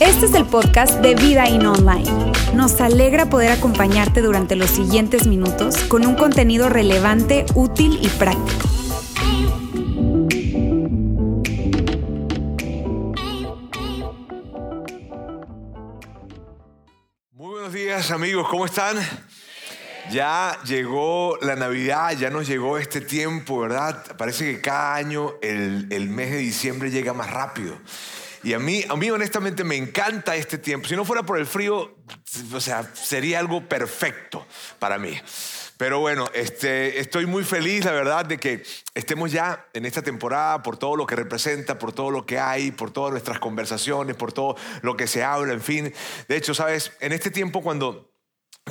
Este 0.00 0.26
es 0.26 0.34
el 0.34 0.44
podcast 0.46 1.00
de 1.00 1.14
Vida 1.14 1.48
In 1.48 1.66
Online. 1.66 2.32
Nos 2.54 2.80
alegra 2.80 3.30
poder 3.30 3.52
acompañarte 3.52 4.22
durante 4.22 4.56
los 4.56 4.70
siguientes 4.70 5.26
minutos 5.26 5.76
con 5.84 6.06
un 6.06 6.14
contenido 6.14 6.68
relevante, 6.68 7.46
útil 7.54 7.98
y 8.02 8.08
práctico. 8.08 8.68
Muy 17.32 17.50
buenos 17.50 17.72
días 17.72 18.10
amigos, 18.10 18.48
¿cómo 18.48 18.66
están? 18.66 18.96
Ya 20.10 20.58
llegó 20.64 21.38
la 21.42 21.56
Navidad, 21.56 22.16
ya 22.16 22.30
nos 22.30 22.46
llegó 22.46 22.78
este 22.78 23.00
tiempo, 23.00 23.60
¿verdad? 23.60 24.16
Parece 24.16 24.44
que 24.44 24.60
cada 24.60 24.94
año 24.94 25.34
el, 25.42 25.86
el 25.90 26.08
mes 26.08 26.30
de 26.30 26.38
diciembre 26.38 26.90
llega 26.90 27.12
más 27.12 27.30
rápido. 27.30 27.78
Y 28.42 28.54
a 28.54 28.58
mí, 28.58 28.84
a 28.88 28.96
mí 28.96 29.10
honestamente 29.10 29.64
me 29.64 29.76
encanta 29.76 30.34
este 30.34 30.56
tiempo. 30.56 30.88
Si 30.88 30.96
no 30.96 31.04
fuera 31.04 31.22
por 31.22 31.38
el 31.38 31.46
frío, 31.46 31.94
o 32.52 32.60
sea, 32.60 32.90
sería 32.94 33.38
algo 33.38 33.68
perfecto 33.68 34.46
para 34.78 34.98
mí. 34.98 35.20
Pero 35.76 36.00
bueno, 36.00 36.28
este, 36.34 37.00
estoy 37.00 37.26
muy 37.26 37.44
feliz, 37.44 37.84
la 37.84 37.92
verdad, 37.92 38.24
de 38.24 38.38
que 38.38 38.62
estemos 38.94 39.32
ya 39.32 39.66
en 39.72 39.86
esta 39.86 40.02
temporada 40.02 40.62
por 40.62 40.76
todo 40.76 40.96
lo 40.96 41.06
que 41.06 41.16
representa, 41.16 41.78
por 41.78 41.92
todo 41.92 42.10
lo 42.10 42.26
que 42.26 42.38
hay, 42.38 42.70
por 42.70 42.90
todas 42.90 43.12
nuestras 43.12 43.38
conversaciones, 43.38 44.16
por 44.16 44.32
todo 44.32 44.56
lo 44.82 44.96
que 44.96 45.06
se 45.06 45.22
habla, 45.22 45.52
en 45.52 45.62
fin. 45.62 45.92
De 46.28 46.36
hecho, 46.36 46.54
sabes, 46.54 46.92
en 47.00 47.12
este 47.12 47.30
tiempo 47.30 47.62
cuando 47.62 48.09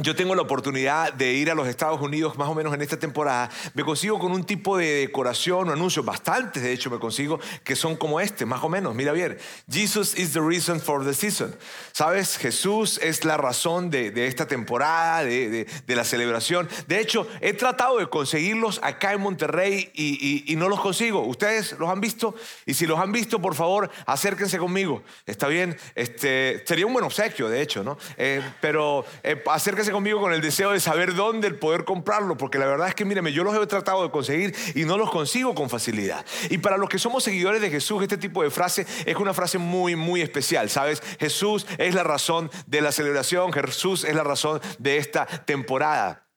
yo 0.02 0.16
tengo 0.16 0.36
la 0.36 0.42
oportunidad 0.42 1.14
de 1.14 1.34
ir 1.34 1.52
a 1.52 1.56
los 1.56 1.68
Estados 1.68 2.02
Unidos 2.02 2.38
más 2.38 2.50
o 2.50 2.56
menos 2.56 2.74
en 2.74 2.82
esta 2.82 2.98
temporada, 2.98 3.50
me 3.74 3.84
consigo 3.84 4.20
con 4.20 4.32
un 4.32 4.44
tipo 4.44 4.78
de 4.78 5.02
decoración 5.02 5.70
o 5.70 5.74
anuncios, 5.74 6.06
bastantes 6.06 6.64
de 6.64 6.72
hecho 6.72 6.90
me 6.90 7.00
consigo, 7.00 7.40
que 7.64 7.76
son 7.76 7.96
como 7.96 8.20
este, 8.20 8.46
más 8.46 8.64
o 8.64 8.70
menos. 8.70 8.96
Mira 8.96 9.12
bien, 9.12 9.38
Jesus 9.70 10.18
is 10.18 10.34
the 10.34 10.42
reason 10.42 10.80
for 10.80 11.06
the 11.06 11.14
season. 11.14 11.56
¿Sabes? 11.92 12.38
Jesús 12.38 13.00
es 13.02 13.26
la 13.26 13.38
razón 13.38 13.90
de, 13.90 14.28
esta 14.28 14.48
temporada, 14.48 15.24
de, 15.24 15.68
la 15.88 16.04
celebración. 16.04 16.70
De 16.88 17.00
hecho, 17.00 17.28
he 17.42 17.54
tratado 17.54 17.98
de 17.98 18.08
conseguirlos 18.08 18.80
acá 18.84 19.14
en 19.14 19.22
Monterrey 19.22 19.92
y, 19.94 20.56
no 20.56 20.68
los 20.68 20.82
consigo. 20.82 21.22
¿Ustedes 21.22 21.76
los 21.80 21.90
han 21.90 22.02
visto? 22.02 22.36
Y 22.66 22.74
si 22.74 22.86
los 22.86 23.00
han 23.00 23.12
visto, 23.12 23.42
por 23.42 23.56
favor, 23.56 23.90
acérquense 24.06 24.58
conmigo. 24.58 25.04
Está 25.26 25.48
bien, 25.48 25.78
este, 25.96 26.64
sería 26.66 26.86
un 26.86 26.94
buen 26.94 27.06
obsequio, 27.06 27.48
de 27.48 27.62
hecho, 27.62 27.84
¿no? 27.84 27.98
Eh, 28.18 28.42
pero 28.60 29.06
eh, 29.24 29.42
acérquense 29.50 29.89
conmigo 29.92 30.20
con 30.20 30.34
el 30.34 30.42
deseo 30.42 30.72
de 30.72 30.80
saber 30.80 31.16
dónde 31.16 31.48
el 31.48 31.56
poder 31.56 31.84
comprarlo, 31.84 32.38
porque 32.38 32.58
la 32.58 32.66
verdad 32.66 32.88
es 32.88 32.96
que, 32.96 33.06
míreme, 33.06 33.32
yo 33.32 33.44
los 33.44 33.56
he 33.56 33.68
tratado 33.68 34.04
de 34.04 34.12
conseguir 34.12 34.56
y 34.76 34.86
no 34.86 34.98
los 34.98 35.12
consigo 35.12 35.56
con 35.56 35.70
facilidad. 35.70 36.26
Y 36.50 36.60
para 36.60 36.78
los 36.78 36.90
que 36.90 37.00
somos 37.00 37.24
seguidores 37.24 37.62
de 37.62 37.70
Jesús, 37.70 38.02
este 38.02 38.18
tipo 38.18 38.44
de 38.44 38.50
frase 38.50 38.86
es 39.06 39.16
una 39.16 39.34
frase 39.34 39.58
muy, 39.58 39.96
muy 39.96 40.22
especial, 40.22 40.70
¿sabes? 40.70 41.02
Jesús 41.20 41.66
es 41.78 41.96
la 41.96 42.04
razón 42.04 42.50
de 42.68 42.82
la 42.82 42.92
celebración, 42.92 43.52
Jesús 43.52 44.04
es 44.04 44.16
la 44.16 44.24
razón 44.24 44.62
de 44.78 44.98
esta 44.98 45.26
temporada. 45.26 46.29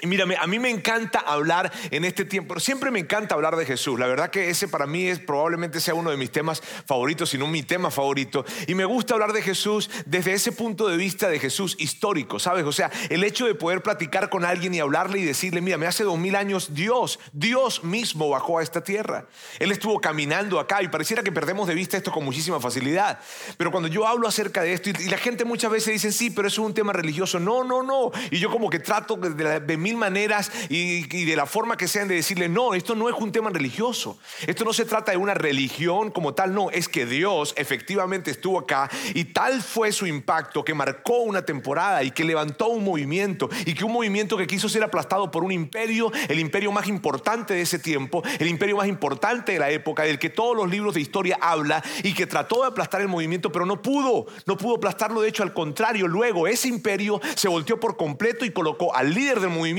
Y 0.00 0.08
mírame, 0.08 0.36
a 0.36 0.48
mí 0.48 0.58
me 0.58 0.70
encanta 0.70 1.20
hablar 1.20 1.70
en 1.92 2.04
este 2.04 2.24
tiempo, 2.24 2.58
siempre 2.58 2.90
me 2.90 2.98
encanta 2.98 3.36
hablar 3.36 3.54
de 3.54 3.64
Jesús. 3.64 3.96
La 3.96 4.08
verdad 4.08 4.28
que 4.28 4.50
ese 4.50 4.66
para 4.66 4.88
mí 4.88 5.06
es 5.06 5.20
probablemente 5.20 5.80
sea 5.80 5.94
uno 5.94 6.10
de 6.10 6.16
mis 6.16 6.32
temas 6.32 6.60
favoritos, 6.84 7.30
si 7.30 7.38
no 7.38 7.46
mi 7.46 7.62
tema 7.62 7.92
favorito. 7.92 8.44
Y 8.66 8.74
me 8.74 8.86
gusta 8.86 9.14
hablar 9.14 9.32
de 9.32 9.40
Jesús 9.40 9.88
desde 10.04 10.32
ese 10.32 10.50
punto 10.50 10.88
de 10.88 10.96
vista 10.96 11.28
de 11.28 11.38
Jesús 11.38 11.76
histórico, 11.78 12.40
¿sabes? 12.40 12.64
O 12.64 12.72
sea, 12.72 12.90
el 13.08 13.22
hecho 13.22 13.46
de 13.46 13.54
poder 13.54 13.82
platicar 13.82 14.30
con 14.30 14.44
alguien 14.44 14.74
y 14.74 14.80
hablarle 14.80 15.20
y 15.20 15.24
decirle, 15.24 15.60
mira, 15.60 15.78
me 15.78 15.86
hace 15.86 16.02
dos 16.02 16.18
mil 16.18 16.34
años 16.34 16.74
Dios, 16.74 17.20
Dios 17.32 17.84
mismo 17.84 18.28
bajó 18.28 18.58
a 18.58 18.64
esta 18.64 18.82
tierra. 18.82 19.26
Él 19.60 19.70
estuvo 19.70 20.00
caminando 20.00 20.58
acá 20.58 20.82
y 20.82 20.88
pareciera 20.88 21.22
que 21.22 21.30
perdemos 21.30 21.68
de 21.68 21.74
vista 21.74 21.96
esto 21.96 22.10
con 22.10 22.24
muchísima 22.24 22.58
facilidad. 22.58 23.20
Pero 23.56 23.70
cuando 23.70 23.88
yo 23.88 24.08
hablo 24.08 24.26
acerca 24.26 24.62
de 24.62 24.72
esto 24.72 24.90
y 24.90 25.08
la 25.08 25.18
gente 25.18 25.44
muchas 25.44 25.70
veces 25.70 25.92
dice, 25.92 26.10
sí, 26.10 26.30
pero 26.30 26.48
eso 26.48 26.62
es 26.62 26.66
un 26.66 26.74
tema 26.74 26.92
religioso. 26.92 27.38
No, 27.38 27.62
no, 27.62 27.84
no. 27.84 28.10
Y 28.32 28.40
yo 28.40 28.50
como 28.50 28.68
que 28.68 28.80
trato 28.80 29.14
de, 29.14 29.60
de 29.60 29.83
mil 29.84 29.96
maneras 29.98 30.50
y, 30.70 31.24
de 31.24 31.36
la 31.36 31.44
forma 31.44 31.76
que 31.76 31.86
sean 31.86 32.08
de 32.08 32.14
decirle, 32.14 32.48
no, 32.48 32.72
esto 32.74 32.94
no 32.94 33.08
es 33.10 33.14
un 33.16 33.30
tema 33.30 33.50
religioso. 33.50 34.18
Esto 34.46 34.64
no 34.64 34.72
se 34.72 34.86
trata 34.86 35.12
de 35.12 35.18
una 35.18 35.34
religión 35.34 36.10
como 36.10 36.32
tal, 36.32 36.54
no, 36.54 36.70
es 36.70 36.88
que 36.88 37.04
Dios 37.04 37.52
efectivamente 37.56 38.30
estuvo 38.30 38.58
acá 38.58 38.90
y 39.12 39.26
tal 39.26 39.60
fue 39.62 39.92
su 39.92 40.06
impacto 40.06 40.64
que 40.64 40.72
marcó 40.72 41.18
una 41.18 41.44
temporada 41.44 42.02
y 42.02 42.10
que 42.12 42.24
levantó 42.24 42.68
un 42.68 42.82
movimiento 42.82 43.50
y 43.66 43.74
que 43.74 43.84
un 43.84 43.92
movimiento 43.92 44.38
que 44.38 44.46
quiso 44.46 44.70
ser 44.70 44.82
aplastado 44.82 45.30
por 45.30 45.44
un 45.44 45.52
imperio, 45.52 46.10
el 46.28 46.40
imperio 46.40 46.72
más 46.72 46.88
importante 46.88 47.52
de 47.52 47.60
ese 47.60 47.78
tiempo, 47.78 48.22
el 48.38 48.48
imperio 48.48 48.78
más 48.78 48.88
importante 48.88 49.52
de 49.52 49.58
la 49.58 49.70
época, 49.70 50.04
del 50.04 50.18
que 50.18 50.30
todos 50.30 50.56
los 50.56 50.70
libros 50.70 50.94
de 50.94 51.02
historia 51.02 51.36
habla 51.42 51.84
y 52.02 52.14
que 52.14 52.26
trató 52.26 52.62
de 52.62 52.68
aplastar 52.68 53.02
el 53.02 53.08
movimiento, 53.08 53.52
pero 53.52 53.66
no 53.66 53.82
pudo, 53.82 54.26
no 54.46 54.56
pudo 54.56 54.76
aplastarlo, 54.76 55.20
de 55.20 55.28
hecho 55.28 55.42
al 55.42 55.52
contrario, 55.52 56.08
luego 56.08 56.48
ese 56.48 56.68
imperio 56.68 57.20
se 57.34 57.48
volteó 57.48 57.78
por 57.78 57.98
completo 57.98 58.46
y 58.46 58.50
colocó 58.50 58.94
al 58.96 59.12
líder 59.12 59.40
del 59.40 59.50
movimiento 59.50 59.73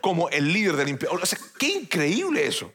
como 0.00 0.28
el 0.30 0.52
líder 0.52 0.76
del 0.76 0.88
imperio. 0.88 1.18
O 1.20 1.26
sea, 1.26 1.38
qué 1.58 1.68
increíble 1.68 2.46
eso. 2.46 2.72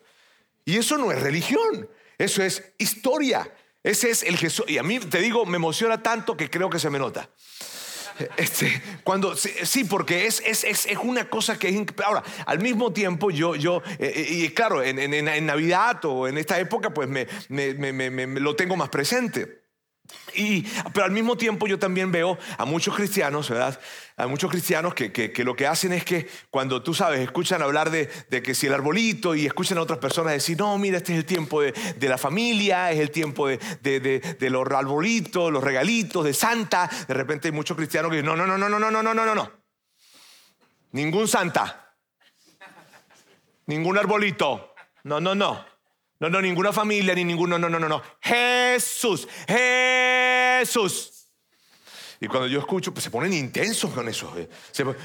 Y 0.66 0.78
eso 0.78 0.98
no 0.98 1.12
es 1.12 1.22
religión, 1.22 1.90
eso 2.18 2.44
es 2.44 2.64
historia. 2.78 3.52
Ese 3.84 4.10
es 4.10 4.24
el 4.24 4.38
Jesús. 4.38 4.66
Y 4.68 4.78
a 4.78 4.84
mí, 4.84 5.00
te 5.00 5.20
digo, 5.20 5.46
me 5.46 5.56
emociona 5.56 6.04
tanto 6.04 6.36
que 6.36 6.50
creo 6.50 6.70
que 6.70 6.80
se 6.80 6.90
me 6.90 7.00
nota. 7.00 7.30
Este, 8.36 8.82
cuando, 9.06 9.36
sí, 9.36 9.86
porque 9.86 10.26
es, 10.26 10.42
es, 10.46 10.66
es, 10.66 10.88
una 11.02 11.30
cosa 11.30 11.58
que 11.58 11.70
es... 11.70 11.86
Ahora, 12.04 12.22
al 12.46 12.60
mismo 12.60 12.92
tiempo 12.92 13.32
yo, 13.32 13.56
yo 13.56 13.82
eh, 13.98 14.12
eh, 14.14 14.28
y 14.30 14.50
claro, 14.50 14.84
en, 14.84 15.00
en, 15.00 15.14
en, 15.14 15.46
Navidad 15.46 16.04
o 16.04 16.28
en 16.28 16.38
esta 16.38 16.60
época, 16.60 16.94
pues 16.94 17.08
me, 17.08 17.28
me, 17.48 17.74
me, 17.74 18.10
me 18.10 18.40
lo 18.42 18.56
tengo 18.58 18.76
más 18.76 18.90
presente. 18.90 19.62
Y, 20.36 20.62
pero 20.94 21.06
al 21.06 21.12
mismo 21.12 21.38
tiempo 21.38 21.68
yo 21.68 21.80
también 21.80 22.12
veo 22.12 22.38
a 22.58 22.66
muchos 22.66 22.96
cristianos, 22.96 23.50
¿verdad? 23.50 23.80
A 24.16 24.28
muchos 24.28 24.50
cristianos 24.52 24.94
que, 24.94 25.12
que, 25.12 25.44
lo 25.44 25.56
que 25.56 25.66
hacen 25.66 25.94
es 25.94 26.04
que 26.04 26.28
cuando 26.50 26.84
tú 26.84 26.94
sabes, 26.94 27.20
escuchan 27.22 27.62
hablar 27.62 27.90
de, 27.90 28.10
de, 28.30 28.42
que 28.42 28.54
si 28.54 28.68
el 28.68 28.74
arbolito 28.74 29.34
y 29.34 29.46
escuchan 29.46 29.78
a 29.78 29.82
otras 29.82 30.00
personas 30.00 30.34
decir, 30.34 30.58
no, 30.58 30.78
mira, 30.78 30.98
este 30.98 31.14
es 31.14 31.20
el 31.20 31.26
tiempo 31.26 31.62
de, 31.62 31.72
de 31.72 32.10
la 32.10 32.18
familia, 32.18 32.92
es 32.92 33.00
el 33.00 33.12
tiempo 33.12 33.48
de, 33.48 33.58
de, 33.82 34.50
los 34.50 34.68
arbolitos, 34.70 35.52
los 35.52 35.64
regalitos, 35.64 36.24
de 36.26 36.34
Santa. 36.34 36.90
De 37.08 37.14
repente 37.14 37.48
hay 37.48 37.52
muchos 37.52 37.78
cristianos 37.78 38.12
que 38.12 38.18
dicen, 38.18 38.28
no, 38.28 38.36
no, 38.36 38.46
no, 38.46 38.58
no, 38.58 38.70
no, 38.70 38.80
no, 38.80 38.92
no, 38.92 39.14
no, 39.14 39.26
no, 39.26 39.36
no. 39.36 39.52
Ningún 40.92 41.28
Santa. 41.28 41.96
Ningún 43.68 43.98
arbolito. 43.98 44.74
No, 45.04 45.20
no, 45.20 45.36
no. 45.36 45.69
No, 46.20 46.30
no, 46.30 46.42
ninguna 46.42 46.74
familia, 46.74 47.16
ni 47.16 47.24
ninguno, 47.24 47.58
no, 47.58 47.70
no, 47.70 47.80
no, 47.80 47.88
no. 47.88 48.02
Jesús, 48.22 49.28
Jesús. 49.48 51.19
Y 52.22 52.28
cuando 52.28 52.48
yo 52.48 52.60
escucho, 52.60 52.94
pues 52.94 53.06
se 53.06 53.12
ponen 53.12 53.32
intensos 53.32 53.92
con 53.92 54.10
eso. 54.10 54.34
Eh. 54.38 54.50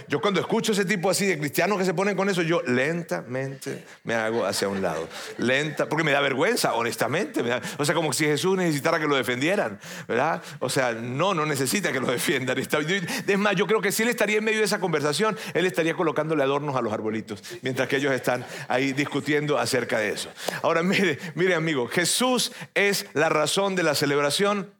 Yo 0.08 0.20
cuando 0.20 0.40
escucho 0.40 0.72
ese 0.72 0.84
tipo 0.84 1.08
así 1.08 1.26
de 1.26 1.38
cristianos 1.38 1.78
que 1.78 1.84
se 1.84 1.94
ponen 1.94 2.16
con 2.16 2.28
eso, 2.28 2.42
yo 2.42 2.60
lentamente 2.62 3.84
me 4.02 4.14
hago 4.14 4.44
hacia 4.44 4.68
un 4.68 4.82
lado. 4.82 5.08
Lenta, 5.38 5.88
porque 5.88 6.02
me 6.02 6.10
da 6.10 6.20
vergüenza, 6.20 6.74
honestamente. 6.74 7.40
o 7.78 7.84
sea, 7.84 7.94
como 7.94 8.12
si 8.12 8.24
Jesús 8.24 8.56
necesitara 8.56 8.98
que 8.98 9.06
lo 9.06 9.14
defendieran, 9.14 9.78
¿verdad? 10.08 10.42
O 10.58 10.68
sea, 10.68 10.92
no, 10.92 11.34
no 11.34 11.46
necesita 11.46 11.92
que 11.92 12.00
lo 12.00 12.08
defiendan. 12.08 12.58
Es 12.58 13.38
más, 13.38 13.54
yo 13.54 13.66
creo 13.68 13.80
que 13.80 13.92
si 13.92 14.02
él 14.02 14.08
estaría 14.08 14.38
en 14.38 14.44
medio 14.44 14.58
de 14.58 14.64
esa 14.64 14.80
conversación, 14.80 15.36
él 15.54 15.66
estaría 15.66 15.94
colocándole 15.94 16.42
adornos 16.42 16.74
a 16.74 16.82
los 16.82 16.92
arbolitos, 16.92 17.42
mientras 17.62 17.88
que 17.88 17.96
ellos 17.96 18.12
están 18.12 18.44
ahí 18.66 18.92
discutiendo 18.92 19.56
acerca 19.56 19.98
de 19.98 20.10
eso. 20.10 20.30
Ahora, 20.62 20.82
mire, 20.82 21.18
mire 21.36 21.54
amigo, 21.54 21.86
Jesús 21.86 22.50
es 22.74 23.06
la 23.14 23.28
razón 23.28 23.76
de 23.76 23.84
la 23.84 23.94
celebración. 23.94 24.72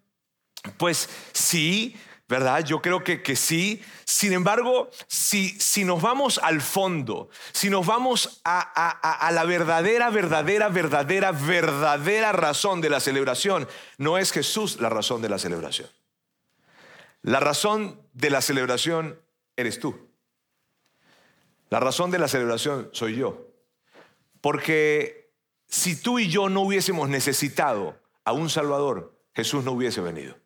Pues 0.79 1.11
sí, 1.33 1.95
¿verdad? 2.35 2.65
Yo 2.65 2.83
creo 2.83 3.05
que, 3.05 3.23
que 3.23 3.37
sí. 3.37 3.81
Sin 4.05 4.33
embargo, 4.33 4.91
si, 5.07 5.51
si, 5.61 5.85
nos 5.85 6.03
vamos 6.03 6.41
al 6.43 6.61
fondo, 6.61 7.29
si 7.53 7.71
nos 7.71 7.87
vamos 7.87 8.41
a, 8.45 8.61
a, 8.61 9.31
la 9.31 9.45
verdadera, 9.45 10.11
verdadera, 10.11 10.69
verdadera, 10.69 11.31
verdadera 11.31 12.33
razón 12.33 12.81
de 12.81 12.91
la 12.91 12.99
celebración, 12.99 13.69
no 13.99 14.19
es 14.19 14.33
Jesús 14.33 14.81
la 14.81 14.89
razón 14.89 15.23
de 15.23 15.29
la 15.29 15.39
celebración. 15.39 15.89
La 17.23 17.39
razón 17.39 18.01
de 18.15 18.31
la 18.31 18.41
celebración 18.41 19.21
eres 19.57 19.79
tú. 19.79 19.97
La 21.71 21.79
razón 21.79 22.11
de 22.11 22.19
la 22.19 22.27
celebración 22.27 22.91
soy 22.93 23.15
yo. 23.15 23.47
Porque 24.41 25.31
si 25.69 25.95
tú 25.95 26.19
y 26.19 26.29
yo 26.29 26.49
no 26.49 26.63
hubiésemos 26.63 27.09
necesitado 27.09 27.97
a 28.25 28.33
un 28.33 28.51
Salvador, 28.51 29.17
Jesús 29.37 29.63
no 29.63 29.71
hubiese 29.71 30.01
venido. 30.01 30.44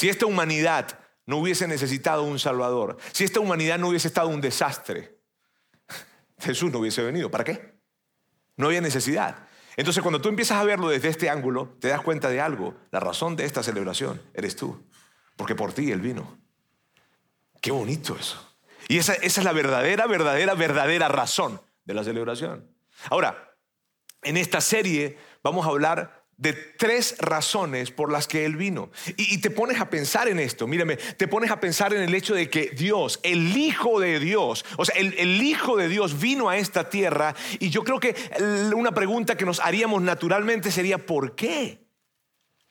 Si 0.00 0.08
esta 0.08 0.24
humanidad 0.24 0.98
no 1.26 1.36
hubiese 1.36 1.68
necesitado 1.68 2.22
un 2.22 2.38
Salvador, 2.38 2.96
si 3.12 3.24
esta 3.24 3.38
humanidad 3.38 3.78
no 3.78 3.88
hubiese 3.88 4.08
estado 4.08 4.28
un 4.28 4.40
desastre, 4.40 5.20
Jesús 6.38 6.72
no 6.72 6.78
hubiese 6.78 7.02
venido. 7.02 7.30
¿Para 7.30 7.44
qué? 7.44 7.78
No 8.56 8.68
había 8.68 8.80
necesidad. 8.80 9.46
Entonces 9.76 10.00
cuando 10.00 10.18
tú 10.18 10.30
empiezas 10.30 10.56
a 10.56 10.64
verlo 10.64 10.88
desde 10.88 11.08
este 11.08 11.28
ángulo, 11.28 11.76
te 11.80 11.88
das 11.88 12.00
cuenta 12.00 12.30
de 12.30 12.40
algo. 12.40 12.74
La 12.90 12.98
razón 12.98 13.36
de 13.36 13.44
esta 13.44 13.62
celebración 13.62 14.22
eres 14.32 14.56
tú. 14.56 14.82
Porque 15.36 15.54
por 15.54 15.74
ti 15.74 15.92
Él 15.92 16.00
vino. 16.00 16.38
Qué 17.60 17.70
bonito 17.70 18.16
eso. 18.18 18.56
Y 18.88 18.96
esa, 18.96 19.12
esa 19.12 19.42
es 19.42 19.44
la 19.44 19.52
verdadera, 19.52 20.06
verdadera, 20.06 20.54
verdadera 20.54 21.08
razón 21.08 21.60
de 21.84 21.92
la 21.92 22.04
celebración. 22.04 22.74
Ahora, 23.10 23.54
en 24.22 24.38
esta 24.38 24.62
serie 24.62 25.18
vamos 25.42 25.66
a 25.66 25.68
hablar 25.68 26.19
de 26.40 26.54
tres 26.54 27.16
razones 27.18 27.90
por 27.90 28.10
las 28.10 28.26
que 28.26 28.46
Él 28.46 28.56
vino. 28.56 28.90
Y, 29.16 29.38
te 29.38 29.50
pones 29.50 29.78
a 29.78 29.90
pensar 29.90 30.26
en 30.26 30.40
esto, 30.40 30.66
mírame, 30.66 30.96
te 30.96 31.28
pones 31.28 31.50
a 31.50 31.60
pensar 31.60 31.92
en 31.92 32.02
el 32.02 32.14
hecho 32.14 32.34
de 32.34 32.48
que 32.48 32.70
Dios, 32.70 33.20
el 33.22 33.54
Hijo 33.56 34.00
de 34.00 34.18
Dios, 34.18 34.64
o 34.78 34.86
sea, 34.86 34.96
el, 34.96 35.14
el, 35.18 35.42
Hijo 35.42 35.76
de 35.76 35.88
Dios 35.88 36.18
vino 36.18 36.48
a 36.48 36.56
esta 36.56 36.88
tierra 36.88 37.34
y 37.58 37.68
yo 37.68 37.84
creo 37.84 38.00
que 38.00 38.16
una 38.74 38.92
pregunta 38.92 39.36
que 39.36 39.44
nos 39.44 39.60
haríamos 39.60 40.00
naturalmente 40.00 40.70
sería, 40.70 40.98
¿por 40.98 41.36
qué? 41.36 41.84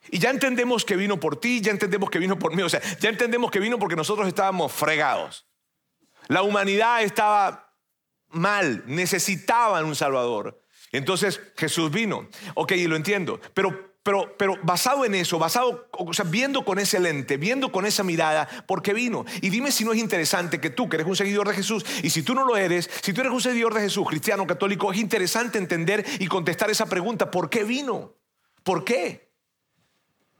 Y 0.10 0.18
ya 0.18 0.32
entendemos 0.32 0.84
que 0.84 0.96
vino 0.96 1.20
por 1.20 1.40
ti, 1.40 1.62
ya 1.62 1.72
entendemos 1.72 2.10
que 2.10 2.18
vino 2.18 2.40
por 2.40 2.56
mí, 2.56 2.64
o 2.64 2.70
sea, 2.70 2.82
ya 3.00 3.10
entendemos 3.10 3.52
que 3.52 3.60
vino 3.60 3.78
porque 3.78 3.96
nosotros 3.96 4.28
estábamos 4.28 4.72
fregados. 4.72 5.46
La 6.28 6.42
humanidad 6.42 7.04
estaba 7.04 7.76
mal, 8.30 8.84
necesitaban 8.88 9.86
un 9.86 9.96
Salvador. 9.96 10.60
Entonces 10.92 11.42
Jesús 11.56 11.92
vino. 11.92 12.28
Ok, 12.56 12.74
lo 12.88 12.96
entiendo. 12.96 13.40
Pero, 13.54 13.94
pero, 14.04 14.36
pero 14.38 14.58
basado 14.64 15.06
en 15.06 15.16
eso, 15.16 15.38
basado, 15.38 15.88
o 15.92 16.14
sea, 16.14 16.26
viendo 16.26 16.66
con 16.66 16.80
ese 16.80 17.00
lente, 17.00 17.38
viendo 17.38 17.72
con 17.72 17.86
esa 17.86 18.04
mirada, 18.04 18.48
¿por 18.68 18.82
qué 18.82 18.94
vino? 18.94 19.26
Y 19.42 19.50
dime 19.50 19.72
si 19.72 19.84
no 19.84 19.94
es 19.94 20.00
interesante 20.00 20.60
que 20.60 20.70
tú, 20.70 20.90
que 20.90 20.98
eres 20.98 21.08
un 21.08 21.16
seguidor 21.16 21.48
de 21.48 21.54
Jesús, 21.54 21.86
y 22.02 22.10
si 22.10 22.24
tú 22.24 22.34
no 22.34 22.46
lo 22.46 22.58
eres, 22.58 22.90
si 23.02 23.14
tú 23.14 23.22
eres 23.22 23.34
un 23.34 23.42
seguidor 23.42 23.74
de 23.74 23.82
Jesús, 23.82 24.08
cristiano, 24.08 24.48
católico, 24.48 24.92
es 24.92 25.00
interesante 25.00 25.58
entender 25.58 26.06
y 26.20 26.28
contestar 26.28 26.70
esa 26.70 26.88
pregunta, 26.88 27.30
¿por 27.30 27.50
qué 27.50 27.64
vino? 27.64 28.16
¿Por 28.64 28.84
qué? 28.84 29.30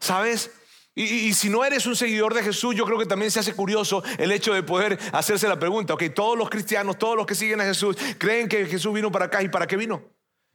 ¿Sabes? 0.00 0.50
Y, 0.94 1.32
si 1.34 1.48
no 1.48 1.64
eres 1.64 1.86
un 1.86 1.94
seguidor 1.94 2.34
de 2.34 2.42
Jesús, 2.42 2.74
yo 2.74 2.84
creo 2.84 2.98
que 2.98 3.06
también 3.06 3.30
se 3.30 3.38
hace 3.38 3.54
curioso 3.54 4.02
el 4.18 4.32
hecho 4.32 4.52
de 4.52 4.62
poder 4.62 4.98
hacerse 5.12 5.46
la 5.48 5.58
pregunta, 5.58 5.94
ok, 5.94 6.04
todos 6.14 6.36
los 6.36 6.50
cristianos, 6.50 6.98
todos 6.98 7.16
los 7.16 7.26
que 7.26 7.34
siguen 7.34 7.60
a 7.60 7.64
Jesús, 7.64 7.96
creen 8.18 8.48
que 8.48 8.66
Jesús 8.66 8.92
vino 8.92 9.12
para 9.12 9.26
acá 9.26 9.42
y 9.42 9.48
para 9.48 9.66
qué 9.66 9.76
vino. 9.76 10.02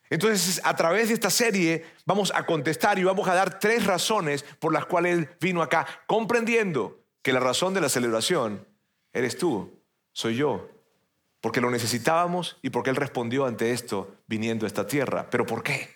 Entonces, 0.09 0.61
a 0.63 0.75
través 0.75 1.07
de 1.07 1.15
esta 1.15 1.29
serie 1.29 1.85
vamos 2.05 2.31
a 2.35 2.45
contestar 2.45 2.99
y 2.99 3.03
vamos 3.03 3.27
a 3.27 3.33
dar 3.33 3.59
tres 3.59 3.85
razones 3.85 4.43
por 4.59 4.71
las 4.73 4.85
cuales 4.85 5.17
Él 5.17 5.29
vino 5.39 5.61
acá, 5.61 5.87
comprendiendo 6.07 6.99
que 7.21 7.33
la 7.33 7.39
razón 7.39 7.73
de 7.73 7.81
la 7.81 7.89
celebración 7.89 8.67
eres 9.13 9.37
tú, 9.37 9.81
soy 10.11 10.35
yo, 10.35 10.69
porque 11.41 11.61
lo 11.61 11.71
necesitábamos 11.71 12.57
y 12.61 12.69
porque 12.69 12.91
Él 12.91 12.95
respondió 12.95 13.45
ante 13.45 13.71
esto 13.71 14.15
viniendo 14.27 14.65
a 14.65 14.67
esta 14.67 14.87
tierra. 14.87 15.29
¿Pero 15.29 15.45
por 15.45 15.63
qué? 15.63 15.89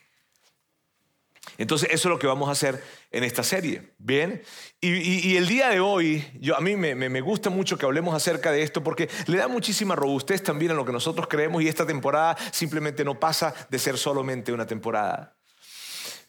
Entonces, 1.60 1.90
eso 1.92 2.08
es 2.08 2.12
lo 2.14 2.18
que 2.18 2.26
vamos 2.26 2.48
a 2.48 2.54
hacer 2.54 2.82
en 3.12 3.26
esta 3.26 3.44
serie. 3.44 3.94
Bien, 3.98 4.42
y, 4.80 5.36
el 5.36 5.46
día 5.46 5.68
de 5.68 5.82
hoy, 5.82 6.26
yo, 6.40 6.56
a 6.56 6.62
mí 6.62 6.78
me, 6.78 7.22
gusta 7.22 7.50
mucho 7.50 7.78
que 7.78 7.86
hablemos 7.86 8.16
acerca 8.16 8.50
de 8.54 8.64
esto 8.64 8.82
porque 8.82 9.10
le 9.28 9.38
da 9.38 9.50
muchísima 9.50 9.94
robustez 9.94 10.42
también 10.42 10.72
a 10.72 10.74
lo 10.74 10.86
que 10.86 10.94
nosotros 10.94 11.28
creemos 11.28 11.62
y 11.62 11.68
esta 11.68 11.86
temporada 11.86 12.38
simplemente 12.54 13.04
no 13.04 13.20
pasa 13.20 13.54
de 13.70 13.78
ser 13.78 13.98
solamente 13.98 14.54
una 14.54 14.66
temporada. 14.66 15.36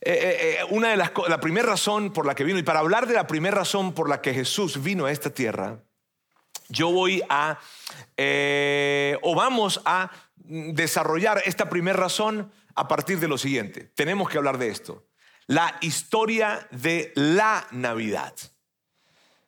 Eh, 0.01 0.11
eh, 0.11 0.37
eh, 0.41 0.65
una 0.71 0.91
de 0.91 0.97
las 0.97 1.13
la 1.29 1.39
primera 1.39 1.69
razón 1.69 2.13
por 2.13 2.27
la 2.27 2.35
que 2.35 2.43
vino 2.43 2.59
y 2.59 2.65
para 2.65 2.81
hablar 2.81 3.07
de 3.07 3.15
la 3.15 3.29
primera 3.29 3.59
razón 3.59 3.93
por 3.93 4.09
la 4.09 4.21
que 4.21 4.35
Jesús 4.35 4.83
vino 4.83 5.07
a 5.07 5.13
esta 5.13 5.31
tierra, 5.31 5.85
yo 6.69 6.91
voy 6.91 7.23
a 7.29 7.61
o 9.23 9.35
vamos 9.37 9.81
a 9.85 10.11
desarrollar 10.35 11.41
esta 11.45 11.69
primera 11.69 11.99
razón 11.99 12.51
a 12.75 12.89
partir 12.89 13.21
de 13.21 13.29
lo 13.29 13.39
siguiente. 13.39 13.93
Tenemos 13.95 14.29
que 14.29 14.39
hablar 14.39 14.59
de 14.59 14.71
esto 14.71 15.07
la 15.51 15.77
historia 15.81 16.65
de 16.71 17.13
la 17.17 17.67
Navidad. 17.73 18.33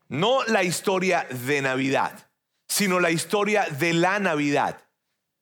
No 0.08 0.42
la 0.46 0.64
historia 0.64 1.28
de 1.30 1.62
Navidad, 1.62 2.28
sino 2.66 2.98
la 2.98 3.12
historia 3.12 3.68
de 3.70 3.92
la 3.92 4.18
Navidad. 4.18 4.82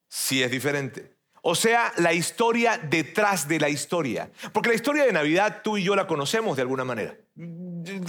Sí 0.07 0.43
es 0.43 0.51
diferente. 0.51 1.17
O 1.41 1.55
sea, 1.55 1.91
la 1.97 2.13
historia 2.13 2.77
detrás 2.77 3.47
de 3.47 3.59
la 3.59 3.69
historia. 3.69 4.29
Porque 4.53 4.69
la 4.69 4.75
historia 4.75 5.03
de 5.03 5.11
Navidad 5.11 5.61
tú 5.63 5.77
y 5.77 5.83
yo 5.83 5.95
la 5.95 6.05
conocemos 6.05 6.55
de 6.55 6.61
alguna 6.61 6.85
manera. 6.85 7.17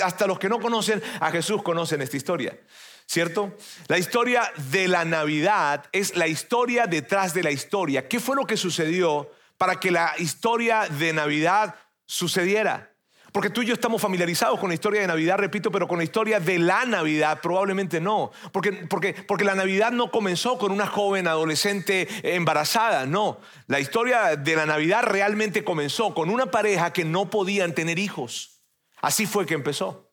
Hasta 0.04 0.26
los 0.26 0.38
que 0.38 0.50
no 0.50 0.60
conocen 0.60 1.02
a 1.20 1.30
Jesús 1.30 1.62
conocen 1.62 2.02
esta 2.02 2.18
historia. 2.18 2.60
¿Cierto? 3.06 3.56
La 3.88 3.96
historia 3.96 4.52
de 4.70 4.88
la 4.88 5.06
Navidad 5.06 5.86
es 5.90 6.16
la 6.16 6.26
historia 6.26 6.86
detrás 6.86 7.32
de 7.32 7.44
la 7.44 7.50
historia. 7.50 8.08
¿Qué 8.08 8.20
fue 8.20 8.36
lo 8.36 8.46
que 8.46 8.58
sucedió 8.58 9.30
para 9.56 9.80
que 9.80 9.90
la 9.90 10.12
historia 10.18 10.86
de 10.90 11.14
Navidad 11.14 11.76
sucediera. 12.06 12.92
Porque 13.32 13.48
tú 13.48 13.62
y 13.62 13.66
yo 13.66 13.72
estamos 13.72 14.02
familiarizados 14.02 14.60
con 14.60 14.68
la 14.68 14.74
historia 14.74 15.00
de 15.00 15.06
Navidad, 15.06 15.38
repito, 15.38 15.72
pero 15.72 15.88
con 15.88 15.96
la 15.96 16.04
historia 16.04 16.38
de 16.38 16.58
la 16.58 16.84
Navidad 16.84 17.40
probablemente 17.40 17.98
no. 17.98 18.30
Porque, 18.52 18.72
porque, 18.72 19.14
porque 19.14 19.44
la 19.44 19.54
Navidad 19.54 19.90
no 19.90 20.10
comenzó 20.10 20.58
con 20.58 20.70
una 20.70 20.86
joven 20.86 21.26
adolescente 21.26 22.08
embarazada, 22.34 23.06
no. 23.06 23.40
La 23.68 23.80
historia 23.80 24.36
de 24.36 24.54
la 24.54 24.66
Navidad 24.66 25.04
realmente 25.04 25.64
comenzó 25.64 26.12
con 26.12 26.28
una 26.28 26.50
pareja 26.50 26.92
que 26.92 27.04
no 27.04 27.30
podían 27.30 27.74
tener 27.74 27.98
hijos. 27.98 28.60
Así 29.00 29.24
fue 29.24 29.46
que 29.46 29.54
empezó. 29.54 30.12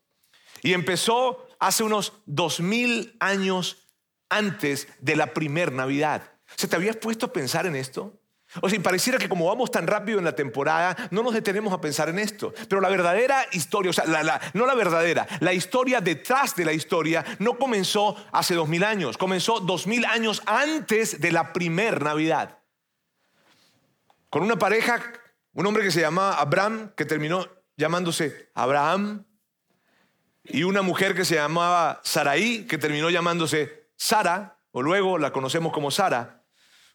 Y 0.61 0.71
empezó 0.71 1.45
hace 1.59 1.83
unos 1.83 2.13
dos 2.25 2.61
mil 2.61 3.17
años 3.19 3.89
antes 4.29 4.87
de 4.99 5.17
la 5.17 5.33
primer 5.33 5.73
Navidad. 5.73 6.31
¿Se 6.55 6.69
te 6.69 6.77
habías 6.77 6.95
puesto 6.95 7.27
a 7.27 7.33
pensar 7.33 7.65
en 7.65 7.75
esto? 7.75 8.18
O 8.61 8.69
sea, 8.69 8.81
pareciera 8.81 9.19
que 9.19 9.29
como 9.29 9.45
vamos 9.45 9.69
tan 9.69 9.85
rápido 9.85 10.17
en 10.17 10.25
la 10.25 10.35
temporada, 10.35 10.95
no 11.11 11.21
nos 11.21 11.33
detenemos 11.33 11.71
a 11.71 11.81
pensar 11.81 12.09
en 12.09 12.17
esto. 12.17 12.53
Pero 12.67 12.81
la 12.81 12.89
verdadera 12.89 13.45
historia, 13.51 13.91
o 13.91 13.93
sea, 13.93 14.05
no 14.53 14.65
la 14.65 14.75
verdadera, 14.75 15.27
la 15.39 15.53
historia 15.53 16.01
detrás 16.01 16.55
de 16.55 16.65
la 16.65 16.73
historia 16.73 17.23
no 17.37 17.57
comenzó 17.57 18.15
hace 18.31 18.55
dos 18.55 18.67
mil 18.67 18.83
años, 18.83 19.17
comenzó 19.17 19.59
dos 19.59 19.85
mil 19.85 20.03
años 20.05 20.41
antes 20.47 21.21
de 21.21 21.31
la 21.31 21.53
primer 21.53 22.01
Navidad. 22.01 22.57
Con 24.29 24.43
una 24.43 24.57
pareja, 24.57 25.01
un 25.53 25.65
hombre 25.65 25.83
que 25.83 25.91
se 25.91 26.01
llamaba 26.01 26.39
Abraham, 26.39 26.91
que 26.95 27.05
terminó 27.05 27.47
llamándose 27.77 28.49
Abraham, 28.55 29.25
y 30.43 30.63
una 30.63 30.81
mujer 30.81 31.15
que 31.15 31.25
se 31.25 31.35
llamaba 31.35 32.01
Saraí, 32.03 32.65
que 32.65 32.79
terminó 32.79 33.11
llamándose 33.11 33.91
Sara, 33.95 34.59
o 34.71 34.81
luego 34.81 35.17
la 35.19 35.31
conocemos 35.31 35.71
como 35.71 35.91
Sara, 35.91 36.43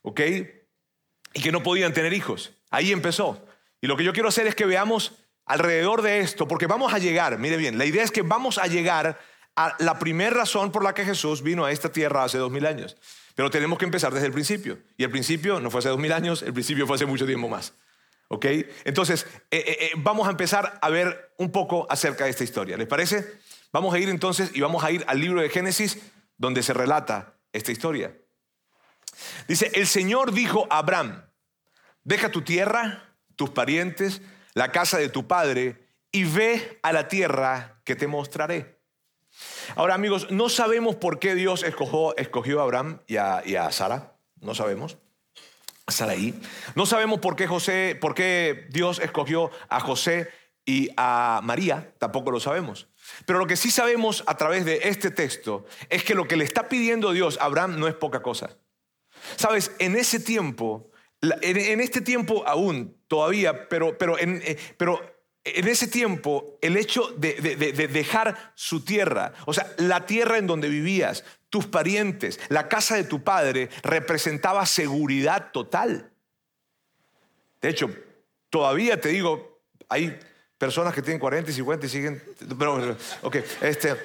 ¿ok? 0.03 0.21
Y 1.35 1.43
que 1.43 1.53
no 1.53 1.63
podían 1.63 1.93
tener 1.93 2.13
hijos. 2.13 2.53
Ahí 2.71 2.93
empezó. 2.93 3.45
Y 3.81 3.87
lo 3.87 3.97
que 3.97 4.05
yo 4.05 4.13
quiero 4.13 4.29
hacer 4.29 4.47
es 4.47 4.55
que 4.55 4.65
veamos 4.65 5.13
alrededor 5.45 6.01
de 6.01 6.21
esto, 6.21 6.49
porque 6.49 6.67
vamos 6.67 6.95
a 6.95 6.99
llegar, 6.99 7.39
mire 7.39 7.59
bien, 7.59 7.77
la 7.77 7.85
idea 7.85 8.03
es 8.03 8.11
que 8.11 8.23
vamos 8.23 8.57
a 8.57 8.67
llegar 8.67 9.21
a 9.57 9.77
la 9.79 9.99
primera 9.99 10.31
razón 10.31 10.73
por 10.73 10.83
la 10.83 10.95
que 10.95 11.05
Jesús 11.05 11.43
vino 11.43 11.65
a 11.65 11.71
esta 11.71 11.93
tierra 11.93 12.25
hace 12.25 12.39
dos 12.39 12.51
mil 12.51 12.65
años. 12.67 12.97
Pero 13.35 13.51
tenemos 13.51 13.79
que 13.79 13.85
empezar 13.85 14.13
desde 14.15 14.29
el 14.29 14.33
principio. 14.33 14.79
Y 14.97 15.05
el 15.05 15.11
principio 15.11 15.61
no 15.61 15.71
fue 15.71 15.81
hace 15.81 15.89
dos 15.89 15.99
mil 15.99 16.13
años, 16.13 16.43
el 16.43 16.53
principio 16.53 16.87
fue 16.87 16.97
hace 16.97 17.07
mucho 17.07 17.27
tiempo 17.27 17.49
más. 17.49 17.75
¿Ok? 18.29 18.47
Entonces, 18.85 19.27
eh, 19.51 19.63
eh, 19.67 19.77
eh, 19.81 19.91
vamos 19.97 20.27
a 20.27 20.31
empezar 20.31 20.79
a 20.81 20.89
ver 20.89 21.35
un 21.37 21.51
poco 21.51 21.87
acerca 21.91 22.25
de 22.25 22.31
esta 22.31 22.45
historia. 22.45 22.77
¿Les 22.77 22.87
parece? 22.87 23.39
Vamos 23.73 23.93
a 23.93 23.99
ir 23.99 24.09
entonces 24.09 24.51
y 24.55 24.61
vamos 24.61 24.83
a 24.83 24.91
ir 24.91 25.05
al 25.07 25.21
libro 25.21 25.41
de 25.41 25.51
Génesis 25.51 25.99
donde 26.37 26.63
se 26.63 26.73
relata 26.73 27.35
esta 27.53 27.71
historia. 27.71 28.17
Dice, 29.47 29.71
el 29.75 29.87
Señor 29.87 30.33
dijo 30.33 30.67
a 30.71 30.79
Abraham, 30.79 31.24
deja 32.05 32.31
tu 32.31 32.43
tierra, 32.43 33.17
tus 33.37 33.51
parientes, 33.51 34.23
la 34.55 34.71
casa 34.71 34.99
de 34.99 35.09
tu 35.09 35.27
padre 35.27 35.89
y 36.13 36.25
ve 36.25 36.79
a 36.83 36.93
la 36.93 37.09
tierra 37.09 37.81
que 37.85 37.97
te 37.97 38.07
mostraré. 38.07 38.79
Ahora 39.75 39.95
amigos, 39.95 40.31
no 40.31 40.49
sabemos 40.49 40.95
por 40.95 41.19
qué 41.19 41.35
Dios 41.35 41.65
escogió, 41.65 42.61
a 42.61 42.63
Abraham 42.63 43.01
y 43.09 43.17
a, 43.17 43.71
Sara, 43.73 44.17
no 44.41 44.55
sabemos. 44.55 44.99
Saraí. 45.89 46.41
No 46.77 46.87
sabemos 46.87 47.21
por 47.21 47.37
qué 47.37 47.47
José, 47.47 47.99
por 48.01 48.15
qué 48.15 48.69
Dios 48.71 49.01
escogió 49.01 49.51
a 49.69 49.81
José 49.81 50.31
y 50.65 50.89
a 50.97 51.41
María, 51.43 51.93
tampoco 51.99 52.31
lo 52.31 52.41
sabemos. 52.41 52.89
Pero 53.27 53.39
lo 53.39 53.47
que 53.47 53.57
sí 53.57 53.71
sabemos 53.71 54.25
a 54.27 54.37
través 54.37 54.65
de 54.65 54.81
este 54.85 55.11
texto 55.11 55.67
es 55.91 56.05
que 56.05 56.15
lo 56.15 56.27
que 56.27 56.37
le 56.37 56.45
está 56.45 56.69
pidiendo 56.69 57.13
Dios 57.13 57.39
a 57.39 57.45
Abraham 57.45 57.79
no 57.79 57.87
es 57.87 57.95
poca 57.95 58.23
cosa. 58.23 58.57
Sabes, 59.37 59.73
en 59.79 59.97
ese 59.97 60.21
tiempo, 60.21 60.91
en, 61.43 61.81
este 61.81 62.01
tiempo 62.01 62.47
aún, 62.47 62.97
todavía, 63.09 63.69
pero, 63.69 63.97
pero, 63.97 64.19
en, 64.19 64.43
eh, 64.45 64.57
pero 64.77 65.01
en 65.45 65.69
ese 65.69 65.89
tiempo, 65.89 66.59
el 66.63 66.77
hecho 66.77 67.09
de, 67.17 67.35
dejar 67.93 68.53
su 68.55 68.83
tierra, 68.83 69.35
o 69.45 69.53
sea, 69.53 69.71
la 69.77 70.07
tierra 70.07 70.39
en 70.39 70.47
donde 70.47 70.69
vivías, 70.69 71.25
tus 71.51 71.67
parientes, 71.67 72.41
la 72.49 72.69
casa 72.69 72.97
de 72.97 73.05
tu 73.05 73.23
padre, 73.23 73.69
representaba 73.83 74.65
seguridad 74.67 75.51
total. 75.53 76.11
De 77.61 77.69
hecho, 77.69 77.91
todavía 78.49 79.01
te 79.01 79.11
digo, 79.11 79.61
hay 79.89 80.19
personas 80.57 80.95
que 80.95 81.03
tienen 81.03 81.21
40 81.21 81.51
y 81.51 81.55
50 81.55 81.87
y 81.87 81.89
siguen, 81.91 82.23
pero, 82.59 82.97
ok, 83.23 83.37
este, 83.61 83.97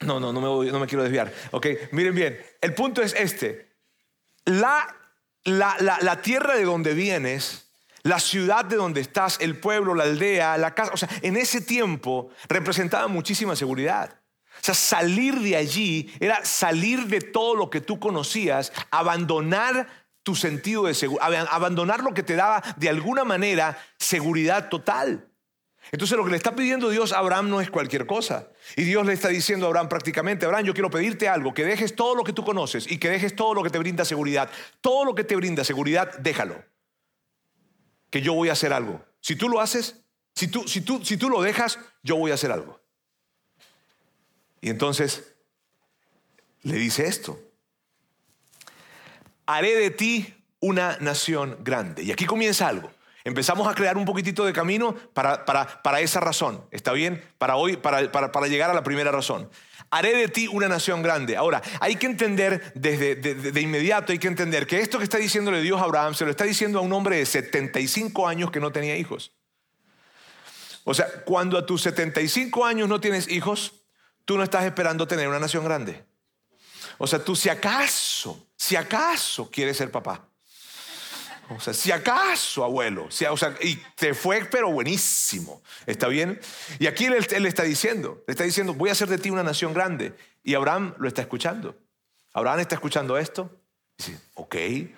no, 0.00 0.20
no, 0.20 0.32
no 0.32 0.40
me, 0.40 0.70
no 0.70 0.78
me 0.78 0.86
quiero 0.86 1.02
desviar. 1.02 1.32
Ok, 1.52 1.66
miren 1.92 2.14
bien, 2.14 2.40
el 2.60 2.74
punto 2.74 3.02
es 3.02 3.14
este, 3.14 3.70
la, 4.44 4.94
la, 5.44 6.22
tierra 6.22 6.54
de 6.54 6.64
donde 6.64 6.94
vienes, 6.94 7.70
la 8.02 8.18
ciudad 8.18 8.64
de 8.64 8.76
donde 8.76 9.00
estás, 9.00 9.38
el 9.40 9.58
pueblo, 9.58 9.94
la 9.94 10.04
aldea, 10.04 10.56
la 10.58 10.74
casa, 10.74 10.92
o 10.92 10.96
sea, 10.96 11.08
en 11.22 11.36
ese 11.36 11.60
tiempo 11.60 12.30
representaba 12.48 13.08
muchísima 13.08 13.56
seguridad. 13.56 14.16
O 14.60 14.64
sea, 14.64 14.74
salir 14.74 15.38
de 15.40 15.56
allí 15.56 16.12
era 16.20 16.44
salir 16.44 17.06
de 17.06 17.20
todo 17.20 17.54
lo 17.54 17.70
que 17.70 17.80
tú 17.80 17.98
conocías, 17.98 18.72
abandonar 18.90 19.88
tu 20.22 20.36
sentido 20.36 20.84
de 20.84 20.94
seguridad, 20.94 21.48
abandonar 21.50 22.02
lo 22.02 22.12
que 22.12 22.22
te 22.22 22.36
daba 22.36 22.62
de 22.76 22.90
alguna 22.90 23.24
manera 23.24 23.78
seguridad 23.98 24.68
total. 24.68 25.29
Entonces 25.92 26.16
lo 26.16 26.24
que 26.24 26.30
le 26.30 26.36
está 26.36 26.54
pidiendo 26.54 26.88
Dios 26.88 27.12
a 27.12 27.18
Abraham 27.18 27.50
no 27.50 27.60
es 27.60 27.70
cualquier 27.70 28.06
cosa. 28.06 28.48
Y 28.76 28.84
Dios 28.84 29.04
le 29.06 29.12
está 29.12 29.28
diciendo 29.28 29.66
a 29.66 29.68
Abraham 29.68 29.88
prácticamente, 29.88 30.46
Abraham, 30.46 30.66
yo 30.66 30.74
quiero 30.74 30.90
pedirte 30.90 31.28
algo, 31.28 31.52
que 31.52 31.64
dejes 31.64 31.96
todo 31.96 32.14
lo 32.14 32.24
que 32.24 32.32
tú 32.32 32.44
conoces 32.44 32.90
y 32.90 32.98
que 32.98 33.08
dejes 33.10 33.34
todo 33.34 33.54
lo 33.54 33.62
que 33.62 33.70
te 33.70 33.78
brinda 33.78 34.04
seguridad. 34.04 34.50
Todo 34.80 35.04
lo 35.04 35.14
que 35.14 35.24
te 35.24 35.36
brinda 35.36 35.64
seguridad, 35.64 36.16
déjalo. 36.18 36.64
Que 38.10 38.22
yo 38.22 38.34
voy 38.34 38.48
a 38.48 38.52
hacer 38.52 38.72
algo. 38.72 39.04
Si 39.20 39.36
tú 39.36 39.48
lo 39.48 39.60
haces, 39.60 40.00
si 40.34 40.48
tú, 40.48 40.66
si 40.66 40.80
tú, 40.80 41.04
si 41.04 41.16
tú 41.16 41.28
lo 41.28 41.42
dejas, 41.42 41.78
yo 42.02 42.16
voy 42.16 42.30
a 42.30 42.34
hacer 42.34 42.52
algo. 42.52 42.80
Y 44.60 44.70
entonces 44.70 45.34
le 46.62 46.76
dice 46.76 47.06
esto 47.06 47.38
haré 49.50 49.74
de 49.74 49.90
ti 49.90 50.34
una 50.60 50.96
nación 51.00 51.58
grande. 51.60 52.02
Y 52.04 52.12
aquí 52.12 52.26
comienza 52.26 52.68
algo. 52.68 52.90
Empezamos 53.24 53.68
a 53.68 53.74
crear 53.74 53.98
un 53.98 54.04
poquitito 54.04 54.44
de 54.44 54.52
camino 54.52 54.94
para, 55.12 55.44
para, 55.44 56.00
esa 56.00 56.20
razón. 56.20 56.64
¿Está 56.70 56.92
bien? 56.92 57.22
Para 57.38 57.56
hoy, 57.56 57.76
para, 57.76 58.10
para, 58.10 58.46
llegar 58.46 58.70
a 58.70 58.74
la 58.74 58.82
primera 58.82 59.10
razón. 59.10 59.50
Haré 59.90 60.16
de 60.16 60.28
ti 60.28 60.48
una 60.48 60.68
nación 60.68 61.02
grande. 61.02 61.36
Ahora, 61.36 61.60
hay 61.80 61.96
que 61.96 62.06
entender 62.06 62.72
desde 62.74 63.16
de, 63.16 63.60
inmediato, 63.60 64.12
hay 64.12 64.18
que 64.18 64.28
entender 64.28 64.66
que 64.66 64.80
esto 64.80 64.98
que 64.98 65.04
está 65.04 65.18
diciéndole 65.18 65.60
Dios 65.60 65.80
a 65.80 65.84
Abraham 65.84 66.14
se 66.14 66.24
lo 66.24 66.30
está 66.30 66.44
diciendo 66.44 66.78
a 66.78 66.82
un 66.82 66.92
hombre 66.92 67.16
de 67.16 67.26
75 67.26 68.26
años 68.26 68.50
que 68.50 68.60
no 68.60 68.72
tenía 68.72 68.96
hijos. 68.96 69.32
O 70.84 70.94
sea, 70.94 71.06
cuando 71.24 71.58
a 71.58 71.66
tus 71.66 71.82
75 71.82 72.64
años 72.64 72.88
no 72.88 73.00
tienes 73.00 73.28
hijos, 73.28 73.74
tú 74.24 74.38
no 74.38 74.44
estás 74.44 74.64
esperando 74.64 75.06
tener 75.06 75.28
una 75.28 75.40
nación 75.40 75.64
grande. 75.64 76.04
O 76.96 77.06
sea, 77.06 77.22
tú 77.22 77.36
si 77.36 77.48
acaso, 77.48 78.46
si 78.56 78.76
acaso 78.76 79.50
quieres 79.50 79.76
ser 79.76 79.90
papá. 79.90 80.29
O 81.50 81.60
sea, 81.60 81.74
si 81.74 81.90
acaso, 81.90 82.64
abuelo. 82.64 83.06
o 83.06 83.10
sea, 83.10 83.54
y 83.60 83.76
te 83.96 84.14
fue, 84.14 84.44
pero 84.44 84.70
buenísimo. 84.70 85.62
¿Está 85.84 86.06
bien? 86.06 86.40
Y 86.78 86.86
aquí 86.86 87.06
él, 87.06 87.26
le 87.42 87.48
está 87.48 87.64
diciendo, 87.64 88.22
le 88.26 88.32
está 88.32 88.44
diciendo, 88.44 88.74
voy 88.74 88.88
a 88.88 88.92
hacer 88.92 89.08
de 89.08 89.18
ti 89.18 89.30
una 89.30 89.42
nación 89.42 89.74
grande. 89.74 90.14
Y 90.44 90.54
Abraham 90.54 90.94
lo 90.98 91.08
está 91.08 91.22
escuchando. 91.22 91.76
Abraham 92.32 92.60
está 92.60 92.76
escuchando 92.76 93.18
esto. 93.18 93.50
dice, 93.98 94.18
ok. 94.34 94.56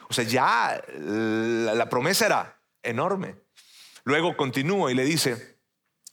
O 0.08 0.12
sea, 0.12 0.24
ya 0.24 0.82
la, 0.98 1.74
la 1.74 1.88
promesa 1.88 2.26
era 2.26 2.60
enorme. 2.82 3.36
Luego 4.04 4.36
continúa 4.36 4.92
y 4.92 4.94
le 4.94 5.04
dice, 5.04 5.58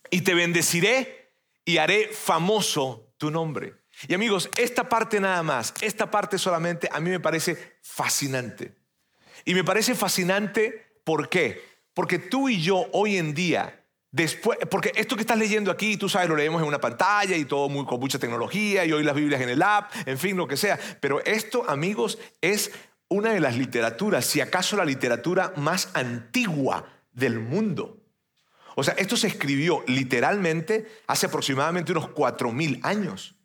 y 0.10 0.22
te 0.22 0.34
bendeciré 0.34 1.34
y 1.66 1.78
haré 1.78 2.08
famoso 2.14 3.14
tu 3.18 3.30
nombre. 3.30 3.76
Y 4.08 4.14
amigos, 4.14 4.50
esta 4.56 4.88
parte 4.88 5.20
nada 5.20 5.44
más, 5.44 5.74
esta 5.82 6.10
parte 6.10 6.38
solamente 6.38 6.88
a 6.92 7.02
mí 7.02 7.10
me 7.10 7.20
parece 7.20 7.78
fascinante. 7.82 8.79
Y 9.46 9.54
me 9.54 9.64
parece 9.64 9.96
fascinante, 9.96 10.94
¿por 11.04 11.30
qué? 11.30 11.62
Porque 11.94 12.20
tú 12.20 12.50
y 12.50 12.62
yo 12.62 12.86
hoy 12.94 13.18
en 13.18 13.34
día, 13.34 13.86
después, 14.12 14.58
porque 14.70 14.92
esto 14.96 15.16
que 15.16 15.22
estás 15.22 15.38
leyendo 15.38 15.72
aquí, 15.72 15.98
tú 15.98 16.10
sabes, 16.10 16.30
lo 16.30 16.36
leemos 16.36 16.62
en 16.62 16.68
una 16.68 16.80
pantalla 16.80 17.36
y 17.36 17.46
todo 17.46 17.70
muy, 17.70 17.86
con 17.86 18.00
mucha 18.00 18.20
tecnología 18.20 18.86
y 18.86 18.92
hoy 18.92 19.04
las 19.04 19.16
Biblias 19.16 19.42
en 19.42 19.50
el 19.50 19.62
app, 19.62 19.92
en 20.06 20.18
fin, 20.18 20.38
lo 20.38 20.48
que 20.48 20.58
sea. 20.58 20.80
Pero 21.00 21.24
esto, 21.26 21.70
amigos, 21.70 22.20
es 22.42 22.72
una 23.10 23.32
de 23.32 23.40
las 23.40 23.58
literaturas, 23.58 24.26
si 24.26 24.40
acaso 24.40 24.78
la 24.78 24.86
literatura 24.86 25.54
más 25.56 25.90
antigua 25.94 26.86
del 27.12 27.40
mundo. 27.40 27.98
O 28.76 28.84
sea, 28.84 28.94
esto 28.94 29.18
se 29.18 29.28
escribió 29.28 29.84
literalmente 29.88 30.88
hace 31.08 31.26
aproximadamente 31.26 31.92
unos 31.92 32.10
4.000 32.12 32.80
años. 32.84 33.36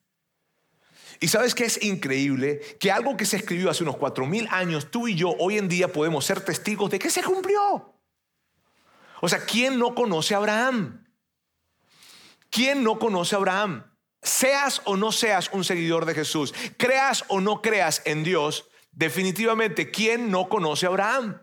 Y 1.24 1.28
sabes 1.28 1.54
que 1.54 1.64
es 1.64 1.82
increíble 1.82 2.60
que 2.78 2.92
algo 2.92 3.16
que 3.16 3.24
se 3.24 3.38
escribió 3.38 3.70
hace 3.70 3.82
unos 3.82 3.96
cuatro 3.96 4.26
mil 4.26 4.46
años, 4.50 4.90
tú 4.90 5.08
y 5.08 5.14
yo 5.14 5.30
hoy 5.38 5.56
en 5.56 5.70
día 5.70 5.90
podemos 5.90 6.22
ser 6.26 6.44
testigos 6.44 6.90
de 6.90 6.98
que 6.98 7.08
se 7.08 7.22
cumplió. 7.22 7.94
O 9.22 9.28
sea, 9.30 9.42
¿quién 9.46 9.78
no 9.78 9.94
conoce 9.94 10.34
a 10.34 10.36
Abraham? 10.36 11.02
¿Quién 12.50 12.84
no 12.84 12.98
conoce 12.98 13.34
a 13.34 13.38
Abraham? 13.38 13.90
Seas 14.20 14.82
o 14.84 14.98
no 14.98 15.12
seas 15.12 15.48
un 15.54 15.64
seguidor 15.64 16.04
de 16.04 16.12
Jesús, 16.12 16.52
creas 16.76 17.24
o 17.28 17.40
no 17.40 17.62
creas 17.62 18.02
en 18.04 18.22
Dios, 18.22 18.68
definitivamente, 18.92 19.90
¿quién 19.90 20.30
no 20.30 20.50
conoce 20.50 20.84
a 20.84 20.90
Abraham? 20.90 21.40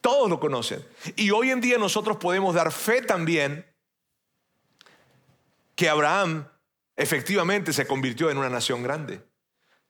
Todos 0.00 0.30
lo 0.30 0.38
conocen. 0.38 0.86
Y 1.16 1.32
hoy 1.32 1.50
en 1.50 1.60
día 1.60 1.76
nosotros 1.76 2.18
podemos 2.18 2.54
dar 2.54 2.70
fe 2.70 3.02
también 3.02 3.66
que 5.74 5.88
Abraham 5.88 6.53
efectivamente 6.96 7.72
se 7.72 7.86
convirtió 7.86 8.30
en 8.30 8.38
una 8.38 8.50
nación 8.50 8.82
grande. 8.82 9.22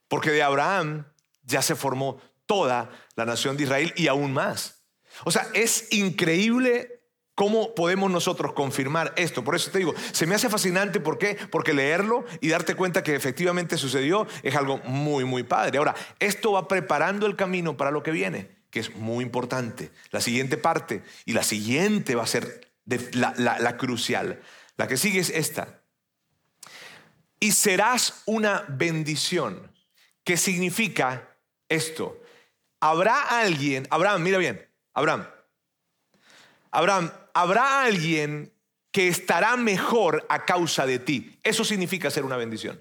Porque 0.09 0.31
de 0.31 0.43
Abraham 0.43 1.07
ya 1.43 1.63
se 1.63 1.75
formó 1.75 2.21
toda 2.47 2.91
la 3.17 3.25
nación 3.25 3.57
de 3.57 3.65
Israel 3.65 3.93
y 3.97 4.09
aún 4.09 4.33
más. 4.33 4.85
O 5.25 5.31
sea, 5.31 5.47
es 5.55 5.93
increíble 5.93 7.03
cómo 7.35 7.75
podemos 7.75 8.11
nosotros 8.11 8.53
confirmar 8.53 9.13
esto. 9.17 9.45
Por 9.45 9.55
eso 9.55 9.71
te 9.71 9.79
digo, 9.79 9.95
se 10.13 10.27
me 10.27 10.35
hace 10.35 10.49
fascinante. 10.49 11.01
¿Por 11.01 11.19
qué? 11.19 11.37
Porque 11.51 11.73
leerlo 11.73 12.25
y 12.41 12.49
darte 12.49 12.75
cuenta 12.75 13.03
que 13.03 13.15
efectivamente 13.15 13.77
sucedió 13.77 14.27
es 14.43 14.55
algo 14.57 14.79
muy, 14.85 15.25
muy 15.25 15.43
padre. 15.43 15.79
Ahora, 15.79 15.95
esto 16.19 16.53
va 16.53 16.69
preparando 16.69 17.27
el 17.27 17.37
camino 17.37 17.77
para 17.77 17.91
lo 17.91 18.03
que 18.03 18.11
viene, 18.11 18.51
que 18.71 18.81
es 18.81 18.95
muy 18.95 19.25
importante. 19.25 19.91
La 20.11 20.21
siguiente 20.21 20.57
parte 20.57 21.03
y 21.25 21.33
la 21.33 21.43
siguiente 21.43 22.15
va 22.15 22.25
a 22.25 22.29
ser 22.29 22.73
la, 23.13 23.35
la 23.37 23.77
crucial. 23.77 24.41
La 24.77 24.89
que 24.89 24.97
sigue 24.97 25.21
es 25.21 25.31
esta 25.31 25.84
y 27.41 27.53
serás 27.53 28.23
una 28.27 28.65
bendición. 28.69 29.73
¿Qué 30.25 30.37
significa 30.37 31.37
esto? 31.69 32.21
Habrá 32.81 33.23
alguien, 33.41 33.87
Abraham, 33.91 34.23
mira 34.23 34.39
bien, 34.39 34.69
Abraham, 34.95 35.27
Abraham, 36.71 37.13
habrá 37.35 37.83
alguien 37.83 38.53
que 38.91 39.09
estará 39.09 39.57
mejor 39.57 40.27
a 40.29 40.45
causa 40.45 40.87
de 40.87 40.99
ti. 40.99 41.39
Eso 41.43 41.65
significa 41.65 42.11
ser 42.11 42.25
una 42.25 42.37
bendición. 42.37 42.81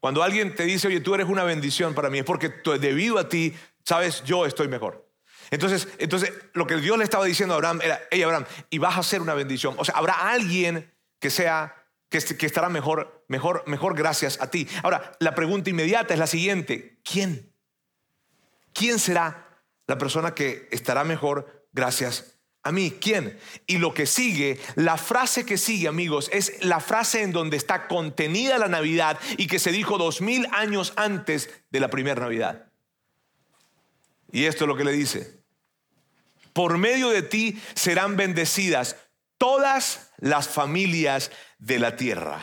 Cuando 0.00 0.22
alguien 0.22 0.54
te 0.54 0.64
dice, 0.64 0.88
oye, 0.88 1.00
tú 1.00 1.14
eres 1.14 1.28
una 1.28 1.44
bendición 1.44 1.94
para 1.94 2.10
mí, 2.10 2.18
es 2.18 2.24
porque 2.24 2.52
debido 2.78 3.18
a 3.18 3.28
ti, 3.28 3.54
sabes, 3.84 4.22
yo 4.24 4.46
estoy 4.46 4.68
mejor. 4.68 5.10
Entonces, 5.50 5.88
entonces, 5.98 6.32
lo 6.52 6.66
que 6.66 6.76
Dios 6.76 6.98
le 6.98 7.04
estaba 7.04 7.24
diciendo 7.24 7.54
a 7.54 7.56
Abraham 7.56 7.80
era, 7.82 8.02
hey 8.10 8.22
Abraham, 8.22 8.44
y 8.70 8.78
vas 8.78 8.98
a 8.98 9.02
ser 9.02 9.22
una 9.22 9.34
bendición. 9.34 9.74
O 9.78 9.84
sea, 9.84 9.94
habrá 9.96 10.30
alguien 10.30 10.92
que 11.20 11.30
sea 11.30 11.83
que, 12.22 12.46
estará 12.46 12.68
mejor, 12.68 13.24
mejor, 13.28 13.64
mejor 13.66 13.96
gracias 13.96 14.40
a 14.40 14.50
ti. 14.50 14.68
Ahora, 14.82 15.12
la 15.18 15.34
pregunta 15.34 15.70
inmediata 15.70 16.14
es 16.14 16.20
la 16.20 16.26
siguiente. 16.26 17.00
¿Quién? 17.02 17.52
¿Quién 18.72 18.98
será 18.98 19.62
la 19.86 19.98
persona 19.98 20.34
que 20.34 20.68
estará 20.70 21.02
mejor 21.04 21.66
gracias 21.72 22.38
a 22.62 22.70
mí? 22.70 22.92
¿Quién? 23.00 23.38
Y 23.66 23.78
lo 23.78 23.94
que 23.94 24.06
sigue, 24.06 24.60
la 24.76 24.96
frase 24.96 25.44
que 25.44 25.58
sigue, 25.58 25.88
amigos, 25.88 26.30
es 26.32 26.64
la 26.64 26.80
frase 26.80 27.22
en 27.22 27.32
donde 27.32 27.56
está 27.56 27.88
contenida 27.88 28.58
la 28.58 28.68
Navidad 28.68 29.18
y 29.36 29.46
que 29.48 29.58
se 29.58 29.72
dijo 29.72 29.98
dos 29.98 30.20
mil 30.20 30.46
años 30.52 30.92
antes 30.96 31.50
de 31.70 31.80
la 31.80 31.88
primera 31.88 32.20
Navidad. 32.20 32.70
Y 34.30 34.44
esto 34.44 34.64
es 34.64 34.68
lo 34.68 34.76
que 34.76 34.84
le 34.84 34.92
dice. 34.92 35.42
Por 36.52 36.78
medio 36.78 37.10
de 37.10 37.22
ti 37.22 37.60
serán 37.74 38.16
bendecidas 38.16 38.96
todas 39.44 40.08
las 40.16 40.48
familias 40.48 41.30
de 41.58 41.78
la 41.78 41.96
tierra. 41.96 42.42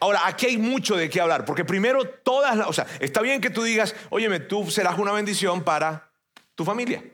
Ahora, 0.00 0.22
aquí 0.24 0.46
hay 0.46 0.58
mucho 0.58 0.96
de 0.96 1.08
qué 1.08 1.20
hablar, 1.20 1.44
porque 1.44 1.64
primero 1.64 2.04
todas, 2.08 2.56
las, 2.56 2.66
o 2.66 2.72
sea, 2.72 2.88
está 2.98 3.22
bien 3.22 3.40
que 3.40 3.50
tú 3.50 3.62
digas, 3.62 3.94
óyeme, 4.10 4.40
tú 4.40 4.68
serás 4.68 4.98
una 4.98 5.12
bendición 5.12 5.62
para 5.62 6.10
tu 6.56 6.64
familia, 6.64 7.04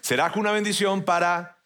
serás 0.00 0.36
una 0.36 0.52
bendición 0.52 1.02
para 1.02 1.58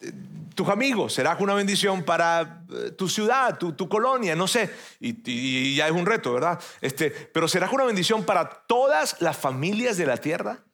eh, 0.00 0.10
tus 0.56 0.68
amigos, 0.70 1.12
serás 1.12 1.40
una 1.40 1.54
bendición 1.54 2.02
para 2.02 2.64
eh, 2.72 2.90
tu 2.90 3.08
ciudad, 3.08 3.58
tu, 3.58 3.88
colonia, 3.88 4.34
no 4.34 4.48
sé, 4.48 4.74
y, 4.98 5.76
ya 5.76 5.86
es 5.86 5.92
un 5.92 6.04
reto, 6.04 6.32
¿verdad? 6.32 6.58
Este, 6.80 7.12
pero 7.12 7.46
serás 7.46 7.72
una 7.72 7.84
bendición 7.84 8.24
para 8.24 8.48
todas 8.66 9.20
las 9.20 9.36
familias 9.36 9.96
de 9.98 10.06
la 10.06 10.16
tierra. 10.16 10.64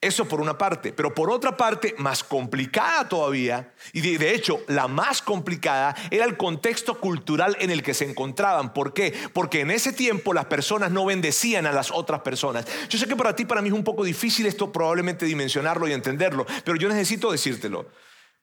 Eso 0.00 0.26
por 0.26 0.40
una 0.40 0.56
parte, 0.56 0.92
pero 0.92 1.14
por 1.14 1.30
otra 1.30 1.56
parte, 1.56 1.94
más 1.98 2.24
complicada 2.24 3.08
todavía, 3.08 3.74
y 3.92 4.00
de, 4.00 4.34
hecho 4.34 4.60
la 4.66 4.88
más 4.88 5.20
complicada, 5.20 5.94
era 6.10 6.24
el 6.24 6.38
contexto 6.38 6.98
cultural 6.98 7.56
en 7.60 7.70
el 7.70 7.82
que 7.82 7.92
se 7.92 8.08
encontraban. 8.08 8.72
¿Por 8.72 8.94
qué? 8.94 9.12
Porque 9.34 9.60
en 9.60 9.70
ese 9.70 9.92
tiempo 9.92 10.32
las 10.32 10.46
personas 10.46 10.90
no 10.90 11.04
bendecían 11.04 11.66
a 11.66 11.72
las 11.72 11.90
otras 11.90 12.20
personas. 12.20 12.66
Yo 12.88 12.98
sé 12.98 13.06
que 13.06 13.16
para 13.16 13.36
ti, 13.36 13.44
para 13.44 13.60
mí 13.60 13.68
es 13.68 13.74
un 13.74 13.84
poco 13.84 14.04
difícil 14.04 14.46
esto 14.46 14.72
probablemente 14.72 15.26
dimensionarlo 15.26 15.86
y 15.86 15.92
entenderlo, 15.92 16.46
pero 16.64 16.76
yo 16.78 16.88
necesito 16.88 17.30
decírtelo. 17.30 17.86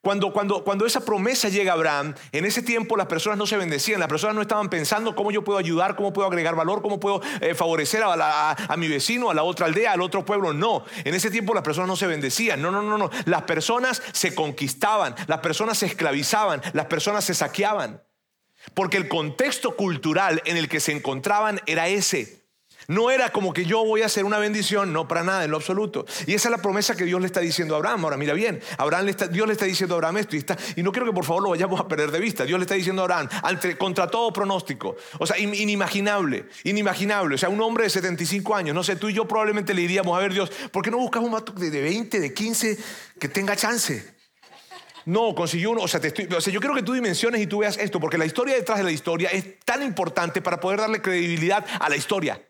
Cuando, 0.02 0.32
cuando, 0.32 0.64
cuando 0.64 0.86
esa 0.86 1.04
promesa 1.04 1.50
llega 1.50 1.72
a 1.72 1.76
Abraham, 1.76 2.14
en 2.32 2.46
ese 2.46 2.62
tiempo 2.62 2.96
las 2.96 3.08
personas 3.08 3.38
no 3.38 3.46
se 3.46 3.58
bendecían, 3.58 4.00
las 4.00 4.08
personas 4.08 4.36
no 4.36 4.42
estaban 4.42 4.70
pensando 4.70 5.16
cómo 5.16 5.32
yo 5.32 5.44
puedo 5.44 5.60
ayudar, 5.60 5.96
cómo 5.96 6.14
puedo 6.14 6.28
agregar 6.28 6.56
valor, 6.56 6.82
cómo 6.82 7.00
puedo 7.00 7.22
eh, 7.42 7.56
favorecer 7.56 8.04
a, 8.04 8.52
a, 8.52 8.78
mi 8.78 8.88
vecino, 8.88 9.30
a 9.30 9.34
la 9.34 9.44
otra 9.44 9.66
aldea, 9.66 9.94
al 9.94 10.02
otro 10.02 10.24
pueblo. 10.24 10.54
No, 10.54 10.86
en 11.04 11.14
ese 11.14 11.32
tiempo 11.32 11.54
las 11.54 11.64
personas 11.64 11.90
no 11.90 11.96
se 11.96 12.08
bendecían. 12.08 12.62
No, 12.62 12.72
no, 12.72 12.82
no, 12.82 12.98
no. 12.98 13.10
Las 13.26 13.42
personas 13.44 14.02
se 14.14 14.34
conquistaban, 14.34 15.16
las 15.28 15.40
personas 15.40 15.80
se 15.80 15.88
esclavizaban, 15.88 16.62
las 16.74 16.86
personas 16.86 17.26
se 17.26 17.34
saqueaban. 17.34 18.02
Porque 18.74 18.98
el 18.98 19.08
contexto 19.08 19.76
cultural 19.76 20.42
en 20.46 20.58
el 20.58 20.70
que 20.70 20.80
se 20.80 20.92
encontraban 20.92 21.60
era 21.66 21.88
ese. 21.88 22.37
No 22.88 23.12
era 23.12 23.32
como 23.32 23.52
que 23.52 23.66
yo 23.66 23.84
voy 23.84 24.02
a 24.02 24.06
hacer 24.06 24.24
una 24.24 24.38
bendición, 24.38 24.94
no 24.94 25.10
para 25.10 25.22
nada, 25.22 25.44
en 25.44 25.52
lo 25.52 25.58
absoluto. 25.58 26.06
Y 26.26 26.34
esa 26.36 26.48
es 26.48 26.52
la 26.52 26.62
promesa 26.62 26.96
que 26.96 27.04
Dios 27.04 27.20
le 27.20 27.28
está 27.28 27.42
diciendo 27.42 27.76
a 27.76 27.78
Abraham. 27.80 28.06
Ahora, 28.06 28.16
mira 28.16 28.34
bien, 28.34 28.62
Abraham 28.78 29.08
Dios 29.30 29.46
le 29.46 29.52
está 29.52 29.66
diciendo 29.66 29.96
a 29.96 29.98
Abraham 29.98 30.18
esto 30.20 30.38
y, 30.38 30.40
está, 30.40 30.58
y 30.78 30.84
no 30.84 30.94
quiero 30.94 31.06
que 31.06 31.12
por 31.12 31.26
favor 31.26 31.44
lo 31.44 31.50
vayamos 31.50 31.82
a 31.82 31.88
perder 31.88 32.12
de 32.12 32.20
vista. 32.22 32.46
Dios 32.46 32.58
le 32.58 32.64
está 32.64 32.76
diciendo 32.76 33.02
a 33.02 33.06
Abraham, 33.06 33.28
contra 33.78 34.08
todo 34.08 34.32
pronóstico, 34.32 34.96
o 35.20 35.28
sea, 35.28 35.38
inimaginable, 35.38 36.46
inimaginable. 36.64 37.36
O 37.36 37.38
sea, 37.38 37.50
un 37.50 37.60
hombre 37.60 37.84
de 37.84 37.90
75 37.90 38.56
años, 38.56 38.74
no 38.74 38.86
sé, 38.86 38.96
tú 38.96 39.10
y 39.10 39.14
yo 39.14 39.28
probablemente 39.28 39.74
le 39.74 39.82
diríamos, 39.82 40.18
a 40.18 40.22
ver 40.22 40.32
Dios, 40.32 40.50
¿por 40.72 40.82
qué 40.82 40.90
no 40.90 40.98
buscas 40.98 41.22
un 41.22 41.32
mato 41.32 41.52
de 41.52 41.70
20, 41.70 42.22
de 42.22 42.34
15 42.34 42.78
que 43.20 43.28
tenga 43.28 43.58
chance? 43.58 44.16
No, 45.04 45.36
consiguió 45.36 45.72
uno. 45.72 45.82
O 45.82 45.88
sea, 45.90 46.00
o 46.00 46.42
sea, 46.42 46.54
yo 46.54 46.62
quiero 46.62 46.74
que 46.74 46.84
tú 46.84 46.94
dimensiones 46.94 47.42
y 47.42 47.48
tú 47.48 47.60
veas 47.60 47.78
esto, 47.78 48.00
porque 48.00 48.18
la 48.18 48.26
historia 48.26 48.56
detrás 48.56 48.78
de 48.78 48.86
la 48.86 48.92
historia 48.92 49.30
es 49.30 49.60
tan 49.66 49.84
importante 49.84 50.42
para 50.42 50.62
poder 50.62 50.80
darle 50.80 51.02
credibilidad 51.02 51.66
a 51.82 51.90
la 51.90 51.98
historia. 51.98 52.42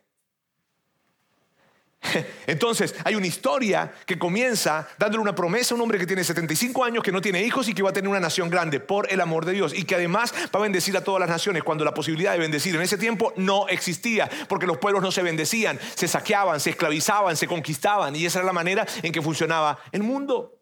Entonces, 2.47 2.95
hay 3.03 3.15
una 3.15 3.27
historia 3.27 3.91
que 4.05 4.17
comienza 4.17 4.87
dándole 4.97 5.21
una 5.21 5.35
promesa 5.35 5.73
a 5.73 5.75
un 5.75 5.81
hombre 5.81 5.97
que 5.97 6.05
tiene 6.05 6.23
75 6.23 6.83
años, 6.83 7.03
que 7.03 7.11
no 7.11 7.21
tiene 7.21 7.43
hijos 7.43 7.67
y 7.67 7.73
que 7.73 7.83
va 7.83 7.89
a 7.89 7.93
tener 7.93 8.09
una 8.09 8.19
nación 8.19 8.49
grande 8.49 8.79
por 8.79 9.11
el 9.11 9.19
amor 9.19 9.45
de 9.45 9.53
Dios 9.53 9.73
y 9.73 9.83
que 9.83 9.95
además 9.95 10.33
va 10.53 10.59
a 10.59 10.63
bendecir 10.63 10.95
a 10.95 11.03
todas 11.03 11.19
las 11.19 11.29
naciones 11.29 11.63
cuando 11.63 11.83
la 11.83 11.93
posibilidad 11.93 12.33
de 12.33 12.39
bendecir 12.39 12.75
en 12.75 12.81
ese 12.81 12.97
tiempo 12.97 13.33
no 13.35 13.67
existía, 13.67 14.29
porque 14.47 14.67
los 14.67 14.77
pueblos 14.77 15.01
no 15.01 15.11
se 15.11 15.23
bendecían, 15.23 15.79
se 15.95 16.07
saqueaban, 16.07 16.59
se 16.59 16.71
esclavizaban, 16.71 17.35
se 17.35 17.47
conquistaban 17.47 18.15
y 18.15 18.25
esa 18.25 18.39
era 18.39 18.45
la 18.45 18.53
manera 18.53 18.85
en 19.01 19.11
que 19.11 19.21
funcionaba 19.21 19.79
el 19.91 20.03
mundo. 20.03 20.53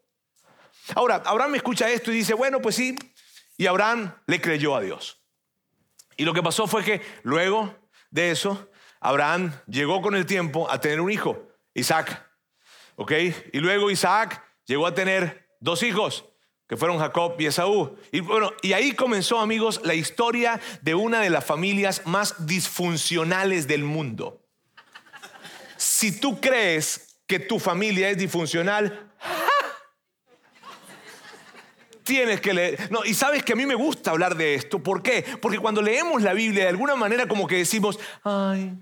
Ahora, 0.93 1.21
Abraham 1.25 1.51
me 1.51 1.57
escucha 1.57 1.89
esto 1.89 2.11
y 2.11 2.15
dice, 2.15 2.33
bueno, 2.33 2.61
pues 2.61 2.75
sí, 2.75 2.95
y 3.57 3.65
Abraham 3.65 4.13
le 4.27 4.39
creyó 4.39 4.75
a 4.75 4.81
Dios. 4.81 5.21
Y 6.17 6.25
lo 6.25 6.33
que 6.33 6.43
pasó 6.43 6.67
fue 6.67 6.83
que 6.83 7.01
luego 7.23 7.75
de 8.11 8.31
eso, 8.31 8.69
Abraham 9.05 9.53
llegó 9.67 10.01
con 10.01 10.15
el 10.15 10.25
tiempo 10.25 10.69
a 10.71 10.81
tener 10.81 10.99
un 10.99 11.11
hijo, 11.11 11.47
Isaac. 11.75 12.27
¿Ok? 12.95 13.11
Y 13.53 13.59
luego 13.59 13.91
Isaac 13.91 14.43
llegó 14.65 14.87
a 14.87 14.95
tener 14.95 15.47
dos 15.59 15.83
hijos, 15.83 16.25
que 16.67 16.75
fueron 16.75 16.97
Jacob 16.97 17.35
y 17.37 17.45
Esaú. 17.45 17.97
Y 18.11 18.21
bueno, 18.21 18.51
y 18.63 18.73
ahí 18.73 18.93
comenzó, 18.93 19.39
amigos, 19.39 19.81
la 19.83 19.93
historia 19.93 20.59
de 20.81 20.95
una 20.95 21.19
de 21.19 21.29
las 21.29 21.45
familias 21.45 22.01
más 22.05 22.47
disfuncionales 22.47 23.67
del 23.67 23.83
mundo. 23.83 24.41
Si 25.77 26.19
tú 26.19 26.41
crees 26.41 27.19
que 27.27 27.37
tu 27.37 27.59
familia 27.59 28.09
es 28.09 28.17
disfuncional, 28.17 29.11
tienes 32.03 32.41
que 32.41 32.55
leer. 32.55 32.91
No, 32.91 33.05
y 33.05 33.13
sabes 33.13 33.43
que 33.43 33.53
a 33.53 33.55
mí 33.55 33.67
me 33.67 33.75
gusta 33.75 34.09
hablar 34.09 34.35
de 34.35 34.55
esto. 34.55 34.81
¿Por 34.81 35.03
qué? 35.03 35.23
Porque 35.41 35.59
cuando 35.59 35.83
leemos 35.83 36.23
la 36.23 36.33
Biblia, 36.33 36.63
de 36.63 36.69
alguna 36.69 36.95
manera 36.95 37.27
como 37.27 37.45
que 37.45 37.57
decimos, 37.57 37.99
ay, 38.23 38.73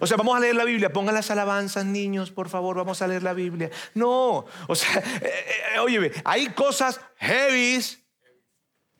o 0.00 0.06
sea, 0.06 0.16
vamos 0.16 0.36
a 0.36 0.40
leer 0.40 0.54
la 0.54 0.64
Biblia, 0.64 0.92
pongan 0.92 1.14
las 1.14 1.30
alabanzas, 1.30 1.84
niños, 1.84 2.30
por 2.30 2.48
favor, 2.48 2.76
vamos 2.76 3.02
a 3.02 3.06
leer 3.06 3.22
la 3.22 3.34
Biblia. 3.34 3.70
No, 3.94 4.44
o 4.66 4.74
sea, 4.74 4.98
eh, 4.98 5.44
eh, 5.74 5.78
oye, 5.78 6.12
hay 6.24 6.48
cosas 6.48 7.00
heavies, 7.16 8.00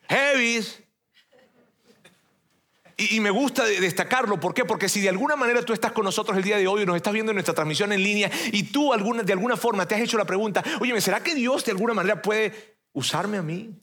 heavies. 0.09 0.79
Y, 2.97 3.21
me 3.21 3.31
gusta 3.31 3.65
destacarlo, 3.65 4.39
¿por 4.39 4.55
qué? 4.55 4.65
Porque 4.65 4.89
si 4.89 5.01
de 5.01 5.09
alguna 5.09 5.35
manera 5.35 5.63
tú 5.63 5.73
estás 5.73 5.93
con 5.93 6.05
nosotros 6.05 6.37
el 6.37 6.45
día 6.45 6.59
de 6.59 6.69
hoy 6.69 6.87
nos 6.87 6.95
estás 6.95 7.13
viendo 7.13 7.33
en 7.33 7.37
nuestra 7.37 7.55
transmisión 7.55 7.93
en 7.93 8.03
línea 8.03 8.31
y 8.53 8.65
tú 8.65 8.93
de 8.93 9.33
alguna 9.33 9.57
forma 9.57 9.89
te 9.89 9.95
has 9.95 10.03
hecho 10.03 10.19
la 10.19 10.25
pregunta, 10.27 10.63
oye, 10.79 11.01
¿será 11.01 11.21
que 11.21 11.35
Dios 11.35 11.65
de 11.65 11.73
alguna 11.73 11.95
manera 11.95 12.23
puede 12.23 12.77
usarme 12.93 13.39
a 13.39 13.43
mí? 13.43 13.83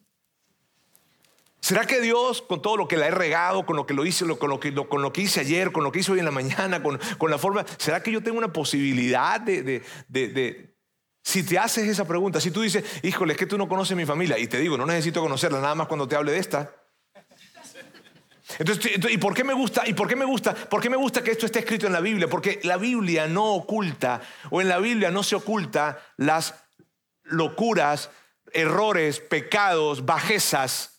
¿Será 1.62 1.86
que 1.86 2.00
Dios, 2.00 2.42
con 2.42 2.62
todo 2.62 2.78
lo 2.78 2.88
que 2.88 2.96
la 2.96 3.08
he 3.08 3.12
regado, 3.12 3.66
con 3.66 3.76
lo 3.76 3.86
que 3.86 3.94
lo 3.94 4.06
hice, 4.06 4.26
con 4.38 4.50
lo 4.50 4.60
que, 4.60 5.22
hice 5.22 5.42
ayer, 5.42 5.72
con 5.72 5.84
lo 5.84 5.92
que 5.92 6.00
hice 6.00 6.14
hoy 6.14 6.20
en 6.20 6.26
la 6.26 6.32
mañana, 6.32 6.82
con, 6.82 7.00
la 7.30 7.38
forma, 7.38 7.66
¿será 7.78 8.02
que 8.02 8.12
yo 8.12 8.24
tengo 8.24 8.38
una 8.38 8.54
posibilidad 8.54 9.42
de, 9.42 9.84
de, 10.08 10.76
Si 11.22 11.44
te 11.44 11.60
haces 11.60 11.88
esa 11.88 12.08
pregunta, 12.08 12.40
si 12.40 12.52
tú 12.52 12.62
dices, 12.62 12.84
híjole, 13.04 13.34
es 13.34 13.40
que 13.40 13.46
tú 13.46 13.58
no 13.58 13.68
conoces 13.68 13.96
mi 13.98 14.06
familia, 14.06 14.40
y 14.40 14.48
te 14.48 14.58
digo, 14.58 14.78
no 14.78 14.86
necesito 14.86 15.22
conocerla 15.22 15.60
nada 15.60 15.76
más 15.76 15.88
cuando 15.88 16.08
te 16.08 16.16
hable 16.16 16.32
de 16.32 16.40
esta. 16.40 16.74
Entonces, 18.58 18.94
¿y 19.12 19.18
por 19.18 19.36
qué 19.36 19.44
me 19.44 19.54
gusta? 19.54 19.84
¿Y 19.86 19.94
por 19.94 20.08
qué 20.08 20.16
me 20.16 20.26
gusta? 20.26 20.56
¿Por 20.56 20.82
qué 20.82 20.90
me 20.90 20.98
gusta 20.98 21.22
que 21.22 21.32
esto 21.32 21.46
esté 21.46 21.60
escrito 21.60 21.88
en 21.88 21.94
la 21.94 22.00
Biblia? 22.00 22.28
Porque 22.30 22.60
la 22.64 22.78
Biblia 22.78 23.28
no 23.28 23.54
oculta, 23.54 24.22
o 24.50 24.62
en 24.62 24.70
la 24.70 24.80
Biblia 24.80 25.12
no 25.12 25.24
se 25.24 25.36
oculta 25.36 26.00
las 26.16 26.56
locuras, 27.24 28.10
errores, 28.54 29.20
pecados, 29.20 30.06
bajezas 30.06 30.99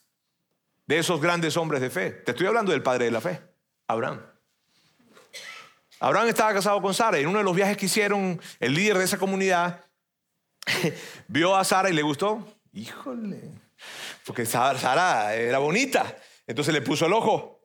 de 0.90 0.98
esos 0.98 1.20
grandes 1.20 1.56
hombres 1.56 1.80
de 1.80 1.88
fe. 1.88 2.10
Te 2.10 2.32
estoy 2.32 2.48
hablando 2.48 2.72
del 2.72 2.82
padre 2.82 3.04
de 3.04 3.12
la 3.12 3.20
fe, 3.20 3.40
Abraham. 3.86 4.20
Abraham 6.00 6.26
estaba 6.26 6.52
casado 6.52 6.82
con 6.82 6.92
Sara 6.92 7.16
y 7.16 7.22
en 7.22 7.28
uno 7.28 7.38
de 7.38 7.44
los 7.44 7.54
viajes 7.54 7.76
que 7.76 7.86
hicieron, 7.86 8.40
el 8.58 8.74
líder 8.74 8.98
de 8.98 9.04
esa 9.04 9.16
comunidad 9.16 9.84
vio 11.28 11.54
a 11.54 11.62
Sara 11.62 11.90
y 11.90 11.92
le 11.92 12.02
gustó. 12.02 12.44
Híjole, 12.72 13.40
porque 14.24 14.44
Sara 14.44 15.32
era 15.36 15.58
bonita. 15.58 16.16
Entonces 16.48 16.74
le 16.74 16.82
puso 16.82 17.06
el 17.06 17.12
ojo. 17.12 17.60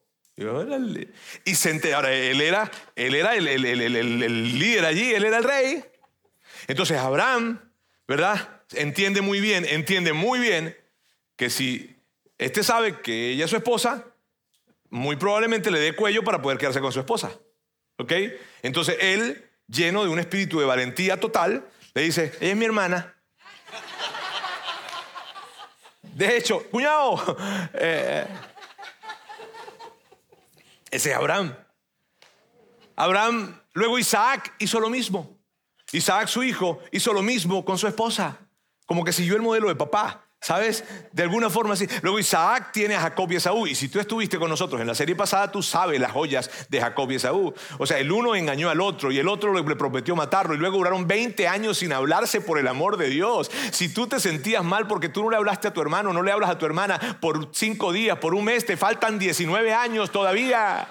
Y 1.45 1.55
se 1.55 1.71
enteró. 1.71 1.95
Ahora, 1.95 2.13
él 2.13 2.39
era, 2.41 2.69
él 2.95 3.15
era 3.15 3.35
el, 3.35 3.47
el 3.47 4.59
líder 4.59 4.85
allí, 4.85 5.15
él 5.15 5.25
era 5.25 5.38
el 5.39 5.43
rey. 5.43 5.83
Entonces 6.67 6.99
Abraham, 6.99 7.71
¿verdad? 8.07 8.61
Entiende 8.73 9.21
muy 9.21 9.39
bien, 9.39 9.65
entiende 9.67 10.13
muy 10.13 10.38
bien 10.38 10.77
que 11.35 11.49
si 11.49 11.94
este 12.37 12.63
sabe 12.63 13.01
que 13.01 13.31
ella 13.31 13.45
es 13.45 13.49
su 13.49 13.57
esposa, 13.57 14.05
muy 14.89 15.15
probablemente 15.15 15.71
le 15.71 15.79
dé 15.79 15.95
cuello 15.95 16.23
para 16.23 16.41
poder 16.41 16.57
quedarse 16.57 16.81
con 16.81 16.91
su 16.91 16.99
esposa. 16.99 17.31
¿Ok? 17.97 18.11
Entonces 18.61 18.97
él, 18.99 19.49
lleno 19.67 20.03
de 20.03 20.09
un 20.09 20.19
espíritu 20.19 20.59
de 20.59 20.65
valentía 20.65 21.19
total, 21.19 21.67
le 21.93 22.01
dice, 22.01 22.33
ella 22.39 22.51
es 22.51 22.57
mi 22.57 22.65
hermana. 22.65 23.15
De 26.01 26.37
hecho, 26.37 26.63
cuñado, 26.69 27.37
eh, 27.73 28.25
ese 30.91 31.11
es 31.11 31.15
Abraham. 31.15 31.55
Abraham, 32.95 33.61
luego 33.73 33.99
Isaac 33.99 34.53
hizo 34.59 34.79
lo 34.79 34.89
mismo. 34.89 35.37
Isaac, 35.91 36.27
su 36.27 36.43
hijo, 36.43 36.79
hizo 36.91 37.13
lo 37.13 37.21
mismo 37.21 37.63
con 37.65 37.77
su 37.77 37.87
esposa. 37.87 38.39
Como 38.85 39.03
que 39.03 39.11
siguió 39.11 39.35
el 39.35 39.41
modelo 39.41 39.67
de 39.67 39.75
papá. 39.75 40.24
¿Sabes? 40.45 40.84
De 41.12 41.23
alguna 41.23 41.49
forma 41.49 41.73
así. 41.73 41.88
Luego 42.03 42.19
Isaac 42.19 42.69
tiene 42.71 42.93
a 42.93 43.01
Jacob 43.01 43.31
y 43.31 43.38
Esaú. 43.38 43.65
Y 43.65 43.73
si 43.73 43.89
tú 43.89 43.99
estuviste 43.99 44.38
con 44.38 44.47
nosotros 44.47 44.79
en 44.79 44.86
la 44.86 44.93
serie 44.93 45.15
pasada, 45.15 45.51
tú 45.51 45.63
sabes 45.63 45.99
las 45.99 46.12
joyas 46.12 46.51
de 46.69 46.79
Jacob 46.79 47.10
y 47.10 47.15
Esaú. 47.15 47.51
O 47.79 47.88
sea, 47.88 47.97
el 47.97 48.12
uno 48.12 48.36
engañó 48.36 48.69
al 48.69 48.79
otro 48.79 49.12
y 49.12 49.17
el 49.17 49.27
otro 49.27 49.51
le 49.55 49.75
prometió 49.75 50.15
matarlo. 50.15 50.53
Y 50.53 50.60
luego 50.60 50.77
duraron 50.77 51.08
20 51.08 51.47
años 51.47 51.79
sin 51.79 51.91
hablarse 51.93 52.41
por 52.41 52.60
el 52.60 52.67
amor 52.67 52.97
de 52.97 53.10
Dios. 53.10 53.49
Si 53.71 53.91
tú 53.91 54.05
te 54.05 54.19
sentías 54.19 54.63
mal 54.63 54.86
porque 54.86 55.10
tú 55.10 55.23
no 55.23 55.31
le 55.31 55.38
hablaste 55.38 55.69
a 55.69 55.73
tu 55.73 55.81
hermano, 55.81 56.13
no 56.13 56.21
le 56.21 56.31
hablas 56.31 56.51
a 56.51 56.60
tu 56.60 56.67
hermana 56.67 57.17
por 57.19 57.49
cinco 57.51 57.91
días, 57.91 58.19
por 58.19 58.36
un 58.36 58.45
mes, 58.45 58.67
te 58.67 58.77
faltan 58.77 59.17
19 59.17 59.73
años 59.73 60.12
todavía. 60.12 60.88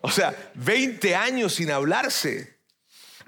O 0.00 0.10
sea, 0.10 0.34
20 0.54 1.14
años 1.14 1.54
sin 1.54 1.70
hablarse. 1.70 2.57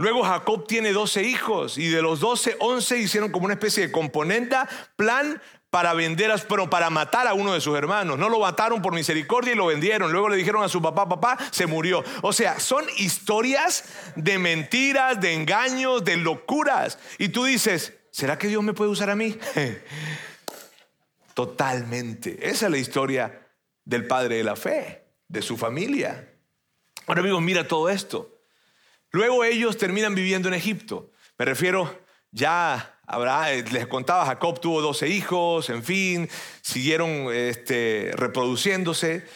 Luego 0.00 0.22
Jacob 0.22 0.66
tiene 0.66 0.92
12 0.92 1.24
hijos 1.24 1.76
y 1.76 1.88
de 1.88 2.00
los 2.00 2.20
12, 2.20 2.56
11 2.58 2.96
hicieron 2.96 3.30
como 3.30 3.44
una 3.44 3.52
especie 3.52 3.86
de 3.86 3.92
componenda, 3.92 4.66
plan 4.96 5.42
para 5.68 5.92
vender, 5.92 6.32
pero 6.48 6.70
para 6.70 6.88
matar 6.88 7.26
a 7.26 7.34
uno 7.34 7.52
de 7.52 7.60
sus 7.60 7.76
hermanos. 7.76 8.18
No 8.18 8.30
lo 8.30 8.40
mataron 8.40 8.80
por 8.80 8.94
misericordia 8.94 9.52
y 9.52 9.56
lo 9.56 9.66
vendieron. 9.66 10.10
Luego 10.10 10.30
le 10.30 10.36
dijeron 10.36 10.62
a 10.62 10.70
su 10.70 10.80
papá, 10.80 11.06
papá, 11.06 11.36
se 11.50 11.66
murió. 11.66 12.02
O 12.22 12.32
sea, 12.32 12.58
son 12.60 12.86
historias 12.96 13.84
de 14.16 14.38
mentiras, 14.38 15.20
de 15.20 15.34
engaños, 15.34 16.02
de 16.02 16.16
locuras. 16.16 16.98
Y 17.18 17.28
tú 17.28 17.44
dices, 17.44 17.92
¿será 18.10 18.38
que 18.38 18.48
Dios 18.48 18.62
me 18.62 18.72
puede 18.72 18.90
usar 18.90 19.10
a 19.10 19.16
mí? 19.16 19.36
Totalmente. 21.34 22.48
Esa 22.48 22.64
es 22.64 22.72
la 22.72 22.78
historia 22.78 23.50
del 23.84 24.06
padre 24.06 24.36
de 24.36 24.44
la 24.44 24.56
fe, 24.56 25.04
de 25.28 25.42
su 25.42 25.58
familia. 25.58 26.38
Ahora 27.06 27.20
amigos, 27.20 27.42
mira 27.42 27.68
todo 27.68 27.90
esto. 27.90 28.39
Luego 29.10 29.44
ellos 29.44 29.76
terminan 29.76 30.14
viviendo 30.14 30.48
en 30.48 30.54
Egipto. 30.54 31.10
Me 31.38 31.44
refiero 31.44 31.90
ya 32.32 32.98
habrá, 33.06 33.52
eh, 33.52 33.64
les 33.72 33.86
contaba, 33.86 34.24
Jacob 34.24 34.60
tuvo 34.60 34.80
12 34.80 35.08
hijos, 35.08 35.68
en 35.70 35.82
fin, 35.82 36.28
siguieron 36.60 37.28
este, 37.32 38.12
reproduciéndose, 38.14 39.26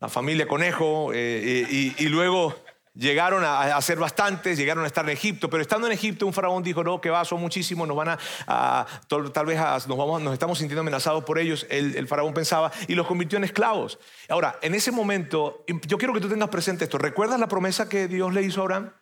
la 0.00 0.08
familia 0.08 0.48
conejo, 0.48 1.10
eh, 1.12 1.94
y, 1.98 2.08
luego 2.08 2.54
llegaron 2.94 3.44
a, 3.44 3.80
ser 3.80 3.98
bastantes, 3.98 4.58
llegaron 4.58 4.84
a 4.84 4.86
estar 4.86 5.04
en 5.04 5.10
Egipto, 5.10 5.48
pero 5.48 5.62
estando 5.62 5.86
en 5.86 5.92
Egipto 5.92 6.26
un 6.26 6.32
faraón 6.32 6.62
dijo, 6.62 6.82
no, 6.82 7.00
que 7.00 7.10
va, 7.10 7.24
son 7.24 7.40
muchísimos, 7.40 7.86
nos 7.86 7.96
van 7.96 8.18
a, 8.46 8.86
tal 9.06 9.46
vez 9.46 9.58
nos, 9.58 9.96
vamos, 9.96 10.22
nos 10.22 10.32
estamos 10.32 10.58
sintiendo 10.58 10.80
amenazados 10.80 11.22
por 11.24 11.38
ellos, 11.38 11.66
el, 11.70 11.94
el 11.96 12.08
faraón 12.08 12.32
pensaba, 12.34 12.72
y 12.88 12.94
los 12.94 13.06
convirtió 13.06 13.36
en 13.36 13.44
esclavos. 13.44 13.98
Ahora, 14.28 14.58
en 14.62 14.74
ese 14.74 14.90
momento, 14.90 15.64
yo 15.86 15.98
quiero 15.98 16.14
que 16.14 16.20
tú 16.20 16.28
tengas 16.28 16.48
presente 16.48 16.84
esto, 16.84 16.98
¿recuerdas 16.98 17.38
la 17.38 17.46
promesa 17.46 17.88
que 17.88 18.08
Dios 18.08 18.32
le 18.32 18.42
hizo 18.42 18.60
a 18.60 18.62
Abraham? 18.62 18.92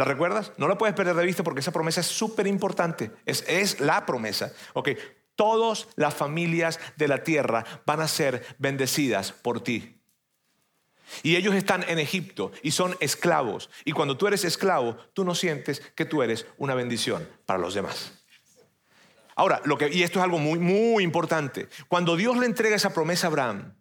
¿La 0.00 0.06
recuerdas? 0.06 0.52
No 0.56 0.66
la 0.66 0.78
puedes 0.78 0.96
perder 0.96 1.14
de 1.14 1.26
vista 1.26 1.42
porque 1.42 1.60
esa 1.60 1.72
promesa 1.72 2.00
es 2.00 2.06
súper 2.06 2.46
importante. 2.46 3.10
Es, 3.26 3.80
la 3.80 4.06
promesa. 4.06 4.50
Ok, 4.72 4.88
todas 5.36 5.88
las 5.94 6.14
familias 6.14 6.80
de 6.96 7.06
la 7.06 7.22
tierra 7.22 7.66
van 7.84 8.00
a 8.00 8.08
ser 8.08 8.56
bendecidas 8.56 9.30
por 9.30 9.60
ti. 9.62 10.00
Y 11.22 11.36
ellos 11.36 11.54
están 11.54 11.84
en 11.86 11.98
Egipto 11.98 12.50
y 12.62 12.70
son 12.70 12.96
esclavos. 13.00 13.68
Y 13.84 13.92
cuando 13.92 14.16
tú 14.16 14.26
eres 14.26 14.42
esclavo, 14.46 14.96
tú 15.12 15.22
no 15.22 15.34
sientes 15.34 15.80
que 15.94 16.06
tú 16.06 16.22
eres 16.22 16.46
una 16.56 16.74
bendición 16.74 17.28
para 17.44 17.58
los 17.58 17.74
demás. 17.74 18.24
Ahora, 19.36 19.60
lo 19.66 19.76
que, 19.76 19.90
y 19.92 20.02
esto 20.02 20.18
es 20.18 20.24
algo 20.24 20.38
muy, 20.38 20.58
muy 20.58 21.04
importante. 21.04 21.68
Cuando 21.88 22.16
Dios 22.16 22.38
le 22.38 22.46
entrega 22.46 22.74
esa 22.74 22.94
promesa 22.94 23.26
a 23.26 23.28
Abraham, 23.28 23.74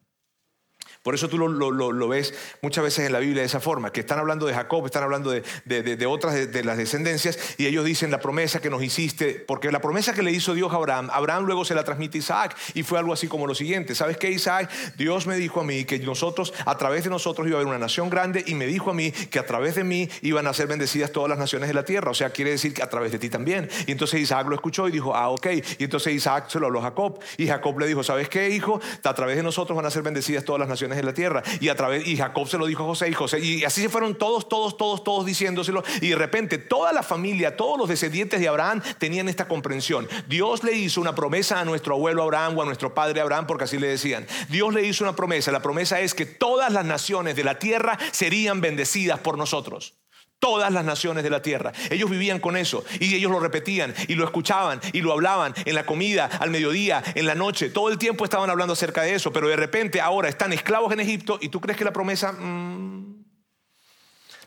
por 1.02 1.16
eso 1.16 1.30
tú 1.30 1.38
lo, 1.38 2.08
ves 2.10 2.34
muchas 2.62 2.84
veces 2.84 3.06
en 3.06 3.14
la 3.14 3.20
Biblia 3.20 3.42
de 3.42 3.46
esa 3.46 3.62
forma, 3.62 3.92
que 3.92 4.02
están 4.02 4.20
hablando 4.20 4.46
de 4.46 4.54
Jacob, 4.54 4.86
están 4.86 5.04
hablando 5.04 5.32
de, 5.32 6.06
otras 6.06 6.52
de, 6.52 6.64
las 6.66 6.78
descendencias, 6.78 7.40
y 7.58 7.68
ellos 7.68 7.86
dicen 7.86 8.12
la 8.12 8.20
promesa 8.20 8.60
que 8.60 8.70
nos 8.70 8.84
hiciste, 8.84 9.46
porque 9.48 9.72
la 9.72 9.80
promesa 9.80 10.14
que 10.14 10.24
le 10.24 10.32
hizo 10.32 10.54
Dios 10.54 10.74
a 10.74 10.76
Abraham, 10.76 11.10
Abraham 11.14 11.46
luego 11.46 11.64
se 11.64 11.74
la 11.74 11.86
transmite 11.86 12.18
a 12.18 12.20
Isaac, 12.20 12.58
y 12.74 12.84
fue 12.84 13.00
algo 13.00 13.14
así 13.14 13.30
como 13.30 13.48
lo 13.48 13.56
siguiente, 13.56 13.96
¿sabes 13.96 14.18
qué 14.18 14.30
Isaac? 14.30 14.70
Dios 14.98 15.26
me 15.26 15.38
dijo 15.38 15.62
a 15.62 15.64
mí 15.64 15.86
que 15.86 16.00
nosotros, 16.00 16.54
a 16.66 16.78
través 16.78 17.06
de 17.06 17.10
nosotros 17.10 17.48
iba 17.48 17.58
a 17.58 17.62
haber 17.62 17.70
una 17.70 17.80
nación 17.80 18.10
grande, 18.10 18.44
y 18.46 18.56
me 18.56 18.66
dijo 18.66 18.92
a 18.92 18.94
mí 18.94 19.12
que 19.12 19.40
a 19.40 19.46
través 19.46 19.76
de 19.76 19.86
mí 19.86 20.10
iban 20.22 20.48
a 20.48 20.54
ser 20.54 20.68
bendecidas 20.68 21.14
todas 21.14 21.30
las 21.30 21.40
naciones 21.40 21.70
de 21.70 21.76
la 21.76 21.86
tierra, 21.86 22.12
o 22.12 22.14
sea, 22.14 22.32
quiere 22.32 22.52
decir 22.52 22.74
que 22.74 22.84
a 22.84 22.90
través 22.90 23.14
de 23.14 23.20
ti 23.20 23.30
también. 23.30 23.70
Y 23.88 23.94
entonces 23.94 24.20
Isaac 24.20 24.48
lo 24.48 24.56
escuchó 24.56 24.90
y 24.90 24.92
dijo, 24.92 25.16
ah, 25.16 25.30
ok, 25.30 25.48
y 25.78 25.84
entonces 25.86 26.14
Isaac 26.14 26.50
se 26.50 26.60
lo 26.60 26.66
habló 26.66 26.80
a 26.80 26.84
Jacob, 26.84 27.20
y 27.38 27.48
Jacob 27.48 27.80
le 27.80 27.88
dijo, 27.88 28.04
¿sabes 28.04 28.28
qué, 28.28 28.50
hijo? 28.50 28.82
A 29.02 29.14
través 29.14 29.38
de 29.38 29.44
nosotros 29.44 29.78
van 29.78 29.86
a 29.86 29.92
ser 29.92 30.04
bendecidas 30.04 30.44
todas 30.44 30.60
las 30.60 30.68
naciones 30.68 30.89
de 30.98 31.04
la 31.04 31.14
tierra. 31.14 31.44
Y 31.60 31.70
a 31.70 31.76
través, 31.76 32.08
y 32.08 32.18
Jacob 32.18 32.48
se 32.48 32.58
lo 32.58 32.66
dijo 32.66 32.84
a 32.84 32.88
José 32.88 33.10
y 33.10 33.14
José, 33.14 33.40
y 33.40 33.64
así 33.64 33.82
se 33.82 33.90
fueron 33.90 34.16
todos, 34.16 34.48
todos, 34.48 34.78
todos, 34.78 35.04
todos 35.04 35.26
diciéndoselo, 35.26 35.84
y 36.02 36.10
de 36.10 36.16
repente 36.16 36.58
toda 36.58 36.94
la 36.94 37.04
familia, 37.04 37.56
todos 37.56 37.78
los 37.78 37.90
descendientes 37.90 38.40
de 38.40 38.48
Abraham 38.48 38.82
tenían 38.98 39.30
esta 39.30 39.48
comprensión. 39.48 40.08
Dios 40.28 40.64
le 40.64 40.74
hizo 40.74 41.02
una 41.02 41.16
promesa 41.16 41.60
a 41.60 41.66
nuestro 41.66 41.96
abuelo 41.96 42.24
Abraham 42.24 42.58
o 42.58 42.62
a 42.62 42.66
nuestro 42.66 42.94
padre 42.94 43.22
Abraham, 43.22 43.48
porque 43.48 43.66
así 43.66 43.78
le 43.78 43.88
decían. 43.88 44.28
Dios 44.50 44.74
le 44.74 44.86
hizo 44.86 45.04
una 45.04 45.16
promesa, 45.16 45.52
la 45.52 45.62
promesa 45.62 46.00
es 46.00 46.14
que 46.14 46.26
todas 46.26 46.72
las 46.72 46.86
naciones 46.86 47.36
de 47.36 47.44
la 47.44 47.60
tierra 47.60 47.98
serían 48.12 48.62
bendecidas 48.62 49.20
por 49.20 49.38
nosotros. 49.38 49.96
Todas 50.40 50.72
las 50.72 50.86
naciones 50.86 51.24
de 51.24 51.30
la 51.30 51.42
tierra. 51.42 51.74
Ellos 51.90 52.10
vivían 52.10 52.40
con 52.40 52.56
eso 52.56 52.86
y 53.00 53.14
ellos 53.14 53.32
lo 53.32 53.40
repetían 53.40 53.94
y 54.08 54.16
lo 54.16 54.24
escuchaban 54.24 54.80
y 54.94 55.02
lo 55.02 55.12
hablaban 55.12 55.54
en 55.66 55.76
la 55.76 55.86
comida, 55.86 56.30
al 56.40 56.50
mediodía, 56.50 57.04
en 57.16 57.26
la 57.26 57.36
noche. 57.36 57.70
Todo 57.70 57.90
el 57.90 57.98
tiempo 57.98 58.24
estaban 58.24 58.50
hablando 58.50 58.74
acerca 58.74 59.02
de 59.02 59.16
eso, 59.16 59.34
pero 59.34 59.50
de 59.50 59.58
repente 59.58 60.00
ahora 60.00 60.30
están 60.30 60.54
esclavos 60.54 60.94
en 60.94 61.02
Egipto 61.02 61.38
y 61.42 61.50
tú 61.50 61.60
crees 61.60 61.78
que 61.78 61.86
la 61.86 61.94
promesa... 61.94 62.32
Mm? 62.32 63.20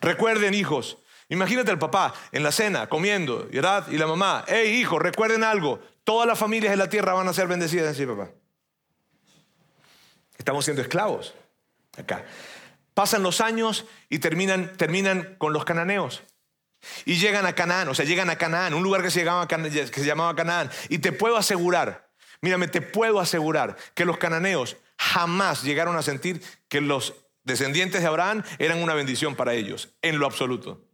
Recuerden 0.02 0.52
hijos, 0.52 0.98
imagínate 1.28 1.70
al 1.70 1.78
papá 1.78 2.12
en 2.32 2.42
la 2.42 2.50
cena 2.50 2.88
comiendo 2.88 3.46
¿verdad? 3.52 3.86
y 3.88 3.96
la 3.96 4.08
mamá, 4.08 4.44
hey 4.48 4.80
hijo, 4.80 4.98
recuerden 4.98 5.44
algo, 5.44 5.80
todas 6.02 6.26
las 6.26 6.38
familias 6.38 6.72
de 6.72 6.76
la 6.76 6.88
tierra 6.88 7.14
van 7.14 7.28
a 7.28 7.32
ser 7.32 7.46
bendecidas. 7.46 7.96
Sí, 7.96 8.04
papá. 8.04 8.30
Estamos 10.36 10.64
siendo 10.64 10.82
esclavos 10.82 11.34
acá. 11.96 12.24
Pasan 12.94 13.22
los 13.22 13.40
años 13.40 13.86
y 14.08 14.18
terminan, 14.18 14.76
terminan 14.76 15.36
con 15.38 15.52
los 15.52 15.64
cananeos. 15.64 16.22
Y 17.04 17.14
llegan 17.14 17.46
a 17.46 17.54
Canaán, 17.54 17.88
o 17.88 17.94
sea, 17.94 18.04
llegan 18.04 18.28
a 18.30 18.36
Canaán, 18.36 18.74
un 18.74 18.82
lugar 18.82 19.02
que 19.02 19.10
se, 19.10 19.24
llamaba, 19.24 19.46
que 19.46 19.80
se 19.80 20.04
llamaba 20.04 20.34
Canaán. 20.34 20.70
Y 20.88 20.98
te 20.98 21.12
puedo 21.12 21.36
asegurar, 21.36 22.10
mírame, 22.40 22.68
te 22.68 22.82
puedo 22.82 23.20
asegurar 23.20 23.76
que 23.94 24.04
los 24.04 24.18
cananeos 24.18 24.76
jamás 24.98 25.62
llegaron 25.62 25.96
a 25.96 26.02
sentir 26.02 26.42
que 26.68 26.80
los 26.80 27.14
descendientes 27.44 28.00
de 28.00 28.06
Abraham 28.06 28.42
eran 28.58 28.82
una 28.82 28.94
bendición 28.94 29.36
para 29.36 29.54
ellos, 29.54 29.90
en 30.02 30.18
lo 30.18 30.26
absoluto. 30.26 30.84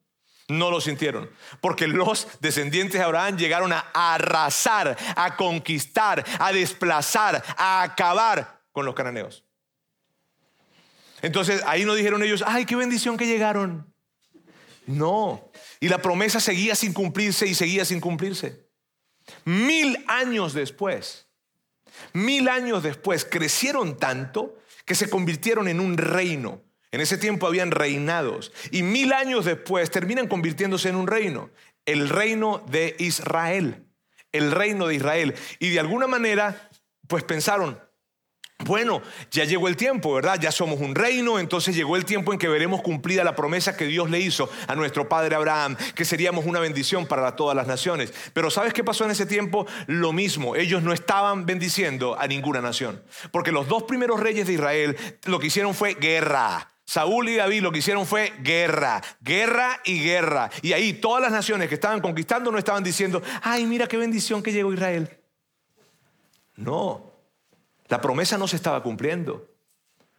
No 0.48 0.70
lo 0.70 0.80
sintieron, 0.80 1.30
porque 1.60 1.86
los 1.86 2.26
descendientes 2.40 2.98
de 2.98 3.04
Abraham 3.04 3.36
llegaron 3.36 3.72
a 3.72 3.84
arrasar, 3.92 4.96
a 5.14 5.36
conquistar, 5.36 6.24
a 6.38 6.52
desplazar, 6.52 7.42
a 7.56 7.82
acabar 7.82 8.62
con 8.72 8.86
los 8.86 8.94
cananeos. 8.94 9.44
Entonces 11.22 11.62
ahí 11.66 11.84
no 11.84 11.94
dijeron 11.94 12.22
ellos, 12.22 12.44
ay, 12.46 12.64
qué 12.64 12.76
bendición 12.76 13.16
que 13.16 13.26
llegaron. 13.26 13.92
No. 14.86 15.50
Y 15.80 15.88
la 15.88 16.00
promesa 16.00 16.40
seguía 16.40 16.74
sin 16.74 16.92
cumplirse 16.92 17.46
y 17.46 17.54
seguía 17.54 17.84
sin 17.84 18.00
cumplirse. 18.00 18.66
Mil 19.44 20.02
años 20.08 20.54
después, 20.54 21.26
mil 22.12 22.48
años 22.48 22.82
después, 22.82 23.24
crecieron 23.24 23.98
tanto 23.98 24.58
que 24.84 24.94
se 24.94 25.10
convirtieron 25.10 25.68
en 25.68 25.80
un 25.80 25.98
reino. 25.98 26.62
En 26.90 27.02
ese 27.02 27.18
tiempo 27.18 27.46
habían 27.46 27.70
reinados. 27.70 28.52
Y 28.70 28.82
mil 28.82 29.12
años 29.12 29.44
después 29.44 29.90
terminan 29.90 30.26
convirtiéndose 30.26 30.88
en 30.88 30.96
un 30.96 31.06
reino. 31.06 31.50
El 31.84 32.08
reino 32.08 32.64
de 32.70 32.96
Israel. 32.98 33.84
El 34.32 34.50
reino 34.52 34.86
de 34.86 34.94
Israel. 34.94 35.34
Y 35.58 35.68
de 35.70 35.80
alguna 35.80 36.06
manera, 36.06 36.70
pues 37.06 37.24
pensaron, 37.24 37.78
bueno, 38.64 39.02
ya 39.30 39.44
llegó 39.44 39.68
el 39.68 39.76
tiempo, 39.76 40.12
¿verdad? 40.12 40.38
Ya 40.40 40.50
somos 40.50 40.80
un 40.80 40.96
reino, 40.96 41.38
entonces 41.38 41.76
llegó 41.76 41.94
el 41.94 42.04
tiempo 42.04 42.32
en 42.32 42.40
que 42.40 42.48
veremos 42.48 42.82
cumplida 42.82 43.22
la 43.22 43.36
promesa 43.36 43.76
que 43.76 43.84
Dios 43.84 44.10
le 44.10 44.18
hizo 44.18 44.50
a 44.66 44.74
nuestro 44.74 45.08
padre 45.08 45.36
Abraham, 45.36 45.76
que 45.94 46.04
seríamos 46.04 46.44
una 46.44 46.58
bendición 46.58 47.06
para 47.06 47.36
todas 47.36 47.54
las 47.54 47.68
naciones. 47.68 48.12
Pero 48.32 48.50
¿sabes 48.50 48.72
qué 48.74 48.82
pasó 48.82 49.04
en 49.04 49.12
ese 49.12 49.26
tiempo? 49.26 49.64
Lo 49.86 50.12
mismo, 50.12 50.56
ellos 50.56 50.82
no 50.82 50.92
estaban 50.92 51.46
bendiciendo 51.46 52.18
a 52.18 52.26
ninguna 52.26 52.60
nación, 52.60 53.00
porque 53.30 53.52
los 53.52 53.68
dos 53.68 53.84
primeros 53.84 54.18
reyes 54.18 54.48
de 54.48 54.54
Israel 54.54 54.96
lo 55.26 55.38
que 55.38 55.46
hicieron 55.46 55.72
fue 55.72 55.94
guerra. 55.94 56.72
Saúl 56.84 57.28
y 57.28 57.36
David 57.36 57.62
lo 57.62 57.70
que 57.70 57.78
hicieron 57.78 58.06
fue 58.06 58.32
guerra, 58.40 59.00
guerra 59.20 59.80
y 59.84 60.02
guerra. 60.02 60.50
Y 60.62 60.72
ahí 60.72 60.94
todas 60.94 61.22
las 61.22 61.30
naciones 61.30 61.68
que 61.68 61.74
estaban 61.74 62.00
conquistando 62.00 62.50
no 62.50 62.58
estaban 62.58 62.82
diciendo, 62.82 63.22
ay, 63.42 63.66
mira 63.66 63.86
qué 63.86 63.98
bendición 63.98 64.42
que 64.42 64.52
llegó 64.52 64.72
Israel. 64.72 65.08
No, 66.56 67.07
la 67.88 68.00
promesa 68.00 68.38
no 68.38 68.48
se 68.48 68.56
estaba 68.56 68.82
cumpliendo. 68.82 69.48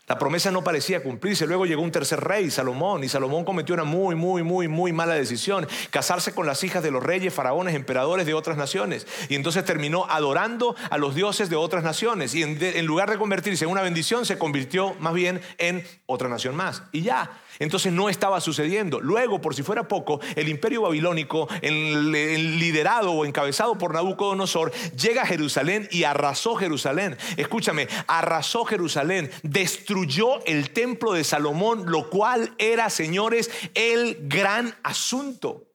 La 0.09 0.17
promesa 0.17 0.49
no 0.49 0.63
parecía 0.63 1.03
cumplirse. 1.03 1.45
Luego 1.45 1.67
llegó 1.67 1.83
un 1.83 1.91
tercer 1.91 2.19
rey, 2.19 2.49
Salomón, 2.49 3.03
y 3.03 3.09
Salomón 3.09 3.45
cometió 3.45 3.75
una 3.75 3.83
muy, 3.83 4.15
muy, 4.15 4.41
muy, 4.41 4.67
muy 4.67 4.91
mala 4.91 5.13
decisión. 5.13 5.67
Casarse 5.91 6.33
con 6.33 6.47
las 6.47 6.63
hijas 6.63 6.81
de 6.81 6.89
los 6.89 7.03
reyes, 7.03 7.31
faraones, 7.31 7.75
emperadores 7.75 8.25
de 8.25 8.33
otras 8.33 8.57
naciones. 8.57 9.05
Y 9.29 9.35
entonces 9.35 9.63
terminó 9.65 10.07
adorando 10.09 10.75
a 10.89 10.97
los 10.97 11.13
dioses 11.13 11.51
de 11.51 11.57
otras 11.57 11.83
naciones. 11.83 12.33
Y 12.33 12.41
en, 12.41 12.85
lugar 12.87 13.11
de 13.11 13.19
convertirse 13.19 13.65
en 13.65 13.71
una 13.71 13.83
bendición, 13.83 14.25
se 14.25 14.39
convirtió 14.39 14.95
más 14.95 15.13
bien 15.13 15.41
en 15.59 15.85
otra 16.07 16.27
nación 16.27 16.55
más. 16.55 16.81
Y 16.91 17.03
ya. 17.03 17.29
Entonces 17.57 17.91
no 17.91 18.09
estaba 18.09 18.39
sucediendo. 18.41 19.01
Luego, 19.01 19.41
por 19.41 19.55
si 19.55 19.63
fuera 19.63 19.87
poco, 19.87 20.19
el 20.35 20.47
imperio 20.47 20.83
babilónico, 20.83 21.47
liderado 21.61 23.11
o 23.11 23.25
encabezado 23.25 23.77
por 23.77 23.93
Nabucodonosor, 23.93 24.71
llega 24.95 25.23
a 25.23 25.25
Jerusalén 25.25 25.87
y 25.91 26.03
arrasó 26.03 26.55
Jerusalén. 26.55 27.17
Escúchame, 27.37 27.87
arrasó 28.07 28.65
Jerusalén, 28.65 29.31
destruyó 29.43 30.43
el 30.45 30.71
templo 30.71 31.13
de 31.13 31.23
Salomón, 31.23 31.91
lo 31.91 32.09
cual 32.09 32.53
era, 32.57 32.89
señores, 32.89 33.49
el 33.73 34.17
gran 34.27 34.75
asunto. 34.83 35.65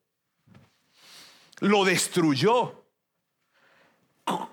Lo 1.61 1.85
destruyó. 1.85 2.85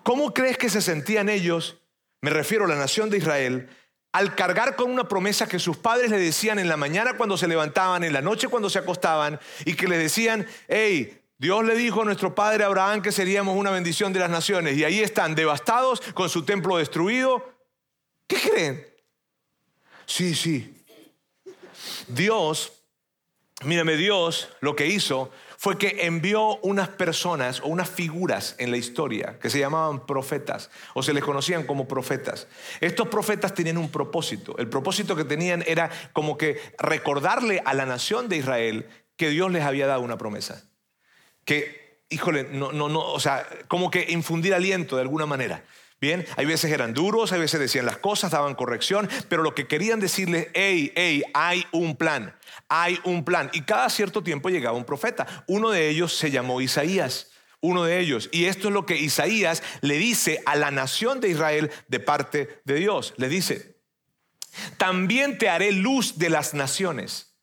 ¿Cómo 0.04 0.34
crees 0.34 0.58
que 0.58 0.70
se 0.70 0.82
sentían 0.82 1.30
ellos? 1.30 1.78
Me 2.22 2.30
refiero 2.30 2.66
a 2.66 2.68
la 2.68 2.76
nación 2.76 3.10
de 3.10 3.18
Israel 3.18 3.70
al 4.12 4.36
cargar 4.36 4.76
con 4.76 4.92
una 4.92 5.08
promesa 5.08 5.48
que 5.48 5.60
sus 5.60 5.78
padres 5.78 6.12
le 6.12 6.20
decían 6.20 6.60
en 6.60 6.68
la 6.68 6.78
mañana 6.78 7.16
cuando 7.16 7.38
se 7.38 7.48
levantaban, 7.48 8.04
en 8.04 8.14
la 8.14 8.22
noche 8.22 8.48
cuando 8.48 8.70
se 8.70 8.80
acostaban, 8.80 9.40
y 9.66 9.76
que 9.76 9.88
le 9.88 9.98
decían, 9.98 10.46
hey, 10.68 11.22
Dios 11.38 11.64
le 11.64 11.76
dijo 11.76 12.02
a 12.02 12.06
nuestro 12.06 12.36
padre 12.36 12.64
Abraham 12.64 13.02
que 13.02 13.12
seríamos 13.12 13.56
una 13.56 13.72
bendición 13.72 14.14
de 14.14 14.20
las 14.20 14.30
naciones, 14.30 14.78
y 14.78 14.84
ahí 14.84 15.00
están 15.00 15.34
devastados 15.36 16.02
con 16.14 16.30
su 16.30 16.44
templo 16.44 16.78
destruido. 16.78 17.54
¿Qué 18.28 18.38
creen? 18.38 18.88
Sí, 20.06 20.36
sí. 20.36 20.84
Dios, 22.08 22.74
mírame, 23.64 23.96
Dios 23.96 24.50
lo 24.60 24.76
que 24.76 24.88
hizo 24.88 25.32
fue 25.62 25.78
que 25.78 26.08
envió 26.08 26.58
unas 26.64 26.90
personas 26.90 27.60
o 27.60 27.68
unas 27.68 27.88
figuras 27.88 28.56
en 28.58 28.72
la 28.72 28.78
historia 28.78 29.38
que 29.40 29.52
se 29.52 29.60
llamaban 29.60 30.08
profetas 30.08 30.72
o 30.96 31.04
se 31.04 31.14
les 31.14 31.24
conocían 31.24 31.68
como 31.68 31.88
profetas. 31.88 32.48
Estos 32.80 33.10
profetas 33.10 33.54
tenían 33.54 33.78
un 33.78 33.92
propósito. 33.92 34.58
El 34.58 34.70
propósito 34.70 35.16
que 35.16 35.24
tenían 35.24 35.64
era 35.68 35.92
como 36.14 36.36
que 36.36 36.60
recordarle 36.80 37.62
a 37.64 37.76
la 37.76 37.86
nación 37.86 38.28
de 38.28 38.38
Israel 38.38 38.90
que 39.16 39.30
Dios 39.30 39.52
les 39.52 39.62
había 39.62 39.86
dado 39.86 40.02
una 40.02 40.18
promesa. 40.18 40.64
Que, 41.46 42.06
híjole, 42.10 42.46
no, 42.52 42.72
no, 42.72 42.90
no, 42.90 43.00
o 43.00 43.20
sea, 43.20 43.48
como 43.68 43.92
que 43.92 44.08
infundir 44.10 44.56
aliento 44.56 44.96
de 44.96 45.04
alguna 45.04 45.28
manera. 45.28 45.64
Bien, 46.02 46.26
hay 46.38 46.48
veces 46.48 46.72
eran 46.72 46.96
duros, 46.96 47.32
hay 47.32 47.40
veces 47.40 47.60
decían 47.60 47.86
las 47.86 47.98
cosas, 47.98 48.32
daban 48.32 48.56
corrección, 48.56 49.08
pero 49.30 49.44
lo 49.44 49.54
que 49.54 49.68
querían 49.68 50.00
decirles, 50.00 50.48
hey, 50.56 50.92
hey, 50.96 51.22
hay 51.36 51.68
un 51.72 51.96
plan, 51.96 52.34
hay 52.74 52.98
un 53.04 53.26
plan. 53.26 53.50
Y 53.52 53.64
cada 53.64 53.90
cierto 53.90 54.24
tiempo 54.24 54.50
llegaba 54.50 54.78
un 54.78 54.86
profeta. 54.86 55.44
Uno 55.48 55.72
de 55.72 55.90
ellos 55.90 56.16
se 56.16 56.32
llamó 56.32 56.62
Isaías 56.62 57.28
uno 57.64 57.84
de 57.84 58.00
ellos. 58.00 58.28
Y 58.32 58.46
esto 58.46 58.70
es 58.70 58.74
lo 58.74 58.86
que 58.86 58.98
Isaías 58.98 59.62
le 59.82 60.00
dice 60.00 60.42
a 60.48 60.56
la 60.56 60.72
nación 60.72 61.22
de 61.22 61.30
Israel 61.30 61.72
de 61.88 62.00
parte 62.00 62.62
de 62.66 62.76
Dios. 62.76 63.14
Le 63.18 63.30
dice, 63.30 63.78
también 64.78 65.38
te 65.38 65.48
haré 65.48 65.72
luz 65.72 66.18
de 66.18 66.30
las 66.30 66.54
naciones 66.56 67.36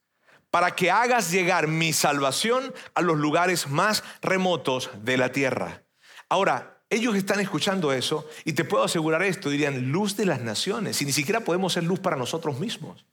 para 0.51 0.75
que 0.75 0.91
hagas 0.91 1.31
llegar 1.31 1.69
mi 1.69 1.93
salvación 1.93 2.75
a 2.95 3.03
los 3.03 3.17
lugares 3.17 3.69
más 3.69 4.03
remotos 4.21 4.91
de 5.03 5.17
la 5.17 5.31
tierra. 5.31 5.85
Ahora, 6.29 6.83
ellos 6.91 7.15
están 7.17 7.39
escuchando 7.39 7.93
eso 7.93 8.27
y 8.45 8.55
te 8.55 8.65
puedo 8.65 8.83
asegurar 8.83 9.23
esto, 9.23 9.51
dirían, 9.51 9.93
luz 9.93 10.17
de 10.17 10.25
las 10.25 10.41
naciones, 10.41 11.01
y 11.03 11.05
ni 11.05 11.13
siquiera 11.13 11.41
podemos 11.41 11.75
ser 11.75 11.85
luz 11.85 12.01
para 12.01 12.17
nosotros 12.17 12.59
mismos. 12.59 13.05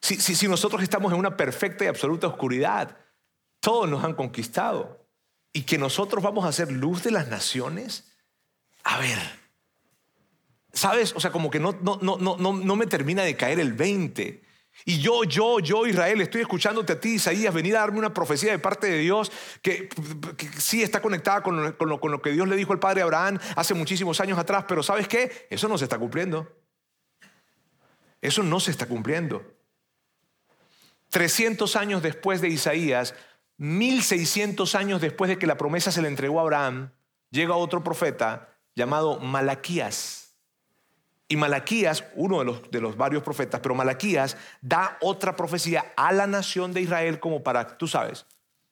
Si, 0.00 0.48
nosotros 0.48 0.82
estamos 0.82 1.12
en 1.12 1.18
una 1.18 1.36
perfecta 1.36 1.84
y 1.84 1.88
absoluta 1.88 2.26
oscuridad, 2.26 2.96
todos 3.60 3.88
nos 3.88 4.02
han 4.02 4.14
conquistado. 4.14 5.06
Y 5.52 5.62
que 5.62 5.78
nosotros 5.78 6.22
vamos 6.22 6.44
a 6.44 6.52
ser 6.52 6.72
luz 6.72 7.02
de 7.02 7.10
las 7.10 7.28
naciones. 7.28 8.12
A 8.82 8.98
ver, 8.98 9.18
¿sabes? 10.72 11.12
O 11.14 11.20
sea, 11.20 11.32
como 11.32 11.50
que 11.50 11.60
no, 11.60 11.76
no, 11.82 11.98
no, 12.00 12.16
no, 12.16 12.36
no 12.36 12.76
me 12.76 12.86
termina 12.86 13.22
de 13.22 13.36
caer 13.36 13.60
el 13.60 13.72
20. 13.72 14.42
Y 14.86 15.00
yo, 15.00 15.24
yo, 15.24 15.60
yo, 15.60 15.86
Israel, 15.86 16.20
estoy 16.20 16.40
escuchándote 16.40 16.94
a 16.94 17.00
ti, 17.00 17.14
Isaías, 17.14 17.52
venir 17.52 17.76
a 17.76 17.80
darme 17.80 17.98
una 17.98 18.14
profecía 18.14 18.52
de 18.52 18.58
parte 18.58 18.86
de 18.86 18.98
Dios 18.98 19.30
que, 19.60 19.90
sí 20.56 20.82
está 20.82 21.02
conectada 21.02 21.42
con 21.42 21.76
lo, 21.78 22.00
con 22.00 22.10
lo 22.10 22.22
que 22.22 22.30
Dios 22.30 22.48
le 22.48 22.56
dijo 22.56 22.72
al 22.72 22.78
padre 22.78 23.02
Abraham 23.02 23.38
hace 23.56 23.74
muchísimos 23.74 24.20
años 24.20 24.38
atrás, 24.38 24.64
pero 24.66 24.82
¿sabes 24.82 25.06
qué? 25.06 25.46
Eso 25.50 25.68
no 25.68 25.76
se 25.76 25.84
está 25.84 25.98
cumpliendo. 25.98 26.48
Eso 28.22 28.42
no 28.42 28.60
se 28.60 28.70
está 28.70 28.86
cumpliendo. 28.86 29.59
300 31.10 31.76
años 31.76 32.02
después 32.02 32.40
de 32.40 32.48
Isaías, 32.48 33.14
1600 33.58 34.74
años 34.74 35.00
después 35.00 35.28
de 35.28 35.38
que 35.38 35.46
la 35.46 35.58
promesa 35.58 35.92
se 35.92 36.00
le 36.00 36.08
entregó 36.08 36.38
a 36.38 36.42
Abraham, 36.42 36.92
llega 37.30 37.56
otro 37.56 37.84
profeta 37.84 38.48
llamado 38.74 39.18
Malaquías. 39.18 40.34
Y 41.28 41.36
Malaquías, 41.36 42.04
uno 42.14 42.40
de 42.40 42.44
los, 42.44 42.70
de 42.70 42.80
los 42.80 42.96
varios 42.96 43.22
profetas, 43.22 43.60
pero 43.60 43.74
Malaquías 43.74 44.36
da 44.60 44.98
otra 45.00 45.36
profecía 45.36 45.92
a 45.96 46.10
la 46.12 46.26
nación 46.26 46.72
de 46.72 46.80
Israel 46.80 47.20
como 47.20 47.42
para, 47.42 47.76
tú 47.78 47.86
sabes, 47.86 48.26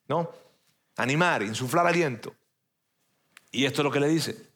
¿no? 0.07 0.31
Animar, 0.97 1.43
insuflar 1.43 1.87
aliento. 1.87 2.35
Y 3.51 3.65
esto 3.65 3.81
es 3.81 3.83
lo 3.85 3.91
que 3.91 4.01
le 4.01 4.09
dice. 4.09 4.49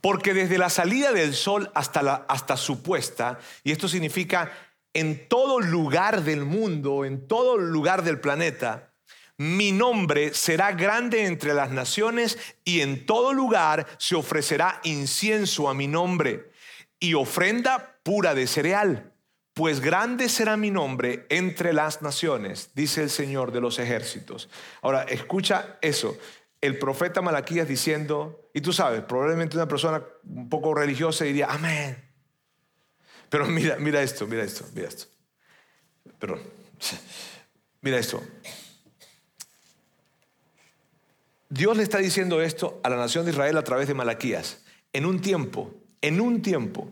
Porque 0.00 0.34
desde 0.34 0.58
la 0.58 0.70
salida 0.70 1.12
del 1.12 1.34
sol 1.34 1.70
hasta, 1.74 2.02
la, 2.02 2.26
hasta 2.28 2.56
su 2.56 2.82
puesta, 2.82 3.38
y 3.64 3.72
esto 3.72 3.88
significa 3.88 4.52
en 4.94 5.28
todo 5.28 5.60
lugar 5.60 6.22
del 6.22 6.44
mundo, 6.44 7.04
en 7.04 7.26
todo 7.26 7.56
lugar 7.58 8.02
del 8.02 8.20
planeta, 8.20 8.90
mi 9.36 9.72
nombre 9.72 10.34
será 10.34 10.72
grande 10.72 11.24
entre 11.24 11.54
las 11.54 11.70
naciones 11.70 12.38
y 12.62 12.82
en 12.82 13.06
todo 13.06 13.32
lugar 13.32 13.86
se 13.98 14.14
ofrecerá 14.14 14.80
incienso 14.84 15.70
a 15.70 15.74
mi 15.74 15.86
nombre 15.86 16.50
y 16.98 17.14
ofrenda 17.14 17.98
pura 18.02 18.34
de 18.34 18.46
cereal, 18.46 19.14
pues 19.54 19.80
grande 19.80 20.28
será 20.28 20.58
mi 20.58 20.70
nombre 20.70 21.24
entre 21.30 21.72
las 21.72 22.02
naciones, 22.02 22.72
dice 22.74 23.02
el 23.02 23.08
Señor 23.10 23.50
de 23.52 23.62
los 23.62 23.78
ejércitos. 23.78 24.50
Ahora, 24.82 25.04
escucha 25.04 25.78
eso. 25.80 26.18
El 26.60 26.78
profeta 26.78 27.22
Malaquías 27.22 27.66
diciendo, 27.66 28.50
y 28.52 28.60
tú 28.60 28.74
sabes, 28.74 29.00
probablemente 29.02 29.56
una 29.56 29.68
persona 29.68 30.02
un 30.24 30.50
poco 30.50 30.74
religiosa 30.74 31.24
diría, 31.24 31.46
amén. 31.48 32.09
Pero 33.30 33.46
mira, 33.46 33.76
mira 33.76 34.02
esto, 34.02 34.26
mira 34.26 34.44
esto, 34.44 34.66
mira 34.74 34.88
esto. 34.88 35.06
Perdón. 36.18 36.40
Mira 37.80 37.98
esto. 37.98 38.22
Dios 41.48 41.76
le 41.76 41.82
está 41.82 41.96
diciendo 41.96 42.42
esto 42.42 42.78
a 42.82 42.90
la 42.90 42.96
nación 42.96 43.24
de 43.24 43.30
Israel 43.30 43.56
a 43.56 43.64
través 43.64 43.88
de 43.88 43.94
Malaquías. 43.94 44.62
En 44.92 45.06
un 45.06 45.22
tiempo 45.22 45.74
en 46.02 46.20
un 46.20 46.42
tiempo 46.42 46.90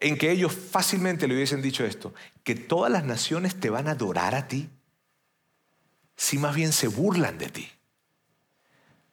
en 0.00 0.18
que 0.18 0.30
ellos 0.30 0.52
fácilmente 0.52 1.28
le 1.28 1.34
hubiesen 1.34 1.62
dicho 1.62 1.84
esto, 1.84 2.12
que 2.42 2.54
todas 2.54 2.90
las 2.90 3.04
naciones 3.04 3.58
te 3.58 3.70
van 3.70 3.88
a 3.88 3.92
adorar 3.92 4.34
a 4.34 4.48
ti, 4.48 4.68
si 6.16 6.38
más 6.38 6.54
bien 6.54 6.72
se 6.72 6.88
burlan 6.88 7.38
de 7.38 7.48
ti. 7.48 7.68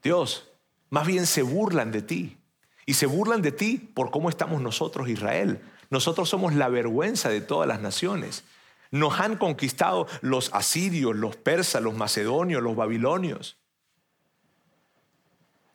Dios, 0.01 0.49
más 0.89 1.05
bien 1.05 1.27
se 1.27 1.41
burlan 1.43 1.91
de 1.91 2.01
ti. 2.01 2.37
Y 2.85 2.95
se 2.95 3.05
burlan 3.05 3.43
de 3.43 3.51
ti 3.51 3.77
por 3.77 4.09
cómo 4.09 4.29
estamos 4.29 4.61
nosotros, 4.61 5.09
Israel. 5.09 5.61
Nosotros 5.89 6.29
somos 6.29 6.53
la 6.53 6.69
vergüenza 6.69 7.29
de 7.29 7.41
todas 7.41 7.67
las 7.67 7.81
naciones. 7.81 8.43
Nos 8.91 9.19
han 9.19 9.37
conquistado 9.37 10.07
los 10.21 10.53
asirios, 10.53 11.15
los 11.15 11.35
persas, 11.35 11.81
los 11.81 11.95
macedonios, 11.95 12.61
los 12.61 12.75
babilonios. 12.75 13.57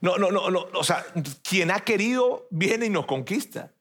No, 0.01 0.19
no, 0.19 0.31
no, 0.31 0.51
no. 0.51 0.67
O 0.75 0.85
sea, 0.85 1.05
quien 1.43 1.71
ha 1.71 1.81
querido 1.81 2.47
viene 2.51 2.87
y 2.87 2.91
nos 2.91 3.07
conquista. 3.07 3.73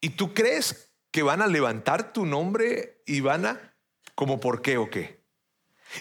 ¿Y 0.00 0.10
tú 0.10 0.34
crees 0.34 0.90
que 1.10 1.22
van 1.22 1.42
a 1.42 1.46
levantar 1.46 2.12
tu 2.12 2.26
nombre 2.26 3.02
y 3.06 3.20
van 3.20 3.46
a, 3.46 3.74
como 4.14 4.40
por 4.40 4.62
qué 4.62 4.78
o 4.78 4.90
qué? 4.90 5.19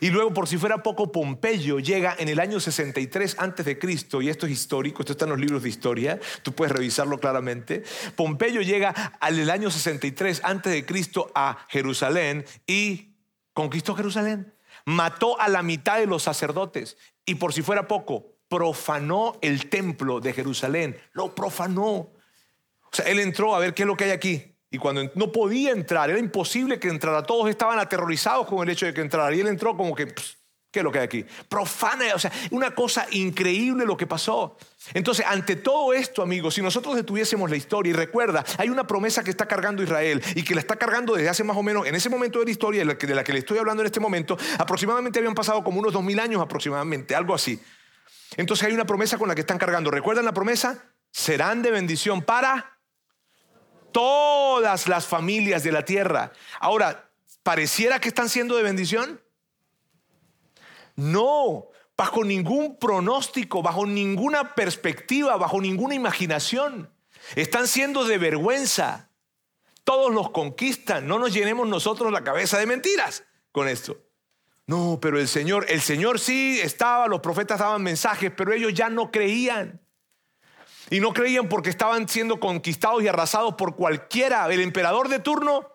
Y 0.02 0.10
luego, 0.10 0.34
por 0.34 0.48
si 0.48 0.58
fuera 0.58 0.84
poco, 0.84 1.12
Pompeyo 1.12 1.80
llega 1.80 2.16
en 2.18 2.30
el 2.30 2.40
año 2.40 2.60
63 2.60 3.38
antes 3.40 3.66
de 3.66 3.80
Cristo, 3.80 4.22
y 4.22 4.30
esto 4.30 4.46
es 4.46 4.52
histórico, 4.52 5.02
esto 5.02 5.14
está 5.14 5.26
en 5.26 5.32
los 5.32 5.40
libros 5.40 5.64
de 5.64 5.70
historia, 5.70 6.20
tú 6.44 6.54
puedes 6.54 6.72
revisarlo 6.72 7.20
claramente. 7.20 7.84
Pompeyo 8.16 8.62
llega 8.62 8.90
al 9.20 9.50
año 9.50 9.72
63 9.72 10.42
antes 10.44 10.72
de 10.72 10.86
Cristo 10.86 11.32
a 11.34 11.66
Jerusalén 11.70 12.46
y 12.68 13.16
conquistó 13.54 13.96
Jerusalén. 13.96 14.54
Mató 14.86 15.40
a 15.40 15.50
la 15.50 15.64
mitad 15.64 16.00
de 16.00 16.08
los 16.08 16.24
sacerdotes 16.24 16.98
y 17.26 17.36
por 17.36 17.54
si 17.54 17.62
fuera 17.62 17.88
poco, 17.88 18.38
profanó 18.48 19.38
el 19.42 19.70
templo 19.70 20.20
de 20.20 20.34
Jerusalén, 20.34 20.98
lo 21.14 21.36
profanó. 21.36 21.86
O 21.86 22.92
sea, 22.92 23.06
él 23.06 23.20
entró 23.20 23.56
a 23.56 23.60
ver 23.60 23.74
qué 23.74 23.84
es 23.84 23.88
lo 23.88 23.96
que 23.96 24.06
hay 24.06 24.12
aquí. 24.12 24.49
Y 24.72 24.78
cuando 24.78 25.10
no 25.16 25.32
podía 25.32 25.72
entrar, 25.72 26.10
era 26.10 26.20
imposible 26.20 26.80
que 26.80 26.90
entrara. 26.90 27.24
Todos 27.24 27.50
estaban 27.50 27.80
aterrorizados 27.80 28.46
con 28.46 28.62
el 28.62 28.70
hecho 28.70 28.86
de 28.86 28.94
que 28.94 29.02
entrara. 29.02 29.34
Y 29.36 29.40
él 29.40 29.48
entró 29.48 29.76
como 29.76 29.96
que, 29.96 30.06
¿qué 30.72 30.80
es 30.80 30.84
lo 30.84 30.92
que 30.92 31.00
hay 31.00 31.06
aquí? 31.06 31.26
Profana, 31.48 32.14
o 32.14 32.20
sea, 32.20 32.32
una 32.52 32.76
cosa 32.76 33.08
increíble 33.12 33.84
lo 33.84 33.98
que 33.98 34.06
pasó. 34.06 34.58
Entonces, 34.94 35.26
ante 35.28 35.56
todo 35.56 35.92
esto, 35.94 36.22
amigos, 36.22 36.54
si 36.54 36.62
nosotros 36.62 36.96
detuviésemos 36.96 37.50
la 37.50 37.56
historia 37.56 37.90
y 37.90 37.94
recuerda, 37.94 38.46
hay 38.60 38.70
una 38.70 38.86
promesa 38.86 39.24
que 39.24 39.32
está 39.32 39.48
cargando 39.48 39.82
Israel 39.82 40.22
y 40.36 40.44
que 40.44 40.54
la 40.54 40.62
está 40.62 40.76
cargando 40.76 41.16
desde 41.16 41.30
hace 41.30 41.44
más 41.44 41.58
o 41.58 41.64
menos, 41.64 41.88
en 41.88 41.96
ese 41.96 42.10
momento 42.10 42.38
de 42.38 42.46
la 42.46 42.52
historia 42.52 42.82
de 42.82 42.86
la 42.86 43.24
que, 43.24 43.34
le 43.34 43.40
estoy 43.40 43.58
hablando 43.58 43.82
en 43.82 43.88
este 43.88 44.00
momento, 44.00 44.38
aproximadamente 44.60 45.18
habían 45.18 45.34
pasado 45.34 45.64
como 45.64 45.80
unos 45.80 45.94
dos 45.94 46.04
mil 46.04 46.20
años 46.20 46.42
aproximadamente, 46.42 47.16
algo 47.16 47.34
así. 47.34 47.60
Entonces 48.38 48.68
hay 48.68 48.74
una 48.74 48.86
promesa 48.86 49.18
con 49.18 49.28
la 49.28 49.34
que 49.34 49.42
están 49.42 49.58
cargando. 49.58 49.90
¿Recuerdan 49.90 50.26
la 50.26 50.34
promesa? 50.34 50.94
Serán 51.12 51.64
de 51.64 51.72
bendición 51.72 52.22
para 52.22 52.79
todas 53.92 54.88
las 54.88 55.06
familias 55.06 55.64
de 55.64 55.72
la 55.72 55.86
tierra. 55.86 56.32
Ahora, 56.60 57.10
¿pareciera 57.44 58.00
que 58.00 58.10
están 58.10 58.30
siendo 58.30 58.56
de 58.56 58.64
bendición? 58.64 59.22
No, 60.96 61.68
bajo 61.96 62.24
ningún 62.24 62.78
pronóstico, 62.78 63.62
bajo 63.62 63.86
ninguna 63.86 64.56
perspectiva, 64.56 65.38
bajo 65.38 65.62
ninguna 65.62 65.96
imaginación. 65.96 66.94
Están 67.36 67.68
siendo 67.68 68.06
de 68.06 68.18
vergüenza. 68.18 69.10
Todos 69.84 70.14
los 70.14 70.30
conquistan. 70.32 71.08
No 71.08 71.20
nos 71.20 71.34
llenemos 71.34 71.68
nosotros 71.68 72.12
la 72.12 72.24
cabeza 72.24 72.58
de 72.58 72.66
mentiras 72.66 73.24
con 73.52 73.68
esto. 73.68 73.98
No, 74.68 75.00
pero 75.02 75.20
el 75.20 75.28
Señor, 75.28 75.66
el 75.68 75.82
Señor 75.82 76.20
sí 76.20 76.60
estaba, 76.62 77.08
los 77.08 77.22
profetas 77.22 77.60
daban 77.60 77.82
mensajes, 77.82 78.32
pero 78.36 78.54
ellos 78.54 78.74
ya 78.74 78.90
no 78.90 79.10
creían. 79.10 79.82
Y 80.90 81.00
no 81.00 81.14
creían 81.14 81.50
porque 81.50 81.70
estaban 81.70 82.08
siendo 82.08 82.40
conquistados 82.40 83.04
y 83.04 83.08
arrasados 83.08 83.56
por 83.56 83.76
cualquiera. 83.76 84.52
El 84.52 84.62
emperador 84.62 85.08
de 85.08 85.20
turno 85.20 85.74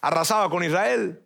arrasaba 0.00 0.50
con 0.50 0.62
Israel. 0.64 1.22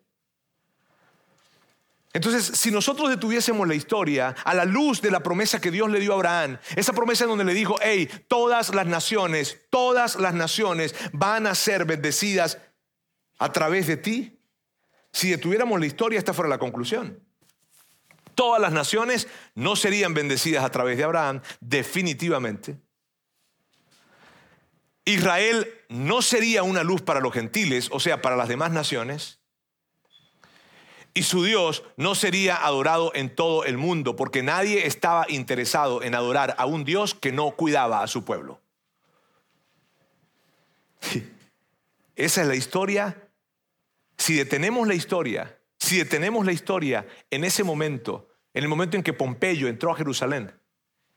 Entonces, 2.13 2.57
si 2.57 2.71
nosotros 2.71 3.09
detuviésemos 3.09 3.67
la 3.67 3.75
historia 3.75 4.37
a 4.45 4.55
la 4.55 4.65
luz 4.65 5.03
de 5.03 5.11
la 5.11 5.21
promesa 5.21 5.61
que 5.61 5.73
Dios 5.73 5.91
le 5.91 5.99
dio 5.99 6.13
a 6.13 6.15
Abraham, 6.15 6.59
esa 6.77 6.93
promesa 6.93 7.25
en 7.25 7.31
donde 7.31 7.45
le 7.45 7.55
dijo, 7.55 7.77
hey, 7.83 8.09
todas 8.29 8.73
las 8.73 8.87
naciones, 8.87 9.63
todas 9.69 10.15
las 10.15 10.33
naciones 10.33 10.95
van 11.13 11.49
a 11.49 11.57
ser 11.57 11.85
bendecidas 11.87 12.59
a 13.39 13.51
través 13.51 13.89
de 13.89 13.97
ti, 13.97 14.39
si 15.13 15.31
detuviéramos 15.31 15.79
la 15.81 15.87
historia, 15.87 16.19
esta 16.19 16.33
fuera 16.33 16.49
la 16.49 16.59
conclusión. 16.59 17.21
Todas 18.37 18.61
las 18.61 18.73
naciones 18.73 19.27
no 19.57 19.75
serían 19.75 20.15
bendecidas 20.15 20.65
a 20.65 20.71
través 20.71 20.97
de 20.97 21.05
Abraham, 21.05 21.41
definitivamente. 21.61 22.79
Israel 25.05 25.69
no 25.89 26.23
sería 26.23 26.63
una 26.63 26.83
luz 26.83 27.03
para 27.03 27.21
los 27.21 27.33
gentiles, 27.33 27.89
o 27.93 28.01
sea, 28.01 28.23
para 28.23 28.37
las 28.37 28.49
demás 28.49 28.71
naciones. 28.71 29.41
Y 31.13 31.23
su 31.23 31.45
Dios 31.45 31.85
no 31.97 32.15
sería 32.15 32.57
adorado 32.57 33.13
en 33.15 33.35
todo 33.35 33.65
el 33.65 33.77
mundo, 33.77 34.17
porque 34.17 34.43
nadie 34.43 34.87
estaba 34.87 35.27
interesado 35.29 36.03
en 36.03 36.15
adorar 36.15 36.57
a 36.59 36.67
un 36.67 36.85
Dios 36.85 37.15
que 37.15 37.33
no 37.33 37.53
cuidaba 37.53 38.03
a 38.03 38.07
su 38.09 38.25
pueblo. 38.25 38.61
Esa 42.17 42.43
es 42.43 42.49
la 42.49 42.55
historia 42.57 43.25
si 44.17 44.35
detenemos 44.35 44.87
la 44.87 44.95
historia, 44.95 45.59
si 45.79 45.99
detenemos 45.99 46.47
la 46.47 46.53
historia 46.53 47.07
en 47.31 47.45
ese 47.45 47.65
momento, 47.65 48.29
en 48.53 48.63
el 48.63 48.69
momento 48.69 48.97
en 48.97 49.03
que 49.03 49.13
Pompeyo 49.13 49.69
entró 49.69 49.93
a 49.93 49.97
Jerusalén 49.97 50.53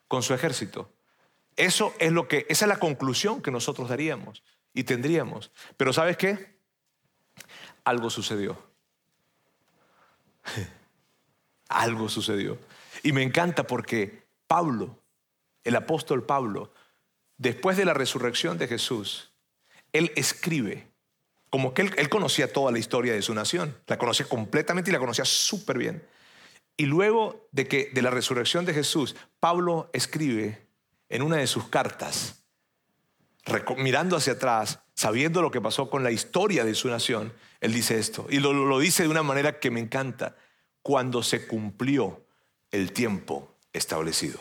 con 0.08 0.23
su 0.23 0.34
ejército, 0.34 0.91
eso 1.58 1.93
es 2.00 2.12
lo 2.12 2.28
que, 2.28 2.46
esa 2.50 2.65
es 2.65 2.70
la 2.70 2.80
conclusión 2.80 3.41
que 3.41 3.52
nosotros 3.52 3.89
daríamos 3.89 4.43
y 4.74 4.84
tendríamos. 4.84 5.52
Pero 5.76 5.91
¿sabes 5.91 6.15
qué? 6.15 6.58
Algo 7.84 8.10
sucedió. 8.10 8.58
Algo 11.70 12.08
sucedió. 12.08 12.58
Y 13.04 13.12
me 13.12 13.24
encanta 13.24 13.65
porque 13.65 14.28
Pablo, 14.48 15.00
el 15.63 15.76
apóstol 15.76 16.26
Pablo, 16.26 16.72
después 17.38 17.76
de 17.76 17.86
la 17.86 17.93
resurrección 17.93 18.58
de 18.58 18.67
Jesús, 18.67 19.34
él 19.91 20.12
escribe 20.15 20.88
como 21.50 21.74
que 21.74 21.82
él, 21.82 22.10
conocía 22.10 22.52
toda 22.52 22.72
la 22.72 22.80
historia 22.80 23.13
de 23.13 23.22
su 23.22 23.34
nación, 23.34 23.76
la 23.88 23.98
conocía 23.98 24.26
completamente 24.26 24.89
y 24.89 24.93
la 24.93 25.00
conocía 25.00 25.26
súper 25.26 25.78
bien. 25.78 26.06
Y 26.76 26.86
luego 26.86 27.48
de 27.52 27.67
que 27.67 27.89
de 27.93 28.02
la 28.02 28.10
resurrección 28.10 28.65
de 28.65 28.74
Jesús, 28.74 29.15
Pablo 29.39 29.89
escribe 29.93 30.67
en 31.10 31.22
una 31.22 31.38
de 31.38 31.48
sus 31.48 31.67
cartas, 31.67 32.43
mirando 33.78 34.17
hacia 34.17 34.34
atrás, 34.34 34.80
sabiendo 34.93 35.41
lo 35.41 35.52
que 35.52 35.62
pasó 35.62 35.89
con 35.89 36.04
la 36.04 36.12
historia 36.12 36.65
de 36.65 36.76
su 36.76 36.89
nación, 36.89 37.34
él 37.62 37.74
dice 37.74 37.98
esto. 37.98 38.28
Y 38.30 38.39
lo 38.39 38.80
dice 38.80 39.04
de 39.04 39.10
una 39.10 39.24
manera 39.24 39.60
que 39.60 39.72
me 39.72 39.80
encanta. 39.80 40.36
Cuando 40.82 41.24
se 41.24 41.48
cumplió 41.48 42.26
el 42.72 42.91
tiempo 42.93 43.56
establecido. 43.74 44.39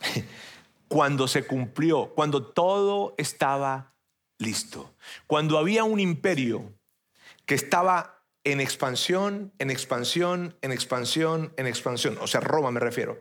Cuando 0.88 1.26
se 1.26 1.44
cumplió, 1.44 2.12
cuando 2.14 2.46
todo 2.46 3.14
estaba 3.18 3.92
listo. 4.38 4.94
Cuando 5.26 5.58
había 5.58 5.82
un 5.82 5.98
imperio 5.98 6.72
que 7.44 7.56
estaba 7.56 8.22
en 8.44 8.60
expansión, 8.60 9.52
en 9.58 9.70
expansión, 9.70 10.56
en 10.62 10.70
expansión, 10.70 11.52
en 11.56 11.66
expansión. 11.66 12.16
O 12.20 12.28
sea, 12.28 12.40
Roma 12.40 12.70
me 12.70 12.78
refiero. 12.78 13.18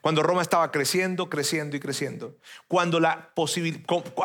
Cuando 0.00 0.22
Roma 0.22 0.42
estaba 0.42 0.70
creciendo, 0.70 1.28
creciendo 1.28 1.76
y 1.76 1.80
creciendo. 1.80 2.36
Cuando 2.68 3.00
la 3.00 3.30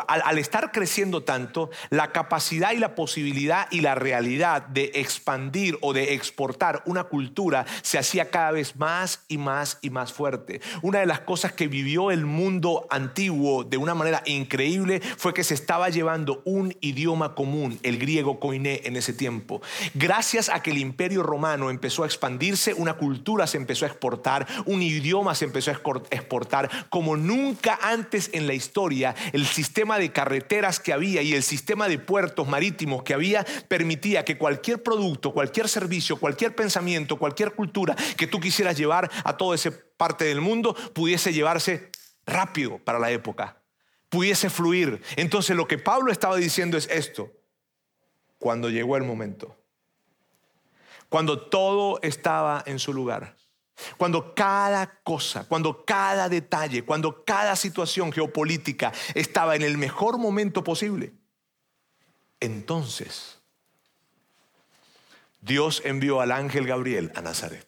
al, 0.07 0.21
al, 0.23 0.37
estar 0.37 0.71
creciendo 0.71 1.23
tanto, 1.23 1.69
la 1.89 2.11
capacidad 2.11 2.71
y 2.71 2.77
la 2.77 2.95
posibilidad 2.95 3.67
y 3.71 3.81
la 3.81 3.95
realidad 3.95 4.63
de 4.63 4.91
expandir 4.95 5.77
o 5.81 5.93
de 5.93 6.13
exportar 6.13 6.81
una 6.85 7.05
cultura 7.05 7.65
se 7.81 7.97
hacía 7.97 8.29
cada 8.29 8.51
vez 8.51 8.75
más 8.75 9.25
y 9.27 9.37
más 9.37 9.77
y 9.81 9.89
más 9.89 10.13
fuerte. 10.13 10.61
Una 10.81 10.99
de 10.99 11.05
las 11.05 11.21
cosas 11.21 11.53
que 11.53 11.67
vivió 11.67 12.11
el 12.11 12.25
mundo 12.25 12.87
antiguo 12.89 13.63
de 13.63 13.77
una 13.77 13.95
manera 13.95 14.23
increíble 14.25 15.01
fue 15.17 15.33
que 15.33 15.43
se 15.43 15.53
estaba 15.53 15.89
llevando 15.89 16.41
un 16.45 16.75
idioma 16.81 17.35
común, 17.35 17.79
el 17.83 17.97
griego 17.97 18.39
koiné 18.39 18.81
en 18.85 18.95
ese 18.95 19.13
tiempo. 19.13 19.61
Gracias 19.93 20.49
a 20.49 20.61
que 20.61 20.71
el 20.71 20.77
imperio 20.77 21.23
romano 21.23 21.69
empezó 21.69 22.03
a 22.03 22.05
expandirse, 22.05 22.73
una 22.73 22.93
cultura 22.93 23.47
se 23.47 23.57
empezó 23.57 23.85
a 23.85 23.89
exportar, 23.89 24.47
un 24.65 24.81
idioma 24.81 25.35
se 25.35 25.45
empezó 25.45 25.60
a 25.67 25.79
exportar 26.11 26.69
como 26.89 27.17
nunca 27.17 27.79
antes 27.81 28.29
en 28.33 28.47
la 28.47 28.53
historia. 28.53 29.15
El 29.33 29.45
sistema 29.45 29.99
de 29.99 30.11
carreteras 30.11 30.79
que 30.79 30.93
había 30.93 31.21
y 31.21 31.33
el 31.33 31.43
sistema 31.43 31.87
de 31.87 31.99
puertos 31.99 32.47
marítimos 32.47 33.03
que 33.03 33.13
había 33.13 33.45
permitía 33.67 34.25
que 34.25 34.37
cualquier 34.37 34.83
producto, 34.83 35.33
cualquier 35.33 35.67
servicio, 35.69 36.17
cualquier 36.17 36.55
pensamiento, 36.55 37.17
cualquier 37.17 37.53
cultura 37.53 37.95
que 38.17 38.27
tú 38.27 38.39
quisieras 38.39 38.77
llevar 38.77 39.09
a 39.23 39.37
toda 39.37 39.55
esa 39.55 39.71
parte 39.97 40.25
del 40.25 40.41
mundo 40.41 40.73
pudiese 40.93 41.33
llevarse 41.33 41.91
rápido 42.25 42.79
para 42.79 42.99
la 42.99 43.11
época, 43.11 43.61
pudiese 44.09 44.49
fluir. 44.49 45.01
Entonces 45.15 45.55
lo 45.55 45.67
que 45.67 45.77
Pablo 45.77 46.11
estaba 46.11 46.35
diciendo 46.37 46.77
es 46.77 46.87
esto, 46.89 47.31
cuando 48.39 48.69
llegó 48.69 48.97
el 48.97 49.03
momento, 49.03 49.57
cuando 51.09 51.47
todo 51.49 51.99
estaba 52.01 52.63
en 52.65 52.79
su 52.79 52.93
lugar 52.93 53.35
cuando 53.97 54.33
cada 54.35 55.01
cosa, 55.03 55.47
cuando 55.47 55.85
cada 55.85 56.29
detalle, 56.29 56.83
cuando 56.83 57.23
cada 57.23 57.55
situación 57.55 58.11
geopolítica 58.11 58.91
estaba 59.13 59.55
en 59.55 59.61
el 59.61 59.77
mejor 59.77 60.17
momento 60.17 60.63
posible, 60.63 61.13
entonces 62.39 63.39
Dios 65.41 65.81
envió 65.85 66.21
al 66.21 66.31
ángel 66.31 66.67
Gabriel 66.67 67.11
a 67.15 67.21
Nazaret. 67.21 67.67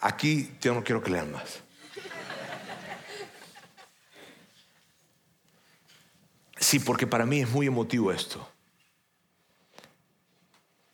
Aquí 0.00 0.52
yo 0.60 0.74
no 0.74 0.84
quiero 0.84 1.02
que 1.02 1.10
lean 1.10 1.32
más. 1.32 1.62
Sí, 6.60 6.80
porque 6.80 7.06
para 7.06 7.24
mí 7.24 7.40
es 7.40 7.48
muy 7.48 7.66
emotivo 7.66 8.12
esto. 8.12 8.46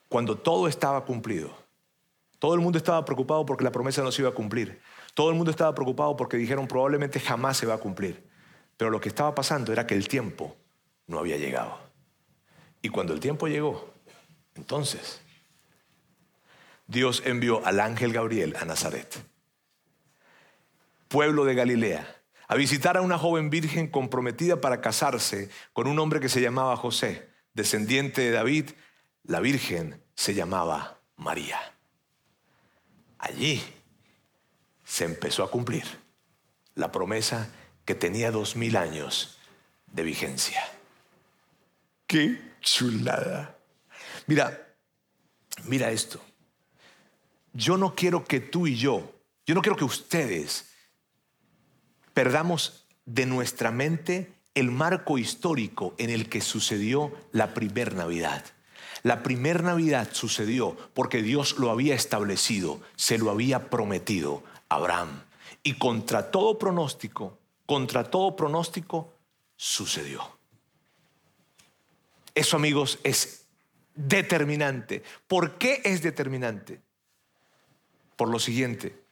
Cuando 0.08 0.36
todo 0.38 0.68
estaba 0.68 1.04
cumplido, 1.04 1.63
todo 2.44 2.52
el 2.52 2.60
mundo 2.60 2.76
estaba 2.76 3.02
preocupado 3.06 3.46
porque 3.46 3.64
la 3.64 3.72
promesa 3.72 4.02
no 4.02 4.12
se 4.12 4.20
iba 4.20 4.28
a 4.28 4.34
cumplir. 4.34 4.78
Todo 5.14 5.30
el 5.30 5.34
mundo 5.34 5.50
estaba 5.50 5.74
preocupado 5.74 6.14
porque 6.14 6.36
dijeron 6.36 6.68
probablemente 6.68 7.18
jamás 7.18 7.56
se 7.56 7.64
va 7.64 7.72
a 7.72 7.78
cumplir. 7.78 8.22
Pero 8.76 8.90
lo 8.90 9.00
que 9.00 9.08
estaba 9.08 9.34
pasando 9.34 9.72
era 9.72 9.86
que 9.86 9.94
el 9.94 10.06
tiempo 10.08 10.54
no 11.06 11.18
había 11.18 11.38
llegado. 11.38 11.78
Y 12.82 12.90
cuando 12.90 13.14
el 13.14 13.20
tiempo 13.20 13.48
llegó, 13.48 13.94
entonces 14.56 15.22
Dios 16.86 17.22
envió 17.24 17.64
al 17.64 17.80
ángel 17.80 18.12
Gabriel 18.12 18.54
a 18.60 18.66
Nazaret, 18.66 19.24
pueblo 21.08 21.46
de 21.46 21.54
Galilea, 21.54 22.06
a 22.46 22.56
visitar 22.56 22.98
a 22.98 23.00
una 23.00 23.16
joven 23.16 23.48
virgen 23.48 23.88
comprometida 23.88 24.60
para 24.60 24.82
casarse 24.82 25.48
con 25.72 25.86
un 25.86 25.98
hombre 25.98 26.20
que 26.20 26.28
se 26.28 26.42
llamaba 26.42 26.76
José, 26.76 27.26
descendiente 27.54 28.20
de 28.20 28.32
David. 28.32 28.72
La 29.22 29.40
virgen 29.40 30.04
se 30.14 30.34
llamaba 30.34 31.00
María 31.16 31.73
allí 33.24 33.62
se 34.84 35.04
empezó 35.04 35.42
a 35.42 35.50
cumplir 35.50 35.84
la 36.74 36.92
promesa 36.92 37.48
que 37.84 37.94
tenía 37.94 38.30
dos 38.30 38.56
mil 38.56 38.76
años 38.76 39.38
de 39.86 40.02
vigencia. 40.02 40.62
¡Qué 42.06 42.38
chulada! 42.60 43.56
Mira, 44.26 44.74
mira 45.64 45.90
esto. 45.90 46.20
Yo 47.52 47.76
no 47.76 47.94
quiero 47.94 48.24
que 48.24 48.40
tú 48.40 48.66
y 48.66 48.76
yo, 48.76 49.14
yo 49.46 49.54
no 49.54 49.62
quiero 49.62 49.76
que 49.76 49.84
ustedes 49.84 50.70
perdamos 52.12 52.86
de 53.04 53.26
nuestra 53.26 53.70
mente 53.70 54.32
el 54.54 54.70
marco 54.70 55.18
histórico 55.18 55.94
en 55.98 56.10
el 56.10 56.28
que 56.28 56.40
sucedió 56.40 57.12
la 57.32 57.54
primer 57.54 57.94
Navidad. 57.94 58.44
La 59.04 59.22
primer 59.22 59.62
Navidad 59.62 60.08
sucedió 60.12 60.76
porque 60.94 61.22
Dios 61.22 61.58
lo 61.58 61.70
había 61.70 61.94
establecido, 61.94 62.80
se 62.96 63.18
lo 63.18 63.30
había 63.30 63.68
prometido 63.68 64.42
a 64.70 64.76
Abraham. 64.76 65.24
Y 65.62 65.74
contra 65.74 66.30
todo 66.30 66.58
pronóstico, 66.58 67.38
contra 67.66 68.04
todo 68.04 68.34
pronóstico, 68.34 69.12
sucedió. 69.56 70.38
Eso, 72.34 72.56
amigos, 72.56 72.98
es 73.04 73.44
determinante. 73.94 75.02
¿Por 75.28 75.58
qué 75.58 75.82
es 75.84 76.02
determinante? 76.02 76.80
Por 78.16 78.30
lo 78.30 78.38
siguiente, 78.38 79.04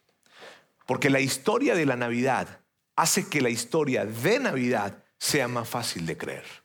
porque 0.86 1.10
la 1.10 1.20
historia 1.20 1.74
de 1.74 1.84
la 1.84 1.96
Navidad 1.96 2.60
hace 2.96 3.28
que 3.28 3.42
la 3.42 3.50
historia 3.50 4.06
de 4.06 4.38
Navidad 4.38 5.04
sea 5.18 5.48
más 5.48 5.68
fácil 5.68 6.06
de 6.06 6.16
creer. 6.16 6.61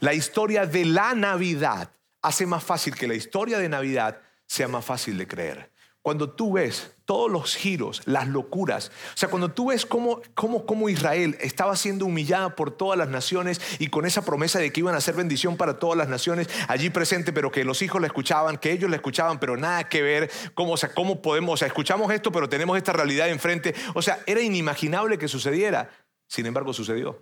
La 0.00 0.12
historia 0.12 0.66
de 0.66 0.84
la 0.84 1.14
Navidad 1.14 1.90
hace 2.20 2.44
más 2.44 2.62
fácil 2.62 2.94
que 2.94 3.08
la 3.08 3.14
historia 3.14 3.58
de 3.58 3.68
Navidad 3.68 4.20
sea 4.46 4.68
más 4.68 4.84
fácil 4.84 5.16
de 5.16 5.26
creer. 5.26 5.70
Cuando 6.02 6.30
tú 6.30 6.52
ves 6.52 6.92
todos 7.04 7.30
los 7.30 7.56
giros, 7.56 8.02
las 8.04 8.28
locuras, 8.28 8.92
o 9.14 9.16
sea, 9.16 9.28
cuando 9.28 9.50
tú 9.50 9.70
ves 9.70 9.86
cómo, 9.86 10.20
cómo, 10.34 10.88
Israel 10.88 11.36
estaba 11.40 11.74
siendo 11.74 12.04
humillada 12.04 12.54
por 12.54 12.70
todas 12.70 12.96
las 12.96 13.08
naciones 13.08 13.60
y 13.80 13.88
con 13.88 14.06
esa 14.06 14.24
promesa 14.24 14.58
de 14.58 14.70
que 14.70 14.80
iban 14.80 14.94
a 14.94 15.00
ser 15.00 15.16
bendición 15.16 15.56
para 15.56 15.78
todas 15.78 15.96
las 15.96 16.08
naciones 16.08 16.48
allí 16.68 16.90
presente, 16.90 17.32
pero 17.32 17.50
que 17.50 17.64
los 17.64 17.82
hijos 17.82 18.00
la 18.00 18.06
escuchaban, 18.06 18.58
que 18.58 18.70
ellos 18.70 18.90
la 18.90 18.96
escuchaban, 18.96 19.40
pero 19.40 19.56
nada 19.56 19.88
que 19.88 20.02
ver, 20.02 20.30
cómo, 20.54 20.74
o 20.74 20.76
sea, 20.76 20.92
cómo 20.94 21.22
podemos, 21.22 21.54
o 21.54 21.56
sea, 21.56 21.68
escuchamos 21.68 22.12
esto, 22.12 22.30
pero 22.30 22.48
tenemos 22.48 22.76
esta 22.76 22.92
realidad 22.92 23.28
enfrente, 23.28 23.74
o 23.94 24.02
sea, 24.02 24.20
era 24.26 24.40
inimaginable 24.40 25.18
que 25.18 25.26
sucediera, 25.26 25.90
sin 26.28 26.46
embargo 26.46 26.72
sucedió. 26.72 27.20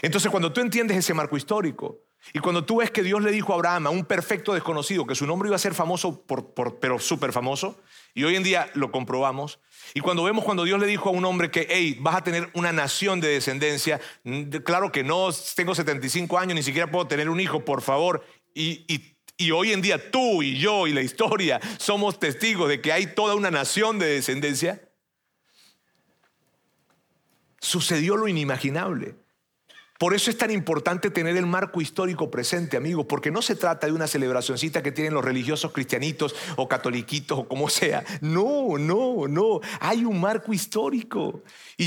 Entonces 0.00 0.30
cuando 0.30 0.52
tú 0.52 0.60
entiendes 0.60 0.96
ese 0.96 1.12
marco 1.12 1.36
histórico 1.36 2.00
y 2.32 2.38
cuando 2.38 2.64
tú 2.64 2.76
ves 2.76 2.90
que 2.90 3.02
Dios 3.02 3.20
le 3.22 3.32
dijo 3.32 3.52
a 3.52 3.56
Abraham, 3.56 3.88
a 3.88 3.90
un 3.90 4.04
perfecto 4.04 4.54
desconocido, 4.54 5.06
que 5.06 5.14
su 5.14 5.26
nombre 5.26 5.48
iba 5.48 5.56
a 5.56 5.58
ser 5.58 5.74
famoso, 5.74 6.24
pero 6.80 6.98
súper 6.98 7.32
famoso, 7.32 7.80
y 8.14 8.22
hoy 8.22 8.36
en 8.36 8.44
día 8.44 8.70
lo 8.74 8.92
comprobamos, 8.92 9.58
y 9.92 10.00
cuando 10.00 10.22
vemos 10.22 10.44
cuando 10.44 10.62
Dios 10.62 10.78
le 10.78 10.86
dijo 10.86 11.08
a 11.08 11.12
un 11.12 11.24
hombre 11.24 11.50
que, 11.50 11.66
hey, 11.68 11.98
vas 12.00 12.16
a 12.16 12.22
tener 12.22 12.48
una 12.54 12.72
nación 12.72 13.20
de 13.20 13.28
descendencia, 13.28 14.00
claro 14.64 14.92
que 14.92 15.02
no, 15.02 15.30
tengo 15.56 15.74
75 15.74 16.38
años, 16.38 16.54
ni 16.54 16.62
siquiera 16.62 16.90
puedo 16.90 17.08
tener 17.08 17.28
un 17.28 17.40
hijo, 17.40 17.64
por 17.64 17.82
favor, 17.82 18.24
y, 18.54 18.86
y 19.36 19.50
hoy 19.50 19.72
en 19.72 19.82
día 19.82 20.10
tú 20.10 20.42
y 20.42 20.58
yo 20.58 20.86
y 20.86 20.92
la 20.92 21.02
historia 21.02 21.60
somos 21.78 22.20
testigos 22.20 22.68
de 22.68 22.80
que 22.80 22.92
hay 22.92 23.08
toda 23.08 23.34
una 23.34 23.50
nación 23.50 23.98
de 23.98 24.06
descendencia, 24.06 24.80
sucedió 27.58 28.16
lo 28.16 28.28
inimaginable. 28.28 29.21
Por 30.02 30.14
eso 30.14 30.32
es 30.32 30.36
tan 30.36 30.50
importante 30.50 31.10
tener 31.10 31.36
el 31.36 31.46
marco 31.46 31.80
histórico 31.80 32.28
presente, 32.28 32.76
amigos, 32.76 33.06
porque 33.08 33.30
no 33.30 33.40
se 33.40 33.54
trata 33.54 33.86
de 33.86 33.92
una 33.92 34.08
celebracioncita 34.08 34.82
que 34.82 34.90
tienen 34.90 35.14
los 35.14 35.24
religiosos 35.24 35.70
cristianitos 35.70 36.34
o 36.56 36.66
catoliquitos 36.66 37.38
o 37.38 37.46
como 37.46 37.68
sea. 37.68 38.02
No, 38.20 38.78
no, 38.78 39.28
no. 39.28 39.60
Hay 39.78 40.04
un 40.04 40.20
marco 40.20 40.52
histórico. 40.52 41.44
Y, 41.76 41.84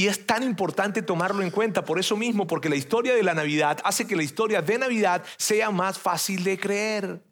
y, 0.00 0.08
es 0.08 0.24
tan 0.24 0.44
importante 0.44 1.02
tomarlo 1.02 1.42
en 1.42 1.50
cuenta 1.50 1.84
por 1.84 1.98
eso 1.98 2.16
mismo, 2.16 2.46
porque 2.46 2.70
la 2.70 2.76
historia 2.76 3.14
de 3.14 3.22
la 3.22 3.34
Navidad 3.34 3.78
hace 3.84 4.06
que 4.06 4.16
la 4.16 4.22
historia 4.22 4.62
de 4.62 4.78
Navidad 4.78 5.22
sea 5.36 5.70
más 5.70 5.98
fácil 5.98 6.44
de 6.44 6.58
creer. 6.58 7.22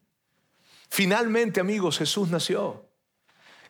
Finalmente, 0.91 1.61
amigos, 1.61 1.97
Jesús 1.97 2.28
nació. 2.28 2.84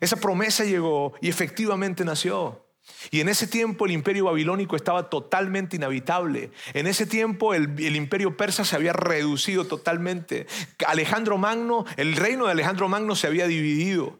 Esa 0.01 0.17
promesa 0.17 0.65
llegó 0.65 1.13
y 1.21 1.29
efectivamente 1.29 2.03
nació. 2.03 2.66
Y 3.11 3.21
en 3.21 3.29
ese 3.29 3.47
tiempo 3.47 3.85
el 3.85 3.91
imperio 3.91 4.25
babilónico 4.25 4.75
estaba 4.75 5.09
totalmente 5.09 5.75
inhabitable. 5.75 6.51
En 6.73 6.87
ese 6.87 7.05
tiempo 7.05 7.53
el, 7.53 7.95
imperio 7.95 8.35
persa 8.35 8.65
se 8.65 8.75
había 8.75 8.93
reducido 8.93 9.65
totalmente. 9.65 10.47
Alejandro 10.87 11.37
Magno, 11.37 11.85
el 11.95 12.15
reino 12.15 12.45
de 12.45 12.51
Alejandro 12.51 12.87
Magno 12.89 13.15
se 13.15 13.27
había 13.27 13.47
dividido. 13.47 14.19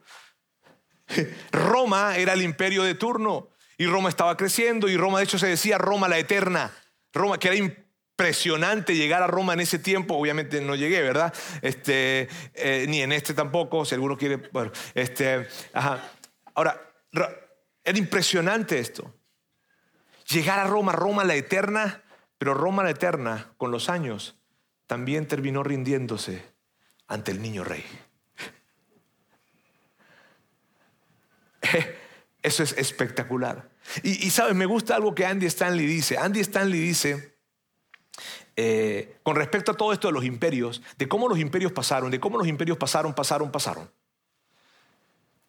Roma 1.52 2.16
era 2.16 2.34
el 2.34 2.42
imperio 2.42 2.82
de 2.82 2.94
turno 2.94 3.48
y 3.76 3.86
Roma 3.86 4.08
estaba 4.08 4.36
creciendo 4.36 4.88
y 4.88 4.96
Roma 4.96 5.18
de 5.18 5.24
hecho 5.24 5.38
se 5.38 5.46
decía 5.46 5.78
Roma 5.78 6.08
la 6.08 6.18
eterna. 6.18 6.72
Roma 7.12 7.38
que 7.38 7.48
era 7.48 7.56
impresionante 7.56 8.96
llegar 8.96 9.22
a 9.22 9.26
Roma 9.26 9.52
en 9.52 9.60
ese 9.60 9.78
tiempo. 9.78 10.16
Obviamente 10.16 10.60
no 10.60 10.74
llegué, 10.74 11.02
¿verdad? 11.02 11.32
Este, 11.62 12.28
eh, 12.54 12.86
ni 12.88 13.00
en 13.02 13.12
este 13.12 13.34
tampoco, 13.34 13.84
si 13.84 13.94
alguno 13.94 14.16
quiere. 14.16 14.36
Bueno, 14.52 14.72
este. 14.94 15.46
Ahora, 16.54 16.80
era 17.88 17.98
impresionante 17.98 18.78
esto. 18.78 19.14
Llegar 20.30 20.58
a 20.58 20.66
Roma, 20.66 20.92
Roma 20.92 21.24
la 21.24 21.34
eterna, 21.34 22.02
pero 22.36 22.52
Roma 22.54 22.82
la 22.82 22.90
eterna, 22.90 23.52
con 23.56 23.70
los 23.70 23.88
años, 23.88 24.36
también 24.86 25.26
terminó 25.26 25.62
rindiéndose 25.62 26.44
ante 27.06 27.30
el 27.30 27.40
niño 27.40 27.64
rey. 27.64 27.84
Eso 32.42 32.62
es 32.62 32.72
espectacular. 32.72 33.70
Y, 34.02 34.30
sabes, 34.30 34.54
me 34.54 34.66
gusta 34.66 34.94
algo 34.94 35.14
que 35.14 35.24
Andy 35.24 35.46
Stanley 35.46 35.86
dice. 35.86 36.18
Andy 36.18 36.40
Stanley 36.40 36.78
dice, 36.78 37.38
eh, 38.56 39.18
con 39.22 39.34
respecto 39.34 39.72
a 39.72 39.76
todo 39.76 39.94
esto 39.94 40.08
de 40.08 40.12
los 40.12 40.24
imperios, 40.24 40.82
de 40.98 41.08
cómo 41.08 41.26
los 41.28 41.38
imperios 41.38 41.72
pasaron, 41.72 42.10
de 42.10 42.20
cómo 42.20 42.36
los 42.36 42.46
imperios 42.46 42.76
pasaron, 42.76 43.14
pasaron, 43.14 43.50
pasaron. 43.50 43.90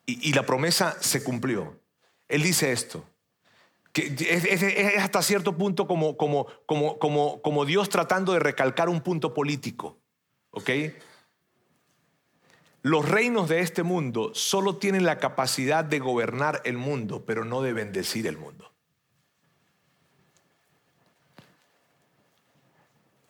Y, 0.05 0.33
la 0.33 0.43
promesa 0.43 0.97
se 1.01 1.23
cumplió. 1.23 1.78
Él 2.29 2.43
dice 2.43 2.71
esto, 2.71 3.03
que 3.91 4.15
es, 4.29 4.97
hasta 4.99 5.21
cierto 5.21 5.57
punto 5.57 5.87
como, 5.87 6.15
como, 6.15 6.47
como, 6.65 6.99
como, 6.99 7.41
como 7.41 7.65
Dios 7.65 7.89
tratando 7.89 8.33
de 8.33 8.39
recalcar 8.39 8.87
un 8.87 9.01
punto 9.01 9.33
político. 9.33 9.97
¿Ok? 10.51 10.69
Los 12.81 13.09
reinos 13.09 13.49
de 13.49 13.59
este 13.59 13.83
mundo 13.83 14.31
solo 14.33 14.77
tienen 14.77 15.05
la 15.05 15.17
capacidad 15.17 15.83
de 15.83 15.99
gobernar 15.99 16.61
el 16.63 16.77
mundo, 16.77 17.25
pero 17.25 17.43
no 17.43 17.61
de 17.61 17.73
bendecir 17.73 18.25
el 18.25 18.37
mundo. 18.37 18.71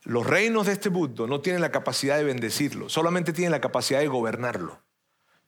Los 0.04 0.26
reinos 0.26 0.68
de 0.68 0.74
este 0.74 0.90
mundo 0.90 1.28
no 1.28 1.42
tienen 1.42 1.62
la 1.62 1.72
capacidad 1.72 2.18
de 2.18 2.24
bendecirlo, 2.24 2.90
solamente 2.90 3.34
tienen 3.34 3.52
la 3.52 3.62
capacidad 3.62 4.00
de 4.00 4.08
gobernarlo, 4.08 4.82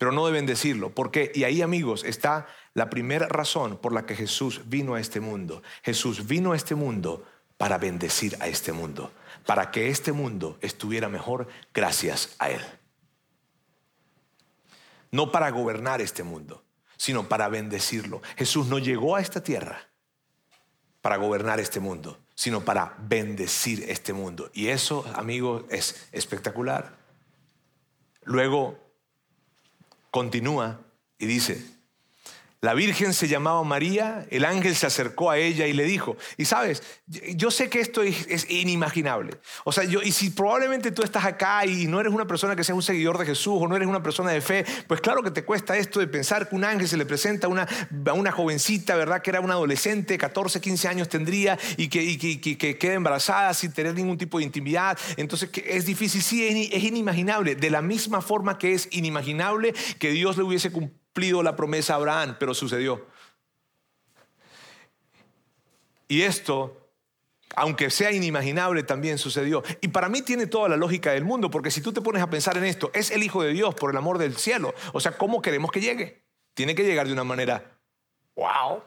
pero 0.02 0.12
no 0.12 0.26
de 0.26 0.32
bendecirlo. 0.32 0.90
¿Por 0.90 1.12
qué? 1.12 1.32
Y 1.36 1.44
ahí, 1.44 1.62
amigos, 1.62 2.04
está 2.04 2.48
la 2.74 2.90
primera 2.90 3.28
razón 3.28 3.78
por 3.78 3.94
la 3.94 4.08
que 4.08 4.16
Jesús 4.16 4.62
vino 4.66 4.96
a 4.96 5.00
este 5.00 5.20
mundo. 5.20 5.62
Jesús 5.84 6.26
vino 6.26 6.54
a 6.54 6.56
este 6.56 6.74
mundo 6.74 7.24
para 7.58 7.78
bendecir 7.78 8.36
a 8.40 8.48
este 8.48 8.72
mundo, 8.72 9.12
para 9.46 9.70
que 9.70 9.90
este 9.90 10.12
mundo 10.12 10.58
estuviera 10.62 11.08
mejor 11.08 11.48
gracias 11.72 12.36
a 12.40 12.50
Él 12.50 12.62
no 15.12 15.32
para 15.32 15.50
gobernar 15.52 16.02
este 16.02 16.24
mundo, 16.24 16.64
sino 16.98 17.28
para 17.28 17.50
bendecirlo. 17.50 18.22
Jesús 18.38 18.68
no 18.68 18.80
llegó 18.80 19.16
a 19.16 19.22
esta 19.22 19.44
tierra 19.44 19.90
para 21.02 21.18
gobernar 21.18 21.60
este 21.60 21.80
mundo, 21.80 22.20
sino 22.36 22.62
para 22.62 22.96
bendecir 23.00 23.84
este 23.90 24.14
mundo. 24.14 24.50
Y 24.54 24.68
eso, 24.68 25.06
amigos, 25.16 25.66
es 25.70 26.08
espectacular. 26.12 26.98
Luego 28.24 28.80
continúa 30.12 30.82
y 31.18 31.26
dice, 31.26 31.66
la 32.62 32.76
Virgen 32.76 33.14
se 33.14 33.28
llamaba 33.28 33.64
María, 33.64 34.28
el 34.30 34.46
ángel 34.46 34.76
se 34.76 34.86
acercó 34.86 35.32
a 35.32 35.38
ella 35.40 35.66
y 35.66 35.74
le 35.74 35.84
dijo, 35.84 36.16
y 36.38 36.46
sabes, 36.46 36.84
yo 37.08 37.50
sé 37.50 37.70
que 37.70 37.80
esto 37.80 38.04
es, 38.04 38.50
inimaginable. 38.52 39.40
O 39.64 39.72
sea, 39.72 39.84
y 39.84 40.12
si 40.12 40.30
probablemente 40.30 40.92
tú 40.92 41.02
estás 41.02 41.26
acá 41.26 41.66
y 41.66 41.88
no 41.88 42.00
eres 42.00 42.14
una 42.14 42.28
persona 42.28 42.56
que 42.56 42.64
sea 42.64 42.76
un 42.76 42.84
seguidor 42.84 43.18
de 43.18 43.26
Jesús 43.26 43.58
o 43.60 43.68
no 43.68 43.76
eres 43.76 43.88
una 43.88 44.04
persona 44.04 44.30
de 44.30 44.42
fe, 44.42 44.64
pues 44.88 45.02
claro 45.02 45.24
que 45.24 45.32
te 45.32 45.44
cuesta 45.44 45.76
esto 45.76 46.00
de 46.00 46.06
pensar 46.06 46.50
que 46.50 46.56
un 46.56 46.64
ángel 46.64 46.88
se 46.88 46.98
le 46.98 47.06
presenta 47.08 47.48
a 47.48 47.50
una, 47.50 47.68
una 48.14 48.32
jovencita, 48.32 48.96
¿verdad? 48.96 49.24
Que 49.24 49.32
era 49.32 49.42
una 49.42 49.56
adolescente, 49.56 50.20
14, 50.20 50.62
15 50.62 50.88
años 50.88 51.10
tendría 51.10 51.58
y 51.78 51.88
que, 51.88 52.20
que, 52.40 52.78
queda 52.78 52.94
embarazada 52.94 53.56
sin 53.56 53.72
tener 53.74 53.96
ningún 53.96 54.20
tipo 54.20 54.38
de 54.38 54.44
intimidad. 54.44 55.00
Entonces, 55.18 55.50
es 55.66 55.88
difícil, 55.88 56.22
sí, 56.22 56.70
es 56.72 56.84
inimaginable. 56.84 57.56
De 57.56 57.72
la 57.72 57.82
misma 57.82 58.22
forma 58.22 58.60
que 58.60 58.74
es 58.74 58.88
inimaginable 58.92 59.74
que 59.98 60.12
Dios 60.12 60.38
le 60.38 60.44
hubiese 60.44 60.72
cumplido 60.72 61.01
cumplido 61.12 61.44
la 61.44 61.58
promesa 61.58 61.94
a 61.94 61.96
Abraham, 61.98 62.38
pero 62.40 62.54
sucedió. 62.54 63.06
Y 66.08 66.22
esto, 66.22 66.90
aunque 67.56 67.90
sea 67.90 68.12
inimaginable, 68.12 68.84
también 68.84 69.18
sucedió. 69.18 69.62
Y 69.82 69.90
para 69.90 70.08
mí 70.08 70.22
tiene 70.22 70.48
toda 70.48 70.70
la 70.70 70.78
lógica 70.78 71.12
del 71.12 71.26
mundo, 71.26 71.52
porque 71.52 71.70
si 71.70 71.82
tú 71.82 71.92
te 71.92 72.02
pones 72.02 72.22
a 72.22 72.30
pensar 72.30 72.58
en 72.58 72.64
esto, 72.64 72.92
es 72.94 73.12
el 73.12 73.24
Hijo 73.24 73.44
de 73.44 73.52
Dios 73.52 73.76
por 73.76 73.92
el 73.92 73.98
amor 73.98 74.20
del 74.20 74.38
cielo. 74.38 74.74
O 74.94 75.02
sea, 75.02 75.18
¿cómo 75.18 75.42
queremos 75.42 75.70
que 75.72 75.82
llegue? 75.82 76.24
Tiene 76.54 76.76
que 76.76 76.84
llegar 76.84 77.08
de 77.08 77.14
una 77.14 77.26
manera, 77.26 77.78
wow. 78.36 78.82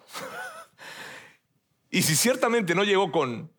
y 1.91 2.03
si 2.03 2.17
ciertamente 2.17 2.75
no 2.75 2.85
llegó 2.85 3.13
con, 3.13 3.53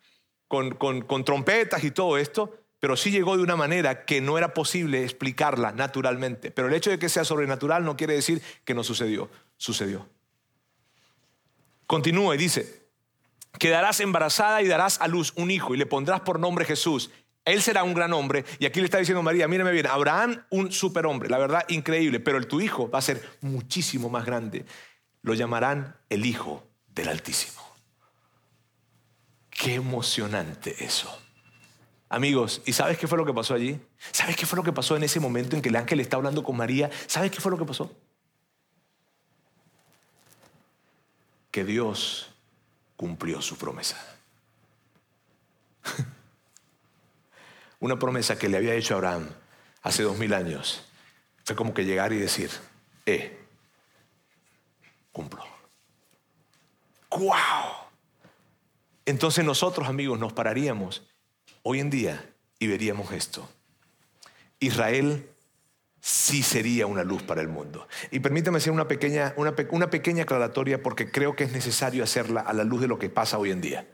con, 0.47 0.73
con 0.73 1.23
trompetas 1.23 1.83
y 1.83 1.91
todo 1.91 2.17
esto, 2.17 2.64
pero 2.85 2.95
sí 2.95 3.09
llegó 3.09 3.35
de 3.35 3.41
una 3.41 3.55
manera 3.55 4.05
que 4.05 4.21
no 4.21 4.37
era 4.37 4.53
posible 4.53 5.03
explicarla 5.03 5.71
naturalmente. 5.71 6.51
Pero 6.51 6.67
el 6.67 6.73
hecho 6.75 6.91
de 6.91 6.99
que 6.99 7.09
sea 7.09 7.25
sobrenatural 7.25 7.83
no 7.83 7.97
quiere 7.97 8.13
decir 8.13 8.43
que 8.63 8.75
no 8.75 8.83
sucedió, 8.83 9.27
sucedió. 9.57 10.07
Continúa 11.87 12.35
y 12.35 12.37
dice, 12.37 12.85
quedarás 13.57 14.01
embarazada 14.01 14.61
y 14.61 14.67
darás 14.67 15.01
a 15.01 15.07
luz 15.07 15.33
un 15.35 15.49
hijo 15.49 15.73
y 15.73 15.79
le 15.79 15.87
pondrás 15.87 16.21
por 16.21 16.39
nombre 16.39 16.63
Jesús. 16.63 17.09
Él 17.43 17.63
será 17.63 17.83
un 17.83 17.95
gran 17.95 18.13
hombre. 18.13 18.45
Y 18.59 18.67
aquí 18.67 18.81
le 18.81 18.85
está 18.85 18.99
diciendo 18.99 19.23
María, 19.23 19.47
mírame 19.47 19.71
bien, 19.71 19.87
Abraham 19.87 20.45
un 20.51 20.71
superhombre, 20.71 21.27
la 21.27 21.39
verdad 21.39 21.65
increíble, 21.69 22.19
pero 22.19 22.37
el 22.37 22.45
tu 22.45 22.61
hijo 22.61 22.87
va 22.87 22.99
a 22.99 23.01
ser 23.01 23.27
muchísimo 23.41 24.09
más 24.11 24.27
grande. 24.27 24.63
Lo 25.23 25.33
llamarán 25.33 25.97
el 26.09 26.23
Hijo 26.23 26.63
del 26.89 27.07
Altísimo. 27.07 27.63
Qué 29.49 29.73
emocionante 29.73 30.85
eso. 30.85 31.24
Amigos, 32.07 32.61
¿y 32.65 32.73
sabes 32.73 32.97
qué 32.97 33.07
fue 33.07 33.17
lo 33.17 33.25
que 33.25 33.33
pasó 33.33 33.55
allí? 33.55 33.79
¿Sabes 34.11 34.35
qué 34.35 34.45
fue 34.45 34.57
lo 34.57 34.63
que 34.63 34.71
pasó 34.71 34.95
en 34.95 35.03
ese 35.03 35.19
momento 35.19 35.55
en 35.55 35.61
que 35.61 35.69
el 35.69 35.75
ángel 35.75 35.99
está 35.99 36.17
hablando 36.17 36.43
con 36.43 36.55
María? 36.55 36.89
¿Sabes 37.07 37.31
qué 37.31 37.41
fue 37.41 37.51
lo 37.51 37.57
que 37.57 37.65
pasó? 37.65 37.91
Que 41.49 41.63
Dios 41.65 42.29
cumplió 42.95 43.41
su 43.41 43.57
promesa. 43.57 43.97
Una 47.79 47.97
promesa 47.97 48.37
que 48.37 48.49
le 48.49 48.57
había 48.57 48.75
hecho 48.75 48.93
a 48.93 48.97
Abraham 48.97 49.29
hace 49.81 50.03
dos 50.03 50.17
mil 50.17 50.33
años. 50.33 50.83
Fue 51.43 51.55
como 51.55 51.73
que 51.73 51.85
llegar 51.85 52.13
y 52.13 52.17
decir, 52.17 52.51
eh, 53.05 53.45
cumplo. 55.11 55.43
¡Wow! 57.09 57.31
Entonces 59.05 59.43
nosotros, 59.45 59.87
amigos, 59.87 60.19
nos 60.19 60.33
pararíamos 60.33 61.03
hoy 61.67 61.79
en 61.79 61.89
día 61.89 62.31
y 62.59 62.67
veríamos 62.67 63.11
esto. 63.11 63.49
Israel 64.59 65.27
sí 65.99 66.43
sería 66.43 66.85
una 66.85 67.03
luz 67.03 67.23
para 67.23 67.41
el 67.41 67.47
mundo. 67.47 67.87
Y 68.11 68.19
permítame 68.19 68.59
hacer 68.59 68.71
una 68.71 68.87
pequeña, 68.87 69.33
una, 69.35 69.55
una 69.71 69.89
pequeña 69.89 70.23
aclaratoria 70.23 70.83
porque 70.83 71.09
creo 71.09 71.35
que 71.35 71.43
es 71.43 71.51
necesario 71.51 72.03
hacerla 72.03 72.41
a 72.41 72.53
la 72.53 72.63
luz 72.63 72.81
de 72.81 72.87
lo 72.87 72.99
que 72.99 73.09
pasa 73.09 73.39
hoy 73.39 73.49
en 73.49 73.61
día. 73.61 73.87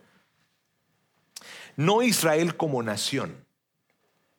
No 1.78 2.02
Israel 2.02 2.58
como 2.58 2.84
nación, 2.84 3.46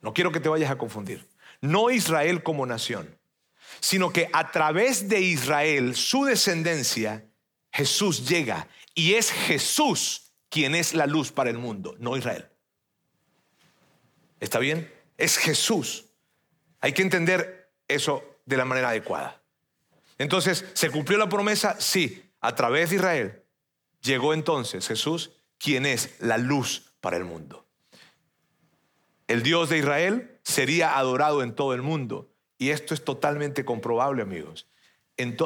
no 0.03 0.13
quiero 0.13 0.31
que 0.31 0.41
te 0.41 0.51
vayas 0.51 0.71
a 0.71 0.77
confundir, 0.77 1.27
no 1.63 1.91
Israel 1.91 2.43
como 2.43 2.67
nación, 2.67 3.17
sino 3.81 4.13
que 4.13 4.29
a 4.35 4.51
través 4.51 5.09
de 5.09 5.21
Israel, 5.23 5.95
su 5.95 6.27
descendencia, 6.27 7.25
Jesús 7.73 8.29
llega 8.29 8.69
y 8.95 9.15
es 9.15 9.33
Jesús 9.33 10.35
quien 10.51 10.75
es 10.75 10.93
la 10.93 11.07
luz 11.07 11.33
para 11.33 11.49
el 11.49 11.57
mundo, 11.57 11.97
no 11.99 12.19
Israel. 12.19 12.52
¿Está 14.43 14.59
bien? 14.59 14.93
Es 15.19 15.39
Jesús. 15.39 16.07
Hay 16.81 16.93
que 16.95 17.03
entender 17.03 17.71
eso 17.87 18.25
de 18.45 18.57
la 18.57 18.65
manera 18.65 18.89
adecuada. 18.89 19.41
Entonces, 20.19 20.65
¿se 20.73 20.91
cumplió 20.91 21.17
la 21.17 21.29
promesa? 21.29 21.81
Sí, 21.81 22.29
a 22.41 22.53
través 22.57 22.91
de 22.91 22.97
Israel. 22.97 23.43
Llegó 24.01 24.35
entonces 24.35 24.89
Jesús, 24.89 25.31
quien 25.59 25.87
es 25.87 26.17
la 26.19 26.39
luz 26.39 26.93
para 27.01 27.17
el 27.17 27.25
mundo. 27.25 27.69
El 29.29 29.45
Dios 29.45 29.69
de 29.69 29.79
Israel 29.79 30.41
sería 30.43 30.99
adorado 30.99 31.45
en 31.45 31.55
todo 31.55 31.73
el 31.73 31.83
mundo. 31.83 32.29
Y 32.59 32.71
esto 32.71 32.95
es 32.95 33.05
totalmente 33.05 33.65
comprobable, 33.65 34.23
amigos 34.23 34.67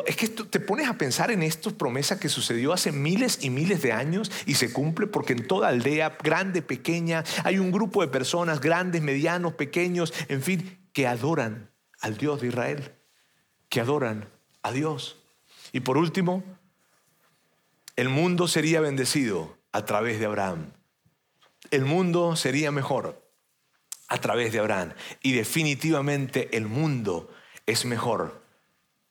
es 0.06 0.16
que 0.16 0.28
te 0.28 0.60
pones 0.60 0.88
a 0.88 0.96
pensar 0.96 1.30
en 1.30 1.42
estas 1.42 1.72
promesas 1.72 2.18
que 2.18 2.28
sucedió 2.28 2.72
hace 2.72 2.92
miles 2.92 3.38
y 3.42 3.50
miles 3.50 3.82
de 3.82 3.92
años 3.92 4.30
y 4.46 4.54
se 4.54 4.72
cumple 4.72 5.06
porque 5.06 5.32
en 5.32 5.46
toda 5.46 5.68
aldea, 5.68 6.16
grande, 6.22 6.62
pequeña, 6.62 7.24
hay 7.44 7.58
un 7.58 7.72
grupo 7.72 8.00
de 8.00 8.08
personas, 8.08 8.60
grandes, 8.60 9.02
medianos, 9.02 9.54
pequeños, 9.54 10.14
en 10.28 10.42
fin, 10.42 10.78
que 10.92 11.06
adoran 11.06 11.70
al 12.00 12.16
Dios 12.16 12.40
de 12.40 12.48
Israel, 12.48 12.94
que 13.68 13.80
adoran 13.80 14.28
a 14.62 14.72
Dios. 14.72 15.22
Y 15.72 15.80
por 15.80 15.98
último, 15.98 16.42
el 17.96 18.08
mundo 18.08 18.48
sería 18.48 18.80
bendecido 18.80 19.58
a 19.72 19.84
través 19.84 20.18
de 20.18 20.26
Abraham. 20.26 20.72
El 21.70 21.84
mundo 21.84 22.36
sería 22.36 22.70
mejor 22.70 23.26
a 24.08 24.18
través 24.18 24.52
de 24.52 24.60
Abraham. 24.60 24.92
Y 25.22 25.32
definitivamente 25.32 26.56
el 26.56 26.66
mundo 26.66 27.30
es 27.66 27.84
mejor 27.84 28.45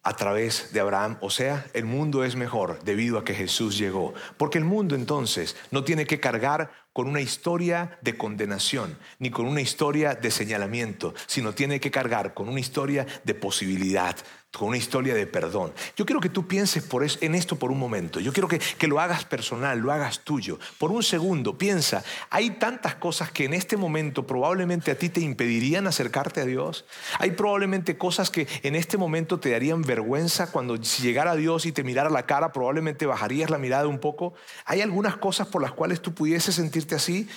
a 0.06 0.16
través 0.16 0.72
de 0.72 0.80
Abraham. 0.80 1.18
O 1.20 1.30
sea, 1.30 1.66
el 1.74 1.84
mundo 1.84 2.24
es 2.24 2.36
mejor 2.36 2.82
debido 2.84 3.18
a 3.18 3.26
que 3.26 3.34
Jesús 3.34 3.78
llegó. 3.78 4.14
Porque 4.38 4.60
el 4.60 4.64
mundo 4.64 4.96
entonces 4.96 5.58
no 5.72 5.84
tiene 5.84 6.06
que 6.06 6.20
cargar 6.20 6.72
con 6.94 7.10
una 7.10 7.20
historia 7.20 7.98
de 8.02 8.16
condenación, 8.16 8.98
ni 9.20 9.30
con 9.30 9.48
una 9.48 9.60
historia 9.60 10.14
de 10.16 10.32
señalamiento, 10.32 11.14
sino 11.26 11.54
tiene 11.54 11.82
que 11.82 11.92
cargar 11.92 12.34
con 12.34 12.48
una 12.48 12.62
historia 12.62 13.06
de 13.26 13.34
posibilidad, 13.34 14.16
con 14.58 14.70
una 14.70 14.78
historia 14.78 15.14
de 15.14 15.28
perdón. 15.28 15.74
Yo 15.96 16.06
quiero 16.06 16.20
que 16.20 16.30
tú 16.30 16.48
pienses 16.48 16.84
por 16.84 17.06
en 17.22 17.36
esto 17.36 17.56
por 17.58 17.72
un 17.72 17.80
momento. 17.80 18.20
Yo 18.20 18.34
quiero 18.34 18.48
que, 18.48 18.60
que, 18.60 18.88
lo 18.88 19.00
hagas 19.00 19.26
personal, 19.26 19.80
lo 19.80 19.92
hagas 19.92 20.22
tuyo. 20.22 20.60
Por 20.78 20.92
un 20.92 21.04
segundo, 21.04 21.58
piensa, 21.58 22.04
hay 22.30 22.52
tantas 22.52 22.96
cosas 22.96 23.32
que 23.32 23.46
en 23.46 23.54
este 23.54 23.78
momento 23.78 24.26
probablemente 24.26 24.92
a 24.92 24.98
ti 24.98 25.10
te 25.10 25.22
impedirían 25.22 25.88
acercarte 25.88 26.42
a 26.42 26.46
Dios. 26.46 26.86
Hay 27.20 27.32
probablemente 27.32 27.98
cosas 27.98 28.30
que 28.32 28.48
en 28.64 28.76
este 28.76 28.98
momento 28.98 29.40
te 29.40 29.52
darían 29.52 29.82
vergüenza 29.82 30.52
cuando 30.52 30.82
si 30.84 31.04
llegara 31.04 31.36
Dios 31.36 31.66
y 31.66 31.72
te 31.72 31.84
mirara 31.84 32.10
la 32.10 32.26
cara, 32.26 32.52
probablemente 32.52 33.06
bajarías 33.06 33.50
la 33.50 33.58
mirada 33.58 33.88
un 33.88 34.00
poco. 34.00 34.34
Hay 34.66 34.82
algunas 34.82 35.18
cosas 35.18 35.48
por 35.48 35.62
las 35.62 35.74
cuales 35.74 36.02
tú 36.02 36.14
pudieses 36.14 36.56
sentirte 36.56 36.96
así. 36.96 37.28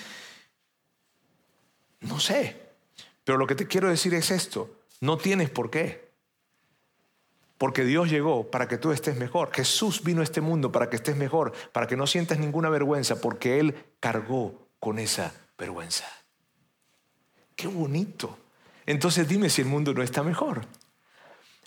No 2.00 2.20
sé. 2.20 2.56
Pero 3.24 3.38
lo 3.38 3.46
que 3.46 3.54
te 3.54 3.66
quiero 3.66 3.88
decir 3.88 4.14
es 4.14 4.30
esto. 4.30 4.70
No 5.00 5.18
tienes 5.18 5.50
por 5.50 5.70
qué. 5.70 6.07
Porque 7.58 7.84
Dios 7.84 8.08
llegó 8.08 8.50
para 8.50 8.68
que 8.68 8.78
tú 8.78 8.92
estés 8.92 9.16
mejor. 9.16 9.50
Jesús 9.52 10.02
vino 10.02 10.20
a 10.20 10.24
este 10.24 10.40
mundo 10.40 10.70
para 10.70 10.88
que 10.88 10.96
estés 10.96 11.16
mejor, 11.16 11.52
para 11.72 11.88
que 11.88 11.96
no 11.96 12.06
sientas 12.06 12.38
ninguna 12.38 12.70
vergüenza, 12.70 13.20
porque 13.20 13.58
Él 13.58 13.74
cargó 14.00 14.68
con 14.78 14.98
esa 15.00 15.34
vergüenza. 15.58 16.04
Qué 17.56 17.66
bonito. 17.66 18.38
Entonces 18.86 19.28
dime 19.28 19.50
si 19.50 19.62
el 19.62 19.68
mundo 19.68 19.92
no 19.92 20.02
está 20.02 20.22
mejor. 20.22 20.64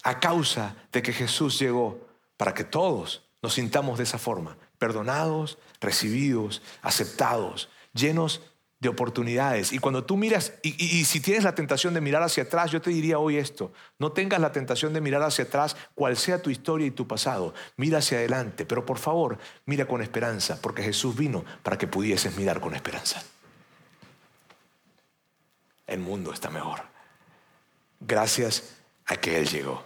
A 0.03 0.19
causa 0.19 0.75
de 0.91 1.01
que 1.01 1.13
Jesús 1.13 1.59
llegó 1.59 2.07
para 2.37 2.53
que 2.53 2.63
todos 2.63 3.29
nos 3.41 3.53
sintamos 3.53 3.97
de 3.97 4.05
esa 4.05 4.17
forma, 4.17 4.57
perdonados, 4.77 5.57
recibidos, 5.79 6.61
aceptados, 6.81 7.69
llenos 7.93 8.41
de 8.81 8.89
oportunidades. 8.89 9.71
Y 9.71 9.79
cuando 9.79 10.03
tú 10.03 10.17
miras, 10.17 10.53
y, 10.63 11.05
si 11.05 11.19
tienes 11.21 11.43
la 11.43 11.53
tentación 11.53 11.93
de 11.93 12.01
mirar 12.01 12.23
hacia 12.23 12.43
atrás, 12.43 12.71
yo 12.71 12.81
te 12.81 12.89
diría 12.89 13.19
hoy 13.19 13.37
esto, 13.37 13.71
no 13.99 14.11
tengas 14.11 14.41
la 14.41 14.51
tentación 14.51 14.91
de 14.91 15.01
mirar 15.01 15.21
hacia 15.21 15.45
atrás, 15.45 15.77
cual 15.93 16.17
sea 16.17 16.41
tu 16.41 16.49
historia 16.49 16.87
y 16.87 16.91
tu 16.91 17.07
pasado, 17.07 17.53
mira 17.77 17.99
hacia 17.99 18.17
adelante, 18.17 18.65
pero 18.65 18.83
por 18.83 18.97
favor, 18.97 19.37
mira 19.65 19.85
con 19.85 20.01
esperanza, 20.01 20.59
porque 20.61 20.81
Jesús 20.81 21.15
vino 21.15 21.45
para 21.61 21.77
que 21.77 21.85
pudieses 21.85 22.35
mirar 22.35 22.59
con 22.59 22.73
esperanza. 22.73 23.23
El 25.85 25.99
mundo 25.99 26.33
está 26.33 26.49
mejor, 26.49 26.81
gracias 27.99 28.77
a 29.05 29.15
que 29.15 29.37
Él 29.37 29.47
llegó. 29.47 29.85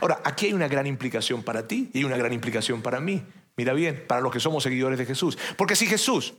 Ahora, 0.00 0.20
aquí 0.24 0.46
hay 0.46 0.52
una 0.52 0.68
gran 0.68 0.86
implicación 0.86 1.42
para 1.42 1.66
ti 1.66 1.90
y 1.92 2.04
una 2.04 2.16
gran 2.16 2.32
implicación 2.32 2.80
para 2.80 3.00
mí. 3.00 3.24
Mira 3.56 3.72
bien, 3.72 4.04
para 4.06 4.20
los 4.20 4.32
que 4.32 4.38
somos 4.38 4.62
seguidores 4.62 4.98
de 4.98 5.06
Jesús. 5.06 5.38
Porque 5.56 5.76
si 5.76 5.86
Jesús 5.86 6.34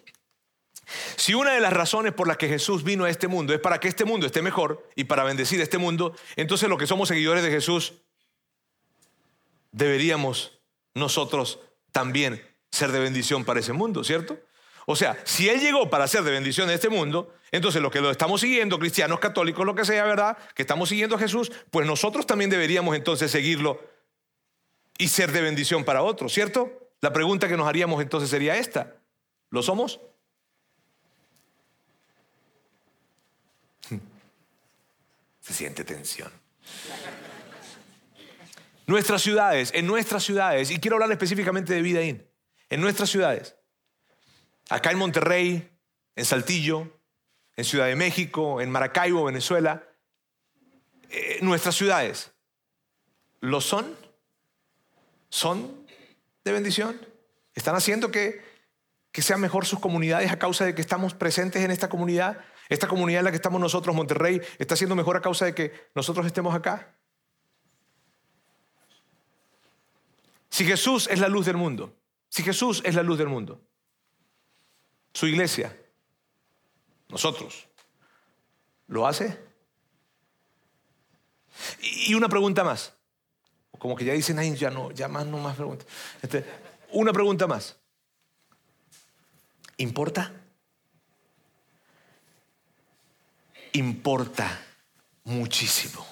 si 1.15 1.33
una 1.33 1.51
de 1.53 1.59
las 1.59 1.73
razones 1.73 2.13
por 2.13 2.27
las 2.27 2.37
que 2.37 2.47
Jesús 2.47 2.83
vino 2.83 3.05
a 3.05 3.09
este 3.09 3.27
mundo 3.27 3.53
es 3.53 3.59
para 3.59 3.79
que 3.79 3.87
este 3.87 4.05
mundo 4.05 4.25
esté 4.25 4.41
mejor 4.41 4.87
y 4.95 5.03
para 5.03 5.23
bendecir 5.23 5.59
este 5.61 5.77
mundo, 5.77 6.15
entonces 6.35 6.69
los 6.69 6.79
que 6.79 6.87
somos 6.87 7.09
seguidores 7.09 7.43
de 7.43 7.51
Jesús 7.51 7.93
deberíamos 9.71 10.59
nosotros 10.93 11.59
también 11.91 12.41
ser 12.71 12.91
de 12.91 12.99
bendición 12.99 13.45
para 13.45 13.59
ese 13.59 13.73
mundo, 13.73 14.03
¿cierto? 14.03 14.39
O 14.85 14.95
sea, 14.95 15.17
si 15.25 15.49
Él 15.49 15.59
llegó 15.59 15.89
para 15.89 16.07
ser 16.07 16.23
de 16.23 16.31
bendición 16.31 16.69
a 16.69 16.73
este 16.73 16.87
mundo, 16.87 17.33
entonces 17.51 17.81
los 17.81 17.91
que 17.91 17.99
lo 17.99 18.09
estamos 18.09 18.41
siguiendo, 18.41 18.79
cristianos, 18.79 19.19
católicos, 19.19 19.65
lo 19.65 19.75
que 19.75 19.83
sea, 19.83 20.05
¿verdad? 20.05 20.37
Que 20.55 20.63
estamos 20.63 20.89
siguiendo 20.89 21.17
a 21.17 21.19
Jesús, 21.19 21.51
pues 21.71 21.85
nosotros 21.85 22.25
también 22.25 22.49
deberíamos 22.49 22.95
entonces 22.95 23.29
seguirlo 23.29 23.81
y 24.97 25.09
ser 25.09 25.31
de 25.31 25.41
bendición 25.41 25.83
para 25.83 26.03
otros, 26.03 26.33
¿cierto? 26.33 26.89
La 27.01 27.11
pregunta 27.11 27.47
que 27.47 27.57
nos 27.57 27.67
haríamos 27.67 28.01
entonces 28.01 28.29
sería 28.29 28.57
esta, 28.57 28.95
¿lo 29.49 29.61
somos? 29.61 29.99
Se 35.47 35.53
siente 35.53 35.85
tensión. 35.85 36.29
Nuestras 38.85 39.21
ciudades, 39.21 39.71
en 39.73 39.87
nuestras 39.87 40.21
ciudades, 40.23 40.71
y 40.71 40.79
quiero 40.79 40.97
hablar 40.97 41.09
específicamente 41.09 41.73
de 41.73 41.81
Vidaín, 41.81 42.29
en 42.69 42.81
nuestras 42.81 43.09
ciudades, 43.09 43.55
acá 44.67 44.91
en 44.91 44.97
Monterrey, 44.97 45.69
en 46.17 46.25
Saltillo, 46.25 46.91
en 47.55 47.63
Ciudad 47.63 47.85
de 47.85 47.95
México, 47.95 48.59
en 48.59 48.69
Maracaibo, 48.69 49.23
Venezuela, 49.23 49.87
eh, 51.09 51.39
nuestras 51.41 51.75
ciudades, 51.75 52.31
¿lo 53.39 53.61
son? 53.61 53.95
¿Son 55.29 55.87
de 56.43 56.51
bendición? 56.51 56.99
¿Están 57.55 57.75
haciendo 57.75 58.11
que, 58.11 58.43
que 59.13 59.21
sean 59.21 59.39
mejor 59.39 59.65
sus 59.65 59.79
comunidades 59.79 60.29
a 60.29 60.39
causa 60.39 60.65
de 60.65 60.75
que 60.75 60.81
estamos 60.81 61.13
presentes 61.13 61.63
en 61.63 61.71
esta 61.71 61.87
comunidad? 61.87 62.37
Esta 62.69 62.87
comunidad 62.87 63.19
en 63.19 63.25
la 63.25 63.31
que 63.31 63.37
estamos 63.37 63.61
nosotros, 63.61 63.95
Monterrey, 63.95 64.41
está 64.57 64.75
siendo 64.75 64.95
mejor 64.95 65.17
a 65.17 65.21
causa 65.21 65.45
de 65.45 65.55
que 65.55 65.89
nosotros 65.95 66.25
estemos 66.25 66.53
acá. 66.53 66.95
Si 70.49 70.65
Jesús 70.65 71.07
es 71.09 71.19
la 71.19 71.27
luz 71.27 71.45
del 71.45 71.57
mundo, 71.57 71.95
si 72.29 72.43
Jesús 72.43 72.81
es 72.83 72.95
la 72.95 73.03
luz 73.03 73.17
del 73.17 73.27
mundo, 73.27 73.61
su 75.13 75.27
iglesia, 75.27 75.75
nosotros, 77.09 77.67
¿lo 78.87 79.07
hace? 79.07 79.39
Y 81.81 82.13
una 82.13 82.29
pregunta 82.29 82.63
más. 82.63 82.93
Como 83.77 83.95
que 83.95 84.05
ya 84.05 84.13
dicen, 84.13 84.39
ay, 84.39 84.55
ya 84.55 84.69
no, 84.71 84.91
ya 84.91 85.07
más, 85.07 85.25
no 85.25 85.37
más 85.37 85.55
preguntas. 85.55 85.87
Este, 86.21 86.43
una 86.91 87.13
pregunta 87.13 87.47
más. 87.47 87.77
¿Importa? 89.77 90.33
Importa 93.73 94.65
muchísimo. 95.23 96.05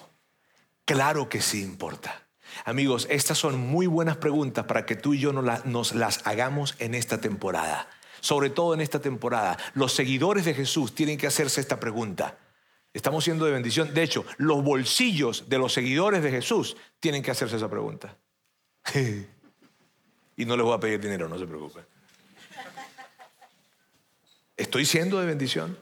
Claro 0.85 1.29
que 1.29 1.41
sí 1.41 1.61
importa. 1.61 2.27
Amigos, 2.63 3.07
estas 3.09 3.37
son 3.37 3.57
muy 3.57 3.87
buenas 3.87 4.17
preguntas 4.17 4.65
para 4.65 4.85
que 4.85 4.95
tú 4.95 5.13
y 5.13 5.19
yo 5.19 5.33
nos 5.33 5.95
las 5.95 6.27
hagamos 6.27 6.75
en 6.79 6.95
esta 6.95 7.19
temporada. 7.19 7.89
Sobre 8.21 8.49
todo 8.49 8.73
en 8.73 8.81
esta 8.81 8.99
temporada. 8.99 9.57
Los 9.73 9.93
seguidores 9.93 10.45
de 10.45 10.53
Jesús 10.53 10.95
tienen 10.95 11.17
que 11.17 11.27
hacerse 11.27 11.61
esta 11.61 11.79
pregunta. 11.79 12.37
Estamos 12.93 13.25
siendo 13.25 13.45
de 13.45 13.51
bendición. 13.51 13.93
De 13.93 14.03
hecho, 14.03 14.25
los 14.37 14.63
bolsillos 14.63 15.49
de 15.49 15.57
los 15.57 15.73
seguidores 15.73 16.23
de 16.23 16.31
Jesús 16.31 16.77
tienen 16.99 17.21
que 17.21 17.31
hacerse 17.31 17.57
esa 17.57 17.69
pregunta. 17.69 18.17
y 20.37 20.45
no 20.45 20.55
les 20.55 20.65
voy 20.65 20.75
a 20.75 20.79
pedir 20.79 20.99
dinero, 21.01 21.27
no 21.27 21.37
se 21.37 21.45
preocupen. 21.45 21.85
¿Estoy 24.55 24.85
siendo 24.85 25.19
de 25.19 25.25
bendición? 25.25 25.77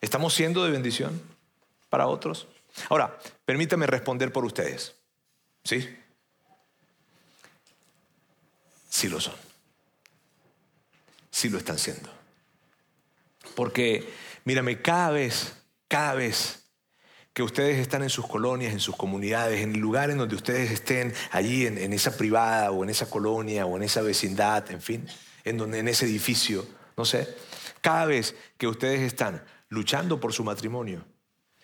¿Estamos 0.00 0.34
siendo 0.34 0.64
de 0.64 0.70
bendición 0.70 1.20
para 1.88 2.06
otros? 2.06 2.48
Ahora, 2.88 3.18
permítame 3.44 3.86
responder 3.86 4.32
por 4.32 4.44
ustedes. 4.44 4.94
¿Sí? 5.64 5.88
Sí 8.88 9.08
lo 9.08 9.20
son. 9.20 9.34
Sí 11.30 11.48
lo 11.48 11.58
están 11.58 11.78
siendo. 11.78 12.08
Porque, 13.54 14.08
mírame, 14.44 14.80
cada 14.80 15.10
vez, 15.10 15.54
cada 15.88 16.14
vez 16.14 16.64
que 17.32 17.42
ustedes 17.42 17.78
están 17.78 18.02
en 18.02 18.10
sus 18.10 18.26
colonias, 18.26 18.72
en 18.72 18.80
sus 18.80 18.96
comunidades, 18.96 19.60
en 19.60 19.74
el 19.74 19.80
lugar 19.80 20.10
en 20.10 20.18
donde 20.18 20.34
ustedes 20.34 20.70
estén, 20.70 21.14
allí 21.30 21.66
en, 21.66 21.78
en, 21.78 21.92
esa 21.92 22.16
privada 22.16 22.70
o 22.70 22.82
en 22.82 22.90
esa 22.90 23.08
colonia 23.08 23.66
o 23.66 23.76
en 23.76 23.84
esa 23.84 24.02
vecindad, 24.02 24.70
en 24.70 24.82
fin, 24.82 25.06
en, 25.44 25.56
donde, 25.56 25.78
en 25.78 25.88
ese 25.88 26.06
edificio, 26.06 26.66
no 26.96 27.04
sé, 27.04 27.36
cada 27.80 28.06
vez 28.06 28.34
que 28.58 28.66
ustedes 28.66 29.00
están 29.00 29.42
luchando 29.70 30.20
por 30.20 30.34
su 30.34 30.44
matrimonio. 30.44 31.06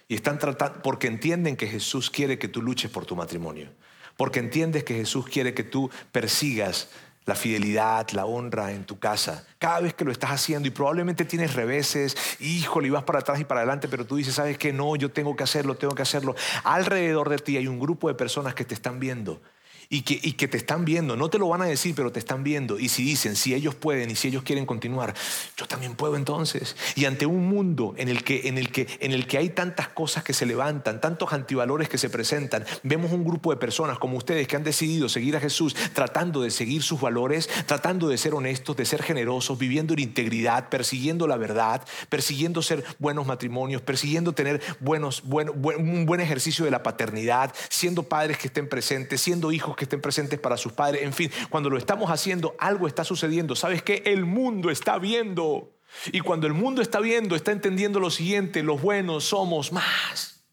Y 0.08 0.14
están 0.14 0.38
tratando, 0.38 0.80
porque 0.82 1.08
entienden 1.08 1.56
que 1.56 1.66
Jesús 1.66 2.08
quiere 2.10 2.38
que 2.38 2.48
tú 2.48 2.62
luches 2.62 2.90
por 2.90 3.04
tu 3.04 3.14
matrimonio. 3.14 3.68
Porque 4.16 4.38
entiendes 4.38 4.84
que 4.84 4.94
Jesús 4.94 5.26
quiere 5.26 5.52
que 5.52 5.64
tú 5.64 5.90
persigas 6.12 6.88
la 7.26 7.34
fidelidad, 7.34 8.08
la 8.12 8.24
honra 8.24 8.72
en 8.72 8.84
tu 8.84 9.00
casa. 9.00 9.44
Cada 9.58 9.80
vez 9.80 9.94
que 9.94 10.04
lo 10.04 10.12
estás 10.12 10.30
haciendo 10.30 10.68
y 10.68 10.70
probablemente 10.70 11.24
tienes 11.24 11.54
reveses, 11.54 12.16
híjole, 12.40 12.86
y 12.86 12.90
vas 12.90 13.02
para 13.02 13.18
atrás 13.18 13.40
y 13.40 13.44
para 13.44 13.60
adelante, 13.60 13.88
pero 13.88 14.06
tú 14.06 14.14
dices, 14.16 14.34
¿sabes 14.34 14.56
qué? 14.56 14.72
No, 14.72 14.94
yo 14.94 15.10
tengo 15.10 15.34
que 15.34 15.42
hacerlo, 15.42 15.74
tengo 15.74 15.94
que 15.94 16.02
hacerlo. 16.02 16.36
Alrededor 16.62 17.28
de 17.28 17.38
ti 17.38 17.56
hay 17.56 17.66
un 17.66 17.80
grupo 17.80 18.06
de 18.06 18.14
personas 18.14 18.54
que 18.54 18.64
te 18.64 18.74
están 18.74 19.00
viendo 19.00 19.42
y 19.88 20.02
que, 20.02 20.18
y 20.22 20.32
que 20.32 20.48
te 20.48 20.56
están 20.56 20.84
viendo. 20.84 21.16
No 21.16 21.28
te 21.28 21.38
lo 21.38 21.48
van 21.48 21.62
a 21.62 21.66
decir, 21.66 21.94
pero 21.94 22.12
te 22.12 22.18
están 22.18 22.44
viendo. 22.44 22.78
Y 22.78 22.88
si 22.88 23.04
dicen, 23.04 23.36
si 23.36 23.54
ellos 23.54 23.74
pueden 23.74 24.10
y 24.10 24.16
si 24.16 24.28
ellos 24.28 24.42
quieren 24.42 24.66
continuar, 24.66 25.14
yo 25.56 25.66
también 25.66 25.94
puedo 25.94 26.16
entonces. 26.16 26.76
Y 26.94 27.04
ante 27.04 27.26
un 27.26 27.48
mundo 27.48 27.94
en 27.96 28.08
el 28.08 28.24
que, 28.24 28.48
en 28.48 28.58
el 28.58 28.70
que, 28.70 28.86
en 29.00 29.12
el 29.12 29.26
que 29.26 29.38
hay 29.38 29.50
tantas 29.50 29.88
cosas 29.88 30.24
que 30.24 30.32
se 30.32 30.46
levantan, 30.46 31.00
tantos 31.00 31.32
antivalores 31.32 31.88
que 31.88 31.98
se 31.98 32.10
presentan, 32.10 32.64
vemos 32.82 33.12
un 33.12 33.24
grupo 33.24 33.50
de 33.50 33.56
personas 33.56 33.98
como 33.98 34.16
ustedes 34.16 34.48
que 34.48 34.56
han 34.56 34.64
decidido 34.64 35.08
seguir 35.08 35.36
a 35.36 35.40
Jesús, 35.40 35.74
tratando 35.92 36.42
de 36.42 36.50
seguir 36.50 36.82
sus 36.82 37.00
valores, 37.00 37.48
tratando 37.66 38.08
de 38.08 38.18
ser 38.18 38.34
honestos, 38.34 38.76
de 38.76 38.84
ser 38.84 39.02
generosos, 39.02 39.58
viviendo 39.58 39.94
en 39.94 40.00
integridad, 40.00 40.68
persiguiendo 40.68 41.26
la 41.26 41.36
verdad, 41.36 41.82
persiguiendo 42.08 42.62
ser 42.62 42.84
buenos 42.98 43.26
matrimonios, 43.26 43.82
persiguiendo 43.82 44.32
tener 44.32 44.60
buenos, 44.80 45.22
un 45.24 46.06
buen 46.06 46.20
ejercicio 46.20 46.64
de 46.64 46.70
la 46.70 46.82
paternidad, 46.82 47.54
siendo 47.68 48.04
padres 48.04 48.38
que 48.38 48.48
estén 48.48 48.68
presentes, 48.68 49.20
siendo 49.20 49.52
hijos 49.52 49.75
que 49.76 49.84
estén 49.84 50.00
presentes 50.00 50.38
para 50.40 50.56
sus 50.56 50.72
padres. 50.72 51.02
En 51.02 51.12
fin, 51.12 51.30
cuando 51.50 51.70
lo 51.70 51.78
estamos 51.78 52.10
haciendo, 52.10 52.54
algo 52.58 52.86
está 52.86 53.04
sucediendo. 53.04 53.54
¿Sabes 53.54 53.82
qué? 53.82 54.02
El 54.06 54.24
mundo 54.24 54.70
está 54.70 54.98
viendo. 54.98 55.72
Y 56.12 56.20
cuando 56.20 56.46
el 56.46 56.52
mundo 56.52 56.82
está 56.82 57.00
viendo, 57.00 57.36
está 57.36 57.52
entendiendo 57.52 58.00
lo 58.00 58.10
siguiente, 58.10 58.62
los 58.62 58.82
buenos 58.82 59.24
somos 59.24 59.72
más. 59.72 60.44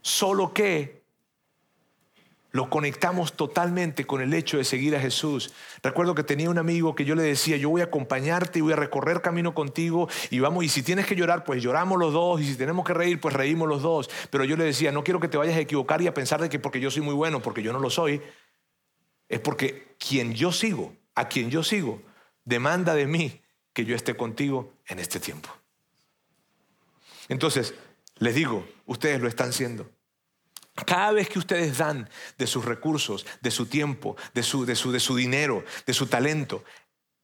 Solo 0.00 0.54
que 0.54 0.97
lo 2.58 2.70
conectamos 2.70 3.34
totalmente 3.34 4.04
con 4.04 4.20
el 4.20 4.34
hecho 4.34 4.56
de 4.56 4.64
seguir 4.64 4.96
a 4.96 5.00
Jesús. 5.00 5.54
Recuerdo 5.80 6.16
que 6.16 6.24
tenía 6.24 6.50
un 6.50 6.58
amigo 6.58 6.96
que 6.96 7.04
yo 7.04 7.14
le 7.14 7.22
decía, 7.22 7.56
yo 7.56 7.70
voy 7.70 7.82
a 7.82 7.84
acompañarte 7.84 8.58
y 8.58 8.62
voy 8.62 8.72
a 8.72 8.76
recorrer 8.76 9.22
camino 9.22 9.54
contigo 9.54 10.08
y 10.28 10.40
vamos, 10.40 10.64
y 10.64 10.68
si 10.68 10.82
tienes 10.82 11.06
que 11.06 11.14
llorar, 11.14 11.44
pues 11.44 11.62
lloramos 11.62 12.00
los 12.00 12.12
dos, 12.12 12.40
y 12.40 12.46
si 12.46 12.56
tenemos 12.56 12.84
que 12.84 12.94
reír, 12.94 13.20
pues 13.20 13.32
reímos 13.32 13.68
los 13.68 13.82
dos. 13.82 14.10
Pero 14.30 14.42
yo 14.42 14.56
le 14.56 14.64
decía, 14.64 14.90
no 14.90 15.04
quiero 15.04 15.20
que 15.20 15.28
te 15.28 15.36
vayas 15.36 15.54
a 15.54 15.60
equivocar 15.60 16.02
y 16.02 16.08
a 16.08 16.14
pensar 16.14 16.40
de 16.40 16.48
que 16.48 16.58
porque 16.58 16.80
yo 16.80 16.90
soy 16.90 17.02
muy 17.02 17.14
bueno, 17.14 17.40
porque 17.40 17.62
yo 17.62 17.72
no 17.72 17.78
lo 17.78 17.90
soy, 17.90 18.20
es 19.28 19.38
porque 19.38 19.94
quien 19.96 20.34
yo 20.34 20.50
sigo, 20.50 20.96
a 21.14 21.28
quien 21.28 21.50
yo 21.50 21.62
sigo, 21.62 22.02
demanda 22.44 22.96
de 22.96 23.06
mí 23.06 23.40
que 23.72 23.84
yo 23.84 23.94
esté 23.94 24.16
contigo 24.16 24.72
en 24.88 24.98
este 24.98 25.20
tiempo. 25.20 25.48
Entonces, 27.28 27.72
les 28.16 28.34
digo, 28.34 28.66
ustedes 28.84 29.20
lo 29.20 29.28
están 29.28 29.50
haciendo. 29.50 29.88
Cada 30.86 31.12
vez 31.12 31.28
que 31.28 31.38
ustedes 31.38 31.78
dan 31.78 32.08
de 32.36 32.46
sus 32.46 32.64
recursos, 32.64 33.26
de 33.40 33.50
su 33.50 33.66
tiempo, 33.66 34.16
de 34.34 34.42
su, 34.42 34.64
de 34.64 34.76
su, 34.76 34.92
de 34.92 35.00
su 35.00 35.16
dinero, 35.16 35.64
de 35.86 35.94
su 35.94 36.06
talento, 36.06 36.64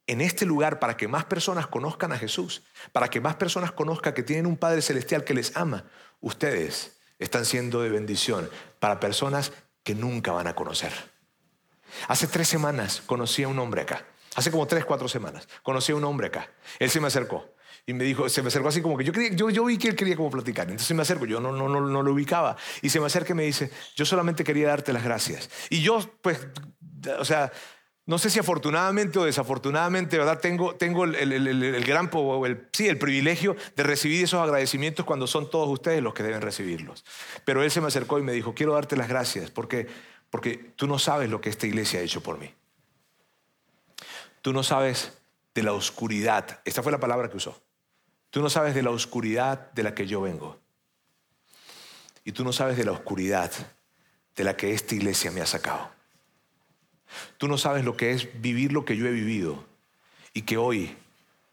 en 0.06 0.20
este 0.20 0.44
lugar 0.44 0.78
para 0.78 0.96
que 0.96 1.08
más 1.08 1.24
personas 1.24 1.66
conozcan 1.66 2.12
a 2.12 2.18
Jesús, 2.18 2.62
para 2.92 3.08
que 3.08 3.20
más 3.20 3.36
personas 3.36 3.72
conozcan 3.72 4.12
que 4.12 4.22
tienen 4.22 4.46
un 4.46 4.56
Padre 4.56 4.82
Celestial 4.82 5.24
que 5.24 5.34
les 5.34 5.56
ama, 5.56 5.84
ustedes 6.20 6.98
están 7.18 7.44
siendo 7.44 7.80
de 7.80 7.90
bendición 7.90 8.50
para 8.80 9.00
personas 9.00 9.52
que 9.82 9.94
nunca 9.94 10.32
van 10.32 10.46
a 10.46 10.54
conocer. 10.54 10.92
Hace 12.08 12.26
tres 12.26 12.48
semanas 12.48 13.02
conocí 13.06 13.44
a 13.44 13.48
un 13.48 13.58
hombre 13.58 13.82
acá, 13.82 14.04
hace 14.34 14.50
como 14.50 14.66
tres, 14.66 14.84
cuatro 14.84 15.08
semanas, 15.08 15.48
conocí 15.62 15.92
a 15.92 15.96
un 15.96 16.04
hombre 16.04 16.26
acá. 16.26 16.50
Él 16.78 16.90
se 16.90 17.00
me 17.00 17.06
acercó 17.06 17.53
y 17.86 17.92
me 17.92 18.04
dijo, 18.04 18.28
se 18.28 18.40
me 18.42 18.48
acercó 18.48 18.68
así 18.68 18.80
como 18.80 18.96
que 18.96 19.04
yo, 19.04 19.12
yo, 19.12 19.50
yo 19.50 19.64
vi 19.64 19.76
que 19.76 19.88
él 19.88 19.96
quería 19.96 20.16
como 20.16 20.30
platicar. 20.30 20.70
Entonces 20.70 20.96
me 20.96 21.02
acerco, 21.02 21.26
yo 21.26 21.40
no, 21.40 21.52
no, 21.52 21.68
no, 21.68 21.80
no 21.80 22.02
lo 22.02 22.12
ubicaba. 22.12 22.56
Y 22.80 22.88
se 22.88 22.98
me 22.98 23.06
acerca 23.06 23.32
y 23.32 23.36
me 23.36 23.44
dice, 23.44 23.70
yo 23.94 24.06
solamente 24.06 24.42
quería 24.42 24.68
darte 24.68 24.92
las 24.92 25.04
gracias. 25.04 25.50
Y 25.68 25.82
yo, 25.82 26.00
pues, 26.22 26.46
o 27.18 27.24
sea, 27.24 27.52
no 28.06 28.18
sé 28.18 28.28
si 28.28 28.38
afortunadamente 28.38 29.18
o 29.18 29.24
desafortunadamente, 29.24 30.18
¿verdad? 30.18 30.38
Tengo, 30.38 30.74
tengo 30.76 31.04
el, 31.04 31.14
el, 31.14 31.32
el, 31.32 31.62
el 31.62 31.84
gran, 31.84 32.10
el, 32.44 32.68
sí, 32.72 32.88
el 32.88 32.98
privilegio 32.98 33.56
de 33.76 33.82
recibir 33.82 34.24
esos 34.24 34.42
agradecimientos 34.42 35.06
cuando 35.06 35.26
son 35.26 35.48
todos 35.50 35.68
ustedes 35.68 36.02
los 36.02 36.14
que 36.14 36.22
deben 36.22 36.42
recibirlos. 36.42 37.04
Pero 37.44 37.62
él 37.62 37.70
se 37.70 37.80
me 37.80 37.88
acercó 37.88 38.18
y 38.18 38.22
me 38.22 38.32
dijo, 38.32 38.54
quiero 38.54 38.74
darte 38.74 38.96
las 38.96 39.08
gracias 39.08 39.50
porque, 39.50 39.86
porque 40.30 40.72
tú 40.76 40.86
no 40.86 40.98
sabes 40.98 41.30
lo 41.30 41.40
que 41.40 41.48
esta 41.50 41.66
iglesia 41.66 42.00
ha 42.00 42.02
hecho 42.02 42.22
por 42.22 42.38
mí. 42.38 42.50
Tú 44.42 44.52
no 44.52 44.62
sabes 44.62 45.12
de 45.54 45.62
la 45.62 45.72
oscuridad. 45.72 46.60
Esta 46.66 46.82
fue 46.82 46.92
la 46.92 47.00
palabra 47.00 47.30
que 47.30 47.38
usó. 47.38 47.63
Tú 48.34 48.42
no 48.42 48.50
sabes 48.50 48.74
de 48.74 48.82
la 48.82 48.90
oscuridad 48.90 49.70
de 49.74 49.84
la 49.84 49.94
que 49.94 50.08
yo 50.08 50.20
vengo. 50.20 50.58
Y 52.24 52.32
tú 52.32 52.42
no 52.42 52.52
sabes 52.52 52.76
de 52.76 52.82
la 52.82 52.90
oscuridad 52.90 53.52
de 54.34 54.42
la 54.42 54.56
que 54.56 54.74
esta 54.74 54.96
iglesia 54.96 55.30
me 55.30 55.40
ha 55.40 55.46
sacado. 55.46 55.88
Tú 57.38 57.46
no 57.46 57.56
sabes 57.58 57.84
lo 57.84 57.96
que 57.96 58.10
es 58.10 58.42
vivir 58.42 58.72
lo 58.72 58.84
que 58.84 58.96
yo 58.96 59.06
he 59.06 59.12
vivido 59.12 59.64
y 60.32 60.42
que 60.42 60.56
hoy 60.56 60.96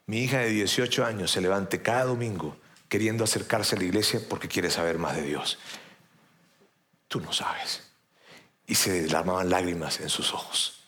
mi 0.08 0.24
hija 0.24 0.40
de 0.40 0.50
18 0.50 1.06
años 1.06 1.30
se 1.30 1.40
levante 1.40 1.84
cada 1.84 2.06
domingo 2.06 2.58
queriendo 2.90 3.26
acercarse 3.26 3.76
a 3.76 3.78
la 3.78 3.86
iglesia 3.86 4.20
porque 4.28 4.48
quiere 4.48 4.72
saber 4.72 4.98
más 4.98 5.16
de 5.16 5.22
Dios. 5.22 5.60
Tú 7.08 7.22
no 7.22 7.32
sabes. 7.32 7.92
Y 8.66 8.74
se 8.74 9.04
derramaban 9.04 9.52
lágrimas 9.52 10.00
en 10.00 10.10
sus 10.10 10.34
ojos. 10.34 10.82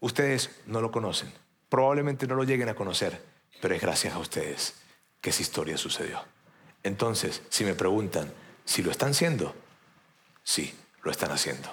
Ustedes 0.00 0.50
no 0.66 0.80
lo 0.80 0.90
conocen. 0.90 1.32
Probablemente 1.68 2.26
no 2.26 2.34
lo 2.34 2.42
lleguen 2.42 2.70
a 2.70 2.74
conocer 2.74 3.29
pero 3.60 3.74
es 3.74 3.80
gracias 3.80 4.14
a 4.14 4.18
ustedes 4.18 4.74
que 5.20 5.30
esa 5.30 5.42
historia 5.42 5.76
sucedió. 5.76 6.24
Entonces, 6.82 7.42
si 7.50 7.64
me 7.64 7.74
preguntan 7.74 8.32
si 8.64 8.82
lo 8.82 8.90
están 8.90 9.10
haciendo, 9.10 9.54
sí, 10.42 10.74
lo 11.02 11.10
están 11.10 11.32
haciendo. 11.32 11.68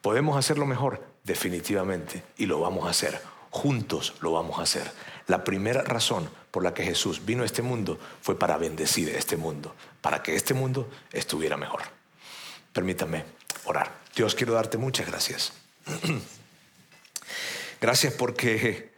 ¿Podemos 0.00 0.36
hacerlo 0.36 0.66
mejor? 0.66 1.04
Definitivamente, 1.24 2.24
y 2.36 2.46
lo 2.46 2.60
vamos 2.60 2.86
a 2.86 2.90
hacer. 2.90 3.20
Juntos 3.50 4.14
lo 4.20 4.32
vamos 4.32 4.58
a 4.58 4.62
hacer. 4.62 4.90
La 5.26 5.44
primera 5.44 5.82
razón 5.82 6.28
por 6.50 6.64
la 6.64 6.74
que 6.74 6.84
Jesús 6.84 7.24
vino 7.24 7.42
a 7.42 7.46
este 7.46 7.62
mundo 7.62 7.98
fue 8.20 8.38
para 8.38 8.56
bendecir 8.56 9.08
este 9.10 9.36
mundo, 9.36 9.74
para 10.00 10.22
que 10.22 10.34
este 10.34 10.54
mundo 10.54 10.90
estuviera 11.12 11.56
mejor. 11.56 11.82
Permítanme 12.72 13.24
orar. 13.64 13.92
Dios, 14.16 14.34
quiero 14.34 14.54
darte 14.54 14.78
muchas 14.78 15.06
gracias. 15.06 15.52
gracias 17.80 18.14
porque 18.14 18.91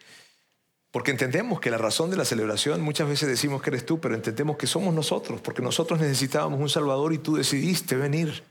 porque 0.95 1.11
entendemos 1.11 1.59
que 1.59 1.73
la 1.73 1.77
razón 1.77 2.09
de 2.13 2.17
la 2.17 2.25
celebración, 2.25 2.81
muchas 2.81 3.09
veces 3.09 3.29
decimos 3.29 3.61
que 3.61 3.71
eres 3.71 3.85
tú, 3.85 3.99
pero 3.99 4.15
entendemos 4.15 4.57
que 4.57 4.69
somos 4.69 4.95
nosotros, 4.95 5.41
porque 5.41 5.61
nosotros 5.61 5.99
necesitábamos 5.99 6.61
un 6.61 6.69
Salvador 6.69 7.13
y 7.13 7.19
tú 7.19 7.35
decidiste 7.35 7.97
venir. 7.97 8.45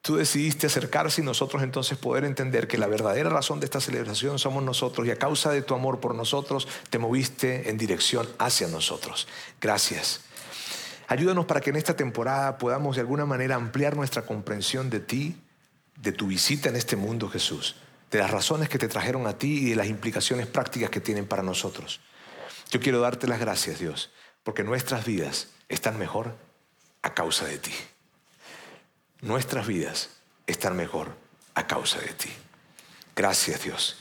Tú 0.00 0.16
decidiste 0.16 0.68
acercarse 0.68 1.20
y 1.20 1.24
nosotros 1.24 1.62
entonces 1.62 1.98
poder 1.98 2.24
entender 2.24 2.66
que 2.66 2.78
la 2.78 2.86
verdadera 2.86 3.28
razón 3.28 3.60
de 3.60 3.66
esta 3.66 3.82
celebración 3.82 4.38
somos 4.38 4.64
nosotros 4.64 5.06
y 5.06 5.10
a 5.10 5.16
causa 5.16 5.52
de 5.52 5.60
tu 5.60 5.74
amor 5.74 6.00
por 6.00 6.14
nosotros 6.14 6.66
te 6.88 6.98
moviste 6.98 7.68
en 7.68 7.76
dirección 7.76 8.26
hacia 8.38 8.68
nosotros. 8.68 9.28
Gracias. 9.60 10.22
Ayúdanos 11.06 11.44
para 11.44 11.60
que 11.60 11.68
en 11.68 11.76
esta 11.76 11.94
temporada 11.94 12.56
podamos 12.56 12.96
de 12.96 13.02
alguna 13.02 13.26
manera 13.26 13.56
ampliar 13.56 13.94
nuestra 13.94 14.22
comprensión 14.22 14.88
de 14.88 15.00
ti, 15.00 15.36
de 15.96 16.12
tu 16.12 16.28
visita 16.28 16.70
en 16.70 16.76
este 16.76 16.96
mundo, 16.96 17.28
Jesús 17.28 17.76
de 18.10 18.18
las 18.18 18.30
razones 18.30 18.68
que 18.68 18.78
te 18.78 18.88
trajeron 18.88 19.26
a 19.26 19.38
ti 19.38 19.66
y 19.66 19.70
de 19.70 19.76
las 19.76 19.86
implicaciones 19.86 20.46
prácticas 20.46 20.90
que 20.90 21.00
tienen 21.00 21.26
para 21.26 21.42
nosotros. 21.42 22.00
Yo 22.70 22.80
quiero 22.80 23.00
darte 23.00 23.26
las 23.26 23.40
gracias, 23.40 23.78
Dios, 23.78 24.10
porque 24.42 24.64
nuestras 24.64 25.04
vidas 25.04 25.48
están 25.68 25.98
mejor 25.98 26.36
a 27.02 27.14
causa 27.14 27.46
de 27.46 27.58
ti. 27.58 27.72
Nuestras 29.20 29.66
vidas 29.66 30.10
están 30.46 30.76
mejor 30.76 31.14
a 31.54 31.66
causa 31.66 32.00
de 32.00 32.12
ti. 32.14 32.30
Gracias, 33.14 33.62
Dios. 33.62 33.98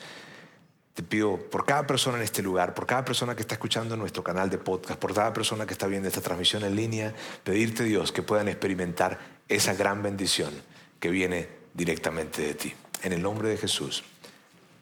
Te 0.94 1.04
pido 1.04 1.38
por 1.38 1.66
cada 1.66 1.88
persona 1.88 2.18
en 2.18 2.24
este 2.24 2.42
lugar, 2.42 2.74
por 2.74 2.86
cada 2.86 3.06
persona 3.06 3.36
que 3.36 3.42
está 3.42 3.56
escuchando 3.56 3.96
nuestro 3.96 4.24
canal 4.24 4.50
de 4.50 4.58
podcast, 4.58 5.00
por 5.00 5.14
cada 5.14 5.32
persona 5.34 5.66
que 5.66 5.74
está 5.74 5.88
viendo 5.88 6.08
esta 6.08 6.22
transmisión 6.22 6.64
en 6.64 6.76
línea, 6.76 7.14
pedirte, 7.44 7.84
Dios, 7.84 8.12
que 8.12 8.22
puedan 8.22 8.48
experimentar 8.48 9.20
esa 9.48 9.74
gran 9.74 10.04
bendición 10.04 10.52
que 11.00 11.10
viene 11.10 11.48
directamente 11.74 12.42
de 12.42 12.54
ti. 12.54 12.74
En 13.04 13.14
el 13.14 13.22
nombre 13.22 13.50
de 13.50 13.58
Jesús. 13.58 14.04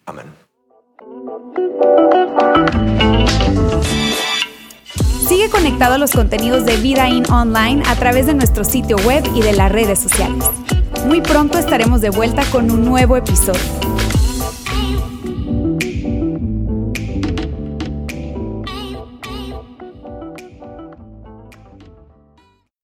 Amén. 0.06 0.26
Sigue 5.28 5.50
conectado 5.50 5.96
a 5.96 5.98
los 5.98 6.12
contenidos 6.12 6.66
de 6.66 6.78
Vida 6.78 7.10
In 7.10 7.30
Online 7.32 7.84
a 7.86 7.96
través 7.96 8.26
de 8.26 8.34
nuestro 8.34 8.64
sitio 8.64 8.96
web 8.98 9.24
y 9.36 9.42
de 9.42 9.54
las 9.54 9.72
redes 9.72 10.00
sociales. 10.00 10.46
Muy 11.06 11.22
pronto 11.22 11.58
estaremos 11.58 12.02
de 12.02 12.10
vuelta 12.10 12.44
con 12.50 12.72
un 12.72 12.86
nuevo 12.86 13.18
episodio. 13.18 13.97